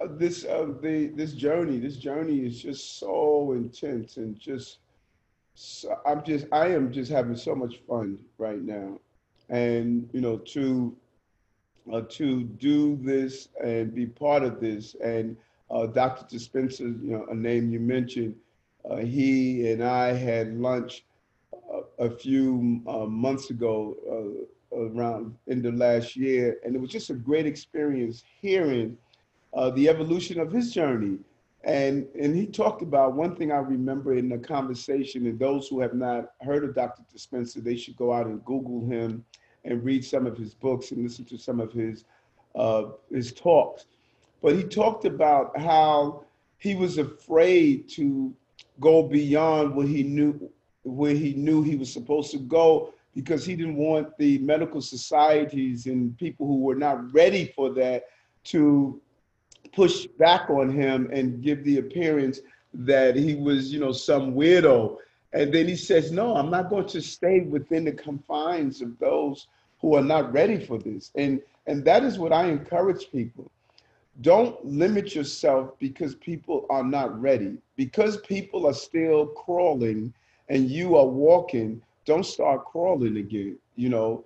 Uh, 0.00 0.06
this 0.10 0.44
uh, 0.44 0.66
the 0.82 1.06
this 1.16 1.32
journey, 1.32 1.78
this 1.78 1.96
journey 1.96 2.40
is 2.40 2.60
just 2.62 2.98
so 2.98 3.52
intense 3.52 4.18
and 4.18 4.38
just 4.38 4.78
so, 5.54 5.98
I'm 6.06 6.22
just 6.22 6.46
I 6.52 6.68
am 6.68 6.92
just 6.92 7.10
having 7.10 7.36
so 7.36 7.54
much 7.54 7.80
fun 7.88 8.18
right 8.36 8.62
now, 8.62 9.00
and 9.48 10.08
you 10.12 10.20
know 10.20 10.36
to 10.36 10.94
uh, 11.90 12.02
to 12.10 12.42
do 12.42 12.96
this 13.00 13.48
and 13.64 13.94
be 13.94 14.06
part 14.06 14.42
of 14.42 14.60
this. 14.60 14.94
And 15.02 15.38
uh, 15.70 15.86
Dr. 15.86 16.24
Dispenza, 16.34 16.80
you 16.80 17.12
know, 17.12 17.26
a 17.30 17.34
name 17.34 17.70
you 17.70 17.80
mentioned, 17.80 18.34
uh, 18.88 18.96
he 18.96 19.70
and 19.70 19.82
I 19.82 20.12
had 20.12 20.54
lunch 20.54 21.04
a, 21.52 22.04
a 22.06 22.10
few 22.10 22.82
uh, 22.86 23.06
months 23.06 23.50
ago, 23.50 23.96
uh, 24.10 24.44
around 24.76 25.34
in 25.46 25.62
the 25.62 25.72
last 25.72 26.16
year, 26.16 26.58
and 26.64 26.74
it 26.74 26.80
was 26.80 26.90
just 26.90 27.10
a 27.10 27.14
great 27.14 27.46
experience 27.46 28.24
hearing 28.40 28.96
uh, 29.54 29.70
the 29.70 29.88
evolution 29.88 30.38
of 30.40 30.52
his 30.52 30.72
journey. 30.72 31.18
And, 31.64 32.06
and 32.20 32.36
he 32.36 32.46
talked 32.46 32.82
about 32.82 33.14
one 33.14 33.34
thing 33.34 33.50
I 33.50 33.56
remember 33.56 34.14
in 34.14 34.28
the 34.28 34.38
conversation, 34.38 35.26
and 35.26 35.38
those 35.38 35.68
who 35.68 35.80
have 35.80 35.94
not 35.94 36.32
heard 36.42 36.64
of 36.64 36.74
Dr. 36.74 37.02
Dispenza, 37.12 37.62
they 37.62 37.76
should 37.76 37.96
go 37.96 38.12
out 38.12 38.26
and 38.26 38.44
Google 38.44 38.86
him 38.86 39.24
and 39.64 39.84
read 39.84 40.04
some 40.04 40.26
of 40.26 40.36
his 40.36 40.54
books 40.54 40.92
and 40.92 41.02
listen 41.02 41.24
to 41.26 41.36
some 41.36 41.60
of 41.60 41.72
his, 41.72 42.04
uh, 42.54 42.84
his 43.10 43.32
talks. 43.32 43.86
But 44.42 44.54
he 44.54 44.62
talked 44.64 45.04
about 45.04 45.58
how 45.58 46.24
he 46.58 46.74
was 46.74 46.98
afraid 46.98 47.88
to 47.90 48.34
go 48.80 49.02
beyond 49.02 49.74
what 49.74 49.88
he 49.88 50.02
knew, 50.02 50.50
where 50.82 51.14
he 51.14 51.34
knew 51.34 51.62
he 51.62 51.76
was 51.76 51.92
supposed 51.92 52.30
to 52.32 52.38
go 52.38 52.92
because 53.14 53.44
he 53.44 53.56
didn't 53.56 53.76
want 53.76 54.16
the 54.18 54.38
medical 54.38 54.80
societies 54.80 55.86
and 55.86 56.16
people 56.18 56.46
who 56.46 56.60
were 56.60 56.76
not 56.76 57.12
ready 57.12 57.52
for 57.56 57.70
that 57.70 58.04
to 58.44 59.00
push 59.72 60.06
back 60.18 60.48
on 60.50 60.70
him 60.70 61.10
and 61.12 61.42
give 61.42 61.64
the 61.64 61.78
appearance 61.78 62.40
that 62.72 63.16
he 63.16 63.34
was, 63.34 63.72
you 63.72 63.80
know, 63.80 63.92
some 63.92 64.34
weirdo. 64.34 64.96
And 65.32 65.52
then 65.52 65.66
he 65.66 65.76
says, 65.76 66.12
No, 66.12 66.36
I'm 66.36 66.50
not 66.50 66.70
going 66.70 66.86
to 66.86 67.02
stay 67.02 67.40
within 67.40 67.84
the 67.84 67.92
confines 67.92 68.80
of 68.80 68.98
those 68.98 69.48
who 69.80 69.94
are 69.94 70.02
not 70.02 70.32
ready 70.32 70.64
for 70.64 70.78
this. 70.78 71.10
And 71.14 71.42
and 71.66 71.84
that 71.84 72.02
is 72.02 72.18
what 72.18 72.32
I 72.32 72.46
encourage 72.46 73.10
people. 73.10 73.50
Don't 74.20 74.64
limit 74.64 75.14
yourself 75.14 75.78
because 75.78 76.14
people 76.16 76.66
are 76.70 76.82
not 76.82 77.20
ready. 77.20 77.58
Because 77.76 78.16
people 78.18 78.66
are 78.66 78.74
still 78.74 79.26
crawling 79.26 80.12
and 80.48 80.70
you 80.70 80.96
are 80.96 81.06
walking, 81.06 81.80
don't 82.04 82.26
start 82.26 82.64
crawling 82.64 83.18
again. 83.18 83.58
You 83.76 83.90
know, 83.90 84.24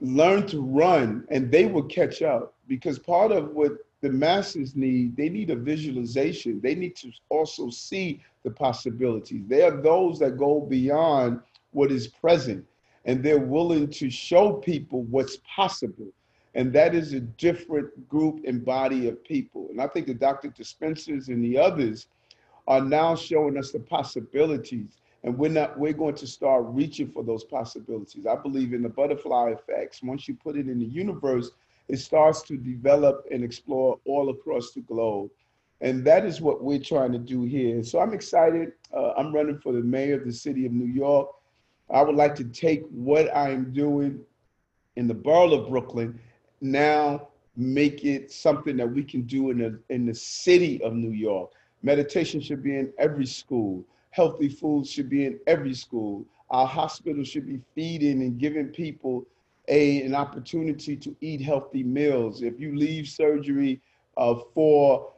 learn 0.00 0.46
to 0.48 0.62
run 0.62 1.26
and 1.30 1.50
they 1.50 1.66
will 1.66 1.82
catch 1.82 2.22
up 2.22 2.54
because 2.66 2.98
part 2.98 3.32
of 3.32 3.50
what 3.50 3.72
the 4.00 4.10
masses 4.10 4.76
need, 4.76 5.16
they 5.16 5.28
need 5.28 5.50
a 5.50 5.56
visualization. 5.56 6.60
They 6.60 6.74
need 6.74 6.96
to 6.96 7.10
also 7.28 7.70
see 7.70 8.22
the 8.42 8.50
possibilities. 8.50 9.42
They 9.48 9.62
are 9.62 9.82
those 9.82 10.18
that 10.20 10.38
go 10.38 10.60
beyond 10.60 11.40
what 11.72 11.90
is 11.90 12.06
present 12.06 12.64
and 13.04 13.22
they're 13.22 13.38
willing 13.38 13.88
to 13.88 14.10
show 14.10 14.54
people 14.54 15.02
what's 15.02 15.38
possible. 15.54 16.08
And 16.56 16.72
that 16.72 16.94
is 16.94 17.12
a 17.12 17.20
different 17.20 18.08
group 18.08 18.40
and 18.46 18.64
body 18.64 19.08
of 19.08 19.22
people. 19.22 19.68
And 19.70 19.78
I 19.78 19.86
think 19.88 20.06
the 20.06 20.14
Dr. 20.14 20.48
Dispenzas 20.48 21.28
and 21.28 21.44
the 21.44 21.58
others 21.58 22.06
are 22.66 22.80
now 22.80 23.14
showing 23.14 23.58
us 23.58 23.72
the 23.72 23.80
possibilities. 23.80 24.96
And 25.22 25.36
we're 25.36 25.50
not, 25.50 25.78
we're 25.78 25.92
going 25.92 26.14
to 26.14 26.26
start 26.26 26.64
reaching 26.68 27.10
for 27.10 27.22
those 27.22 27.44
possibilities. 27.44 28.24
I 28.24 28.36
believe 28.36 28.72
in 28.72 28.82
the 28.82 28.88
butterfly 28.88 29.50
effects. 29.50 30.02
Once 30.02 30.26
you 30.26 30.34
put 30.34 30.56
it 30.56 30.66
in 30.66 30.78
the 30.78 30.86
universe, 30.86 31.50
it 31.88 31.98
starts 31.98 32.40
to 32.44 32.56
develop 32.56 33.26
and 33.30 33.44
explore 33.44 33.98
all 34.06 34.30
across 34.30 34.72
the 34.72 34.80
globe. 34.80 35.30
And 35.82 36.06
that 36.06 36.24
is 36.24 36.40
what 36.40 36.64
we're 36.64 36.80
trying 36.80 37.12
to 37.12 37.18
do 37.18 37.42
here. 37.42 37.82
So 37.82 38.00
I'm 38.00 38.14
excited. 38.14 38.72
Uh, 38.96 39.12
I'm 39.18 39.30
running 39.30 39.58
for 39.58 39.74
the 39.74 39.82
mayor 39.82 40.14
of 40.14 40.24
the 40.24 40.32
city 40.32 40.64
of 40.64 40.72
New 40.72 40.90
York. 40.90 41.28
I 41.90 42.00
would 42.00 42.16
like 42.16 42.34
to 42.36 42.44
take 42.44 42.82
what 42.88 43.34
I'm 43.36 43.74
doing 43.74 44.20
in 44.96 45.06
the 45.06 45.14
borough 45.14 45.52
of 45.52 45.68
Brooklyn 45.68 46.18
now 46.60 47.28
make 47.56 48.04
it 48.04 48.30
something 48.30 48.76
that 48.76 48.86
we 48.86 49.02
can 49.02 49.22
do 49.22 49.50
in 49.50 49.58
the 49.58 49.78
in 49.88 50.06
the 50.06 50.14
city 50.14 50.82
of 50.82 50.94
New 50.94 51.12
York. 51.12 51.50
Meditation 51.82 52.40
should 52.40 52.62
be 52.62 52.76
in 52.76 52.92
every 52.98 53.26
school. 53.26 53.84
Healthy 54.10 54.48
foods 54.48 54.90
should 54.90 55.08
be 55.08 55.24
in 55.26 55.38
every 55.46 55.74
school. 55.74 56.24
Our 56.50 56.66
hospitals 56.66 57.28
should 57.28 57.46
be 57.46 57.60
feeding 57.74 58.22
and 58.22 58.38
giving 58.38 58.68
people 58.68 59.26
a 59.68 60.02
an 60.02 60.14
opportunity 60.14 60.96
to 60.96 61.16
eat 61.20 61.40
healthy 61.40 61.82
meals. 61.82 62.42
If 62.42 62.60
you 62.60 62.76
leave 62.76 63.08
surgery 63.08 63.80
uh, 64.16 64.36
for 64.54 65.12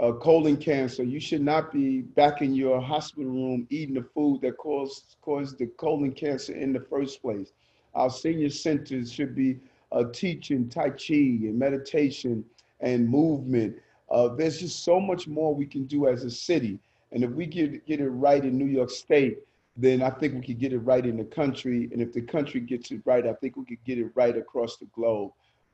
uh, 0.00 0.12
colon 0.12 0.56
cancer, 0.56 1.02
you 1.02 1.20
should 1.20 1.42
not 1.42 1.72
be 1.72 2.00
back 2.00 2.40
in 2.40 2.54
your 2.54 2.80
hospital 2.80 3.30
room 3.30 3.66
eating 3.70 3.94
the 3.94 4.02
food 4.02 4.40
that 4.42 4.56
caused 4.56 5.16
caused 5.20 5.58
the 5.58 5.66
colon 5.66 6.12
cancer 6.12 6.54
in 6.54 6.72
the 6.72 6.80
first 6.80 7.20
place. 7.20 7.52
Our 7.94 8.10
senior 8.10 8.50
centers 8.50 9.12
should 9.12 9.34
be 9.34 9.58
uh, 9.92 10.04
teaching 10.12 10.68
Tai 10.68 10.90
Chi 10.90 11.14
and 11.14 11.58
meditation 11.58 12.44
and 12.80 13.08
movement. 13.08 13.76
Uh, 14.10 14.28
there's 14.28 14.58
just 14.58 14.84
so 14.84 15.00
much 15.00 15.28
more 15.28 15.54
we 15.54 15.66
can 15.66 15.84
do 15.84 16.08
as 16.08 16.24
a 16.24 16.30
city. 16.30 16.78
And 17.12 17.24
if 17.24 17.30
we 17.30 17.46
get, 17.46 17.86
get 17.86 18.00
it 18.00 18.08
right 18.08 18.44
in 18.44 18.56
New 18.56 18.66
York 18.66 18.90
State, 18.90 19.38
then 19.76 20.02
I 20.02 20.10
think 20.10 20.34
we 20.34 20.40
could 20.40 20.58
get 20.58 20.72
it 20.72 20.78
right 20.78 21.04
in 21.04 21.16
the 21.16 21.24
country. 21.24 21.88
And 21.92 22.02
if 22.02 22.12
the 22.12 22.22
country 22.22 22.60
gets 22.60 22.90
it 22.90 23.00
right, 23.04 23.26
I 23.26 23.32
think 23.34 23.56
we 23.56 23.64
could 23.64 23.82
get 23.84 23.98
it 23.98 24.10
right 24.14 24.36
across 24.36 24.76
the 24.76 24.86
globe. 24.86 25.32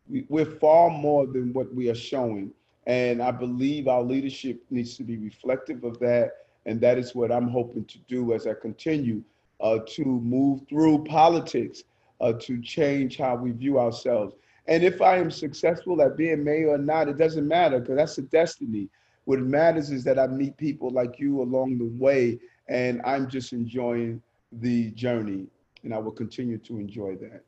We, 0.08 0.26
we're 0.28 0.58
far 0.58 0.90
more 0.90 1.26
than 1.26 1.52
what 1.52 1.74
we 1.74 1.88
are 1.88 1.94
showing. 1.94 2.52
And 2.86 3.20
I 3.20 3.32
believe 3.32 3.88
our 3.88 4.02
leadership 4.02 4.62
needs 4.70 4.96
to 4.96 5.02
be 5.02 5.16
reflective 5.16 5.82
of 5.82 5.98
that. 6.00 6.46
And 6.66 6.80
that 6.80 6.98
is 6.98 7.14
what 7.14 7.32
I'm 7.32 7.48
hoping 7.48 7.84
to 7.86 7.98
do 8.06 8.32
as 8.32 8.46
I 8.46 8.54
continue 8.54 9.22
uh, 9.60 9.78
to 9.86 10.04
move 10.04 10.60
through 10.68 11.04
politics 11.04 11.84
uh, 12.20 12.32
to 12.40 12.60
change 12.60 13.16
how 13.16 13.36
we 13.36 13.52
view 13.52 13.78
ourselves. 13.78 14.34
And 14.68 14.82
if 14.82 15.00
I 15.00 15.16
am 15.16 15.30
successful 15.30 16.02
at 16.02 16.16
being 16.16 16.42
mayor 16.42 16.70
or 16.70 16.78
not, 16.78 17.08
it 17.08 17.18
doesn't 17.18 17.46
matter 17.46 17.78
because 17.78 17.96
that's 17.96 18.18
a 18.18 18.22
destiny. 18.22 18.88
What 19.24 19.40
matters 19.40 19.90
is 19.90 20.04
that 20.04 20.18
I 20.18 20.26
meet 20.26 20.56
people 20.56 20.90
like 20.90 21.18
you 21.18 21.42
along 21.42 21.78
the 21.78 21.90
way, 22.02 22.38
and 22.68 23.00
I'm 23.04 23.28
just 23.28 23.52
enjoying 23.52 24.22
the 24.52 24.90
journey, 24.92 25.46
and 25.82 25.94
I 25.94 25.98
will 25.98 26.12
continue 26.12 26.58
to 26.58 26.78
enjoy 26.78 27.16
that. 27.16 27.42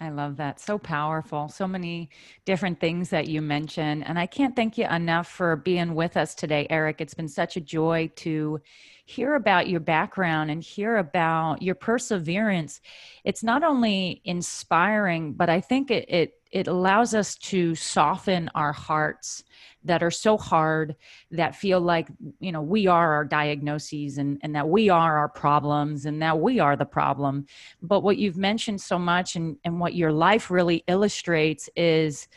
I 0.00 0.08
love 0.08 0.38
that. 0.38 0.58
So 0.58 0.78
powerful. 0.78 1.48
So 1.48 1.68
many 1.68 2.10
different 2.44 2.80
things 2.80 3.10
that 3.10 3.28
you 3.28 3.40
mentioned. 3.40 4.04
And 4.06 4.18
I 4.18 4.26
can't 4.26 4.56
thank 4.56 4.76
you 4.76 4.86
enough 4.86 5.28
for 5.28 5.54
being 5.56 5.94
with 5.94 6.16
us 6.16 6.34
today, 6.34 6.66
Eric. 6.70 7.00
It's 7.00 7.14
been 7.14 7.28
such 7.28 7.56
a 7.56 7.60
joy 7.60 8.10
to 8.16 8.60
hear 9.04 9.34
about 9.34 9.68
your 9.68 9.80
background 9.80 10.50
and 10.50 10.62
hear 10.62 10.96
about 10.96 11.62
your 11.62 11.74
perseverance. 11.76 12.80
It's 13.24 13.44
not 13.44 13.62
only 13.62 14.22
inspiring, 14.24 15.34
but 15.34 15.48
I 15.48 15.60
think 15.60 15.90
it, 15.90 16.08
it, 16.08 16.41
it 16.52 16.68
allows 16.68 17.14
us 17.14 17.36
to 17.36 17.74
soften 17.74 18.50
our 18.54 18.72
hearts 18.72 19.42
that 19.84 20.02
are 20.02 20.10
so 20.10 20.36
hard 20.38 20.94
that 21.30 21.56
feel 21.56 21.80
like 21.80 22.08
you 22.38 22.52
know 22.52 22.62
we 22.62 22.86
are 22.86 23.14
our 23.14 23.24
diagnoses 23.24 24.18
and, 24.18 24.38
and 24.42 24.54
that 24.54 24.68
we 24.68 24.88
are 24.90 25.18
our 25.18 25.28
problems 25.28 26.06
and 26.06 26.22
that 26.22 26.38
we 26.38 26.60
are 26.60 26.76
the 26.76 26.84
problem. 26.84 27.46
But 27.80 28.02
what 28.02 28.18
you've 28.18 28.36
mentioned 28.36 28.80
so 28.80 28.98
much 28.98 29.34
and, 29.34 29.56
and 29.64 29.80
what 29.80 29.94
your 29.94 30.12
life 30.12 30.50
really 30.50 30.84
illustrates 30.86 31.68
is 31.74 32.28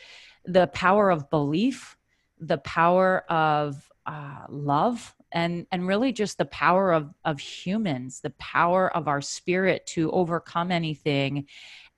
the 0.44 0.66
power 0.68 1.10
of 1.10 1.30
belief 1.30 1.96
the 2.40 2.58
power 2.58 3.24
of 3.30 3.90
uh, 4.06 4.44
love 4.48 5.14
and 5.32 5.66
and 5.72 5.86
really 5.86 6.12
just 6.12 6.38
the 6.38 6.44
power 6.44 6.92
of 6.92 7.12
of 7.24 7.40
humans 7.40 8.20
the 8.20 8.30
power 8.30 8.94
of 8.94 9.08
our 9.08 9.20
spirit 9.20 9.84
to 9.86 10.10
overcome 10.12 10.70
anything 10.70 11.46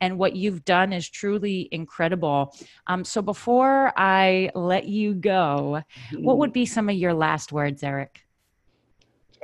and 0.01 0.19
what 0.19 0.37
you've 0.37 0.65
done 0.65 0.93
is 0.93 1.09
truly 1.09 1.69
incredible. 1.73 2.55
Um, 2.87 3.05
so 3.05 3.23
before 3.23 3.93
I 3.97 4.51
let 4.55 4.87
you 4.87 5.15
go, 5.15 5.83
what 6.15 6.39
would 6.39 6.53
be 6.53 6.67
some 6.67 6.89
of 6.89 6.97
your 6.97 7.15
last 7.15 7.53
words, 7.53 7.83
Eric? 7.83 8.25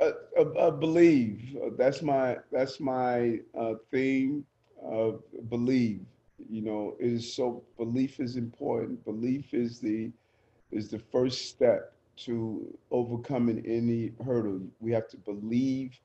Uh, 0.01 0.11
uh, 0.37 0.41
uh, 0.41 0.71
believe. 0.71 1.57
That's 1.77 2.01
my 2.01 2.37
that's 2.51 2.79
my 2.79 3.39
uh, 3.57 3.75
theme. 3.91 4.45
believe. 5.49 6.01
You 6.49 6.61
know, 6.61 6.95
it 6.99 7.11
is 7.13 7.33
so. 7.33 7.63
Belief 7.77 8.19
is 8.19 8.35
important. 8.35 9.03
Belief 9.05 9.53
is 9.53 9.79
the 9.79 10.11
is 10.71 10.89
the 10.89 10.99
first 10.99 11.49
step 11.49 11.93
to 12.17 12.77
overcoming 12.91 13.63
any 13.65 14.11
hurdle. 14.25 14.61
We 14.79 14.91
have 14.91 15.07
to 15.09 15.17
believe 15.17 15.97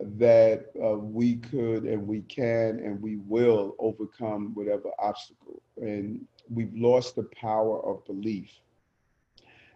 that 0.00 0.66
uh, 0.82 0.96
we 0.98 1.36
could 1.36 1.84
and 1.84 2.06
we 2.06 2.20
can 2.22 2.80
and 2.84 3.00
we 3.00 3.16
will 3.16 3.74
overcome 3.78 4.52
whatever 4.54 4.90
obstacle. 4.98 5.62
And 5.76 6.26
we've 6.52 6.74
lost 6.74 7.16
the 7.16 7.24
power 7.40 7.84
of 7.86 8.04
belief. 8.04 8.60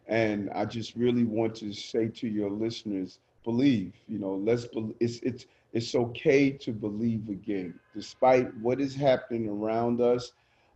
And 0.09 0.51
I 0.51 0.64
just 0.64 0.97
really 0.97 1.25
want 1.25 1.55
to 1.57 1.73
say 1.73 2.09
to 2.09 2.29
your 2.29 2.51
listeners, 2.51 3.19
believe. 3.45 3.95
You 4.09 4.19
know, 4.19 4.35
let's. 4.35 4.66
Be, 4.66 4.95
it's 5.01 5.21
it's 5.21 5.47
it's 5.73 5.95
okay 5.95 6.51
to 6.51 6.73
believe 6.73 7.29
again, 7.29 7.79
despite 7.95 8.55
what 8.59 8.81
is 8.81 8.95
happening 8.95 9.49
around 9.49 10.01
us 10.01 10.33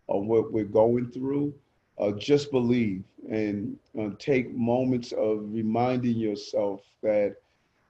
or 0.07 0.23
what 0.23 0.51
we're 0.51 0.63
going 0.65 1.11
through. 1.11 1.53
Uh, 1.99 2.11
just 2.11 2.51
believe 2.51 3.03
and 3.29 3.77
uh, 3.99 4.09
take 4.17 4.53
moments 4.55 5.11
of 5.13 5.53
reminding 5.53 6.15
yourself 6.17 6.81
that 7.03 7.35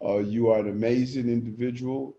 uh, 0.03 0.17
you 0.19 0.49
are 0.49 0.59
an 0.59 0.69
amazing 0.69 1.29
individual. 1.29 2.15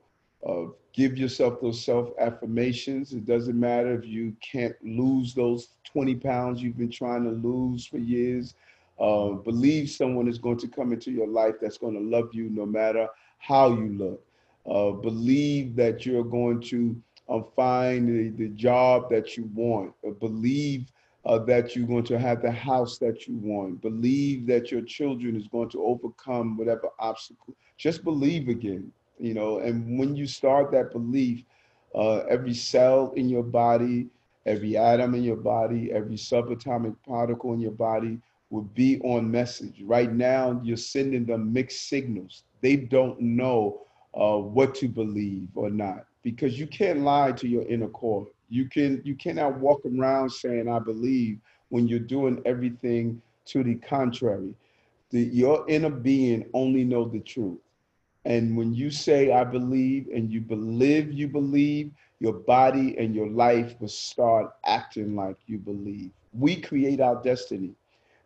Uh, 0.47 0.67
give 0.93 1.17
yourself 1.19 1.61
those 1.61 1.85
self 1.85 2.11
affirmations. 2.19 3.13
It 3.13 3.27
doesn't 3.27 3.59
matter 3.59 3.95
if 3.95 4.07
you 4.07 4.35
can't 4.41 4.77
lose 4.83 5.35
those 5.35 5.69
20 5.85 6.15
pounds 6.17 6.63
you've 6.63 6.79
been 6.79 6.91
trying 6.91 7.25
to 7.25 7.31
lose 7.31 7.87
for 7.87 7.99
years. 7.99 8.55
Uh, 8.99 9.31
believe 9.31 9.91
someone 9.91 10.29
is 10.29 10.39
going 10.39 10.59
to 10.59 10.69
come 10.69 10.93
into 10.93 11.11
your 11.11 11.27
life 11.27 11.55
that's 11.61 11.79
going 11.79 11.95
to 11.95 12.01
love 12.01 12.31
you 12.33 12.49
no 12.51 12.65
matter 12.65 13.09
how 13.39 13.71
you 13.71 13.89
look. 13.99 14.25
Uh, 14.71 14.93
believe 14.93 15.75
that 15.77 16.07
you're 16.07 16.25
going 16.25 16.61
to 16.61 16.97
um, 17.29 17.45
find 17.57 18.09
the, 18.09 18.31
the 18.37 18.49
job 18.51 19.11
that 19.11 19.37
you 19.37 19.51
want. 19.55 19.93
Uh, 20.07 20.11
believe 20.11 20.91
uh, 21.27 21.39
that 21.39 21.75
you're 21.75 21.87
going 21.87 22.05
to 22.05 22.19
have 22.19 22.43
the 22.43 22.51
house 22.51 22.99
that 22.99 23.27
you 23.27 23.37
want. 23.37 23.81
Believe 23.81 24.47
that 24.47 24.71
your 24.71 24.83
children 24.83 25.37
is 25.37 25.49
going 25.49 25.71
to 25.71 25.83
overcome 25.85 26.57
whatever 26.57 26.89
obstacle. 26.99 27.55
Just 27.77 28.05
believe 28.05 28.49
again, 28.49 28.93
you 29.19 29.35
know. 29.35 29.59
And 29.59 29.99
when 29.99 30.17
you 30.17 30.27
start 30.27 30.71
that 30.73 30.93
belief, 30.93 31.45
uh, 31.95 32.19
every 32.29 32.55
cell 32.55 33.13
in 33.17 33.29
your 33.29 33.43
body, 33.43 34.09
every 34.47 34.77
atom 34.77 35.15
in 35.15 35.23
your 35.23 35.37
body, 35.37 35.93
every 35.93 36.17
subatomic 36.17 36.95
particle 37.07 37.53
in 37.53 37.61
your 37.61 37.73
body 37.73 38.19
will 38.51 38.63
be 38.63 39.01
on 39.01 39.31
message. 39.31 39.83
Right 39.83 40.13
now, 40.13 40.61
you're 40.63 40.77
sending 40.77 41.25
them 41.25 41.53
mixed 41.53 41.89
signals. 41.89 42.45
They 42.61 42.77
don't 42.77 43.21
know 43.21 43.83
uh, 44.15 44.39
what 44.39 44.75
to 44.77 44.89
believe 44.89 45.49
or 45.55 45.71
not 45.71 46.07
because 46.23 46.59
you 46.59 46.67
can't 46.67 47.01
lie 47.01 47.33
to 47.33 47.49
your 47.49 47.63
inner 47.69 47.89
core. 47.89 48.27
You 48.49 48.69
can 48.69 49.03
you 49.05 49.15
cannot 49.15 49.59
walk 49.59 49.83
around 49.85 50.31
saying 50.31 50.69
I 50.69 50.79
believe 50.79 51.39
when 51.69 51.89
you're 51.89 51.99
doing 51.99 52.41
everything 52.45 53.21
to 53.47 53.63
the 53.63 53.75
contrary. 53.77 54.55
The, 55.11 55.21
your 55.21 55.69
inner 55.69 55.91
being 55.91 56.47
only 56.55 56.85
know 56.85 57.09
the 57.09 57.21
truth. 57.21 57.59
And 58.25 58.57
when 58.57 58.75
you 58.75 58.91
say 58.91 59.33
I 59.33 59.45
believe 59.45 60.09
and 60.15 60.31
you 60.31 60.41
believe 60.41 61.13
you 61.13 61.29
believe, 61.29 61.91
your 62.21 62.33
body 62.33 62.97
and 62.99 63.15
your 63.15 63.29
life 63.29 63.75
will 63.81 63.89
start 63.89 64.53
acting 64.65 65.15
like 65.17 65.37
you 65.47 65.59
believe. 65.59 66.11
We 66.33 66.61
create 66.61 67.01
our 67.01 67.23
destiny. 67.23 67.75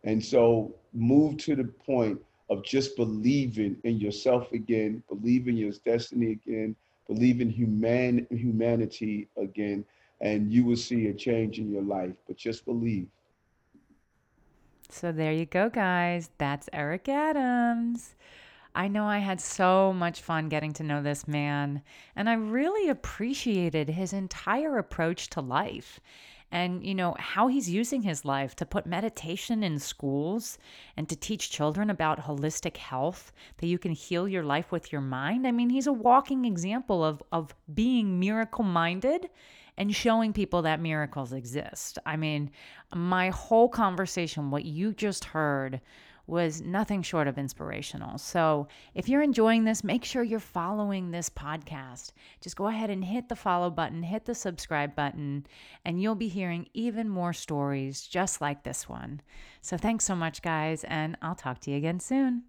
And 0.03 0.23
so 0.23 0.73
move 0.93 1.37
to 1.39 1.55
the 1.55 1.65
point 1.65 2.19
of 2.49 2.63
just 2.63 2.95
believing 2.95 3.77
in 3.83 3.99
yourself 3.99 4.51
again, 4.51 5.03
believing 5.09 5.57
your 5.57 5.71
destiny 5.85 6.31
again, 6.31 6.75
believe 7.07 7.41
in 7.41 7.49
human 7.49 8.25
humanity 8.29 9.27
again, 9.37 9.85
and 10.21 10.51
you 10.51 10.63
will 10.65 10.77
see 10.77 11.07
a 11.07 11.13
change 11.13 11.59
in 11.59 11.71
your 11.71 11.83
life. 11.83 12.13
But 12.27 12.37
just 12.37 12.65
believe. 12.65 13.07
So 14.89 15.11
there 15.11 15.31
you 15.31 15.45
go, 15.45 15.69
guys. 15.69 16.29
That's 16.37 16.69
Eric 16.73 17.07
Adams. 17.07 18.15
I 18.75 18.87
know 18.87 19.05
I 19.05 19.19
had 19.19 19.41
so 19.41 19.93
much 19.93 20.21
fun 20.21 20.49
getting 20.49 20.73
to 20.73 20.83
know 20.83 21.01
this 21.01 21.27
man, 21.27 21.81
and 22.15 22.29
I 22.29 22.33
really 22.33 22.89
appreciated 22.89 23.89
his 23.89 24.13
entire 24.13 24.77
approach 24.77 25.29
to 25.31 25.41
life 25.41 25.99
and 26.51 26.83
you 26.85 26.95
know 26.95 27.15
how 27.19 27.47
he's 27.47 27.69
using 27.69 28.01
his 28.01 28.25
life 28.25 28.55
to 28.55 28.65
put 28.65 28.85
meditation 28.85 29.63
in 29.63 29.77
schools 29.79 30.57
and 30.97 31.07
to 31.09 31.15
teach 31.15 31.51
children 31.51 31.89
about 31.89 32.21
holistic 32.21 32.77
health 32.77 33.31
that 33.57 33.67
you 33.67 33.77
can 33.77 33.91
heal 33.91 34.27
your 34.27 34.43
life 34.43 34.71
with 34.71 34.91
your 34.91 35.01
mind 35.01 35.45
i 35.45 35.51
mean 35.51 35.69
he's 35.69 35.87
a 35.87 35.93
walking 35.93 36.45
example 36.45 37.03
of 37.03 37.21
of 37.31 37.53
being 37.73 38.19
miracle 38.19 38.63
minded 38.63 39.29
and 39.79 39.95
showing 39.95 40.31
people 40.31 40.61
that 40.61 40.79
miracles 40.79 41.33
exist 41.33 41.97
i 42.05 42.15
mean 42.15 42.51
my 42.93 43.29
whole 43.29 43.67
conversation 43.67 44.51
what 44.51 44.65
you 44.65 44.93
just 44.93 45.25
heard 45.25 45.81
was 46.29 46.61
nothing 46.61 47.01
short 47.01 47.27
of 47.27 47.37
inspirational. 47.37 48.17
So, 48.17 48.67
if 48.93 49.09
you're 49.09 49.23
enjoying 49.23 49.63
this, 49.63 49.83
make 49.83 50.05
sure 50.05 50.23
you're 50.23 50.39
following 50.39 51.11
this 51.11 51.29
podcast. 51.29 52.11
Just 52.39 52.55
go 52.55 52.67
ahead 52.67 52.89
and 52.89 53.03
hit 53.03 53.27
the 53.27 53.35
follow 53.35 53.69
button, 53.69 54.03
hit 54.03 54.25
the 54.25 54.35
subscribe 54.35 54.95
button, 54.95 55.45
and 55.83 56.01
you'll 56.01 56.15
be 56.15 56.27
hearing 56.27 56.67
even 56.73 57.09
more 57.09 57.33
stories 57.33 58.05
just 58.05 58.41
like 58.41 58.63
this 58.63 58.87
one. 58.87 59.21
So, 59.61 59.75
thanks 59.75 60.05
so 60.05 60.15
much, 60.15 60.41
guys, 60.41 60.83
and 60.85 61.17
I'll 61.21 61.35
talk 61.35 61.59
to 61.61 61.71
you 61.71 61.77
again 61.77 61.99
soon. 61.99 62.43